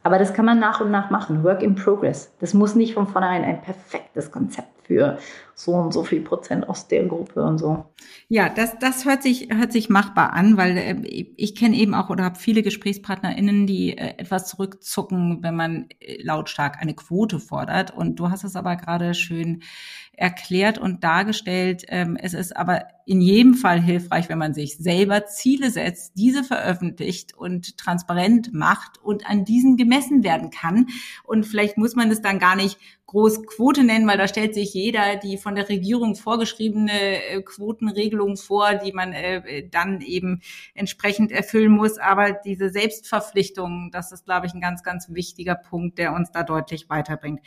Aber 0.03 0.19
das 0.19 0.33
kann 0.33 0.45
man 0.45 0.59
nach 0.59 0.81
und 0.81 0.91
nach 0.91 1.09
machen. 1.09 1.45
Work 1.45 1.63
in 1.63 1.75
progress. 1.75 2.33
Das 2.41 2.53
muss 2.53 2.75
nicht 2.75 2.93
von 2.93 3.07
vornherein 3.07 3.43
ein 3.43 3.61
perfektes 3.61 4.31
Konzept 4.31 4.78
für 4.89 5.19
so 5.53 5.73
und 5.73 5.93
so 5.93 6.03
viel 6.03 6.21
Prozent 6.21 6.67
aus 6.67 6.87
der 6.87 7.05
Gruppe 7.05 7.43
und 7.43 7.59
so. 7.59 7.85
Ja, 8.27 8.49
das, 8.49 8.79
das 8.79 9.05
hört 9.05 9.21
sich, 9.21 9.49
hört 9.53 9.71
sich 9.71 9.89
machbar 9.89 10.33
an, 10.33 10.57
weil 10.57 10.77
äh, 10.77 11.25
ich 11.35 11.55
kenne 11.55 11.77
eben 11.77 11.93
auch 11.93 12.09
oder 12.09 12.23
habe 12.23 12.39
viele 12.39 12.63
GesprächspartnerInnen, 12.63 13.67
die 13.67 13.95
äh, 13.95 14.15
etwas 14.17 14.47
zurückzucken, 14.47 15.43
wenn 15.43 15.55
man 15.55 15.87
äh, 15.99 16.21
lautstark 16.23 16.81
eine 16.81 16.95
Quote 16.95 17.39
fordert. 17.39 17.91
Und 17.95 18.15
du 18.19 18.31
hast 18.31 18.43
es 18.43 18.55
aber 18.55 18.75
gerade 18.77 19.13
schön 19.13 19.61
erklärt 20.19 20.77
und 20.77 21.03
dargestellt. 21.03 21.85
Ähm, 21.87 22.17
es 22.21 22.33
ist 22.33 22.55
aber 22.55 22.87
in 23.05 23.21
jedem 23.21 23.53
Fall 23.53 23.81
hilfreich, 23.81 24.27
wenn 24.27 24.37
man 24.37 24.53
sich 24.53 24.77
selber 24.77 25.25
Ziele 25.25 25.71
setzt, 25.71 26.17
diese 26.17 26.43
veröffentlicht 26.43 27.35
und 27.35 27.77
transparent 27.77 28.53
macht 28.53 29.01
und 29.01 29.27
an 29.27 29.45
diesen 29.45 29.77
gemessen 29.77 30.23
werden 30.23 30.49
kann. 30.49 30.87
Und 31.23 31.45
vielleicht 31.45 31.77
muss 31.77 31.95
man 31.95 32.11
es 32.11 32.21
dann 32.21 32.37
gar 32.37 32.57
nicht 32.57 32.77
groß 33.07 33.47
Quote 33.47 33.83
nennen, 33.83 34.07
weil 34.07 34.17
da 34.17 34.27
stellt 34.27 34.53
sich 34.53 34.73
jeder 34.73 35.15
die 35.15 35.37
von 35.37 35.55
der 35.55 35.69
Regierung 35.69 36.15
vorgeschriebene 36.15 36.91
äh, 36.91 37.41
Quotenregelung 37.41 38.35
vor, 38.35 38.75
die 38.75 38.91
man 38.91 39.13
äh, 39.13 39.67
dann 39.69 40.01
eben 40.01 40.41
entsprechend 40.75 41.31
erfüllen 41.31 41.71
muss. 41.71 41.97
Aber 41.97 42.33
diese 42.33 42.69
Selbstverpflichtung, 42.69 43.89
das 43.91 44.11
ist, 44.11 44.25
glaube 44.25 44.47
ich, 44.47 44.53
ein 44.53 44.61
ganz, 44.61 44.83
ganz 44.83 45.07
wichtiger 45.09 45.55
Punkt, 45.55 45.97
der 45.97 46.13
uns 46.13 46.29
da 46.31 46.43
deutlich 46.43 46.89
weiterbringt. 46.89 47.39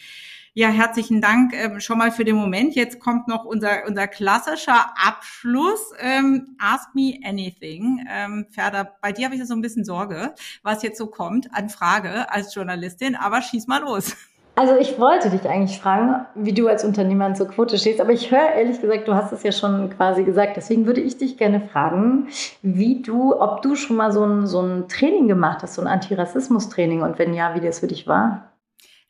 Ja, 0.54 0.68
herzlichen 0.68 1.22
Dank 1.22 1.54
ähm, 1.54 1.80
schon 1.80 1.96
mal 1.96 2.12
für 2.12 2.24
den 2.24 2.36
Moment. 2.36 2.74
Jetzt 2.74 3.00
kommt 3.00 3.26
noch 3.26 3.46
unser, 3.46 3.86
unser 3.88 4.06
klassischer 4.06 4.92
Abschluss. 5.02 5.94
Ähm, 5.98 6.56
ask 6.58 6.94
me 6.94 7.14
anything. 7.24 8.06
Ähm, 8.06 8.44
Ferda, 8.50 8.86
bei 9.00 9.12
dir 9.12 9.24
habe 9.24 9.34
ich 9.34 9.46
so 9.46 9.54
ein 9.54 9.62
bisschen 9.62 9.86
Sorge, 9.86 10.34
was 10.62 10.82
jetzt 10.82 10.98
so 10.98 11.06
kommt 11.06 11.48
an 11.54 11.70
Frage 11.70 12.30
als 12.30 12.54
Journalistin, 12.54 13.16
aber 13.16 13.40
schieß 13.40 13.66
mal 13.66 13.80
los. 13.80 14.14
Also 14.54 14.76
ich 14.76 14.98
wollte 14.98 15.30
dich 15.30 15.48
eigentlich 15.48 15.80
fragen, 15.80 16.26
wie 16.34 16.52
du 16.52 16.68
als 16.68 16.84
Unternehmer 16.84 17.32
zur 17.32 17.48
Quote 17.48 17.78
stehst, 17.78 18.02
aber 18.02 18.12
ich 18.12 18.30
höre 18.30 18.52
ehrlich 18.52 18.82
gesagt, 18.82 19.08
du 19.08 19.14
hast 19.14 19.32
es 19.32 19.42
ja 19.42 19.52
schon 19.52 19.88
quasi 19.88 20.22
gesagt. 20.24 20.58
Deswegen 20.58 20.84
würde 20.84 21.00
ich 21.00 21.16
dich 21.16 21.38
gerne 21.38 21.62
fragen, 21.62 22.28
wie 22.60 23.00
du, 23.00 23.34
ob 23.40 23.62
du 23.62 23.74
schon 23.74 23.96
mal 23.96 24.12
so 24.12 24.22
ein, 24.26 24.46
so 24.46 24.60
ein 24.60 24.86
Training 24.88 25.28
gemacht 25.28 25.62
hast, 25.62 25.76
so 25.76 25.80
ein 25.80 25.88
Antirassismus-Training 25.88 27.00
und 27.00 27.18
wenn 27.18 27.32
ja, 27.32 27.54
wie 27.54 27.66
das 27.66 27.80
für 27.80 27.86
dich 27.86 28.06
war. 28.06 28.51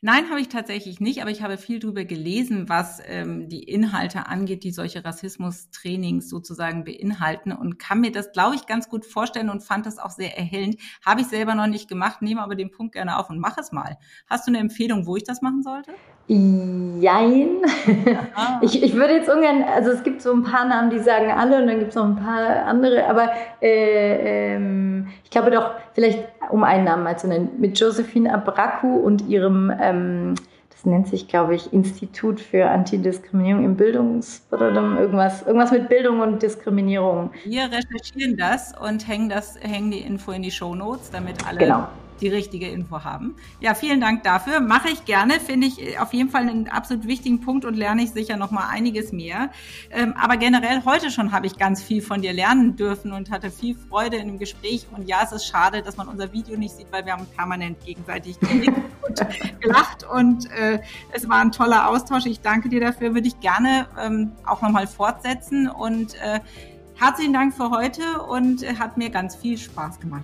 Nein, 0.05 0.29
habe 0.29 0.41
ich 0.41 0.49
tatsächlich 0.49 0.99
nicht, 0.99 1.21
aber 1.21 1.31
ich 1.31 1.41
habe 1.41 1.57
viel 1.57 1.79
darüber 1.79 2.03
gelesen, 2.03 2.67
was 2.67 3.01
ähm, 3.07 3.47
die 3.47 3.63
Inhalte 3.63 4.27
angeht, 4.27 4.65
die 4.65 4.71
solche 4.71 5.05
Rassismus-Trainings 5.05 6.29
sozusagen 6.29 6.83
beinhalten 6.83 7.53
und 7.53 7.79
kann 7.79 8.01
mir 8.01 8.11
das, 8.11 8.33
glaube 8.33 8.55
ich, 8.55 8.65
ganz 8.67 8.89
gut 8.89 9.05
vorstellen 9.05 9.49
und 9.49 9.63
fand 9.63 9.85
das 9.85 9.99
auch 9.99 10.09
sehr 10.09 10.37
erhellend. 10.37 10.75
Habe 11.05 11.21
ich 11.21 11.27
selber 11.27 11.55
noch 11.55 11.67
nicht 11.67 11.87
gemacht, 11.87 12.21
nehme 12.21 12.41
aber 12.43 12.55
den 12.55 12.69
Punkt 12.69 12.95
gerne 12.95 13.17
auf 13.17 13.29
und 13.29 13.39
mache 13.39 13.61
es 13.61 13.71
mal. 13.71 13.97
Hast 14.29 14.45
du 14.45 14.51
eine 14.51 14.59
Empfehlung, 14.59 15.07
wo 15.07 15.15
ich 15.15 15.23
das 15.23 15.41
machen 15.41 15.63
sollte? 15.63 15.93
Jein. 16.27 17.61
Ah. 18.35 18.59
Ich, 18.63 18.81
ich 18.81 18.95
würde 18.95 19.13
jetzt 19.13 19.29
ungern, 19.29 19.63
also 19.63 19.91
es 19.91 20.03
gibt 20.03 20.21
so 20.21 20.33
ein 20.33 20.43
paar 20.43 20.65
Namen, 20.65 20.89
die 20.89 20.99
sagen 20.99 21.31
alle 21.31 21.61
und 21.61 21.67
dann 21.67 21.77
gibt 21.77 21.89
es 21.89 21.95
noch 21.95 22.05
ein 22.05 22.15
paar 22.15 22.65
andere, 22.65 23.05
aber 23.07 23.31
äh, 23.61 24.55
ähm, 24.55 25.07
ich 25.23 25.29
glaube 25.29 25.51
doch, 25.51 25.75
vielleicht 25.93 26.19
um 26.49 26.63
einen 26.63 26.85
Namen 26.85 27.03
mal 27.03 27.17
zu 27.17 27.27
nennen, 27.27 27.49
mit 27.57 27.79
Josephine 27.79 28.33
Abraku 28.33 28.97
und 28.97 29.27
ihrem, 29.27 29.71
ähm, 29.81 30.35
das 30.69 30.85
nennt 30.85 31.07
sich, 31.07 31.27
glaube 31.27 31.55
ich, 31.55 31.71
Institut 31.71 32.39
für 32.39 32.69
Antidiskriminierung 32.69 33.63
im 33.63 33.75
Bildungs... 33.75 34.45
irgendwas, 34.51 35.43
irgendwas 35.43 35.71
mit 35.71 35.89
Bildung 35.89 36.19
und 36.19 36.41
Diskriminierung. 36.41 37.31
Wir 37.45 37.63
recherchieren 37.63 38.37
das 38.37 38.73
und 38.77 39.07
hängen, 39.07 39.29
das, 39.29 39.55
hängen 39.61 39.91
die 39.91 39.99
Info 39.99 40.31
in 40.31 40.41
die 40.41 40.51
Show 40.51 40.75
Notes, 40.75 41.09
damit 41.11 41.47
alle 41.47 41.59
genau 41.59 41.87
die 42.21 42.27
richtige 42.27 42.67
Info 42.67 43.03
haben. 43.03 43.35
Ja, 43.59 43.73
vielen 43.73 44.01
Dank 44.01 44.23
dafür. 44.23 44.59
Mache 44.59 44.89
ich 44.89 45.05
gerne, 45.05 45.39
finde 45.39 45.67
ich 45.67 45.99
auf 45.99 46.13
jeden 46.13 46.29
Fall 46.29 46.41
einen 46.41 46.67
absolut 46.67 47.07
wichtigen 47.07 47.41
Punkt 47.41 47.65
und 47.65 47.75
lerne 47.75 48.03
ich 48.03 48.11
sicher 48.11 48.37
noch 48.37 48.51
mal 48.51 48.67
einiges 48.69 49.11
mehr. 49.11 49.49
Ähm, 49.91 50.13
aber 50.17 50.37
generell 50.37 50.83
heute 50.85 51.11
schon 51.11 51.31
habe 51.31 51.47
ich 51.47 51.57
ganz 51.57 51.81
viel 51.81 52.01
von 52.01 52.21
dir 52.21 52.33
lernen 52.33 52.75
dürfen 52.75 53.11
und 53.11 53.31
hatte 53.31 53.51
viel 53.51 53.75
Freude 53.75 54.17
in 54.17 54.27
dem 54.27 54.39
Gespräch. 54.39 54.87
Und 54.95 55.07
ja, 55.07 55.21
es 55.23 55.31
ist 55.31 55.45
schade, 55.45 55.81
dass 55.81 55.97
man 55.97 56.07
unser 56.07 56.31
Video 56.33 56.57
nicht 56.57 56.75
sieht, 56.75 56.87
weil 56.91 57.05
wir 57.05 57.13
haben 57.13 57.25
permanent 57.35 57.83
gegenseitig 57.85 58.37
und 58.41 59.25
gelacht 59.59 60.03
und 60.03 60.49
äh, 60.51 60.79
es 61.11 61.27
war 61.27 61.39
ein 61.39 61.51
toller 61.51 61.89
Austausch. 61.89 62.25
Ich 62.25 62.41
danke 62.41 62.69
dir 62.69 62.79
dafür, 62.79 63.13
würde 63.13 63.27
ich 63.27 63.39
gerne 63.39 63.87
ähm, 63.99 64.31
auch 64.45 64.61
noch 64.61 64.71
mal 64.71 64.87
fortsetzen 64.87 65.67
und 65.67 66.15
äh, 66.15 66.39
Herzlichen 66.95 67.33
Dank 67.33 67.53
für 67.53 67.69
heute 67.71 68.21
und 68.29 68.63
hat 68.79 68.97
mir 68.97 69.09
ganz 69.09 69.35
viel 69.35 69.57
Spaß 69.57 69.99
gemacht. 69.99 70.23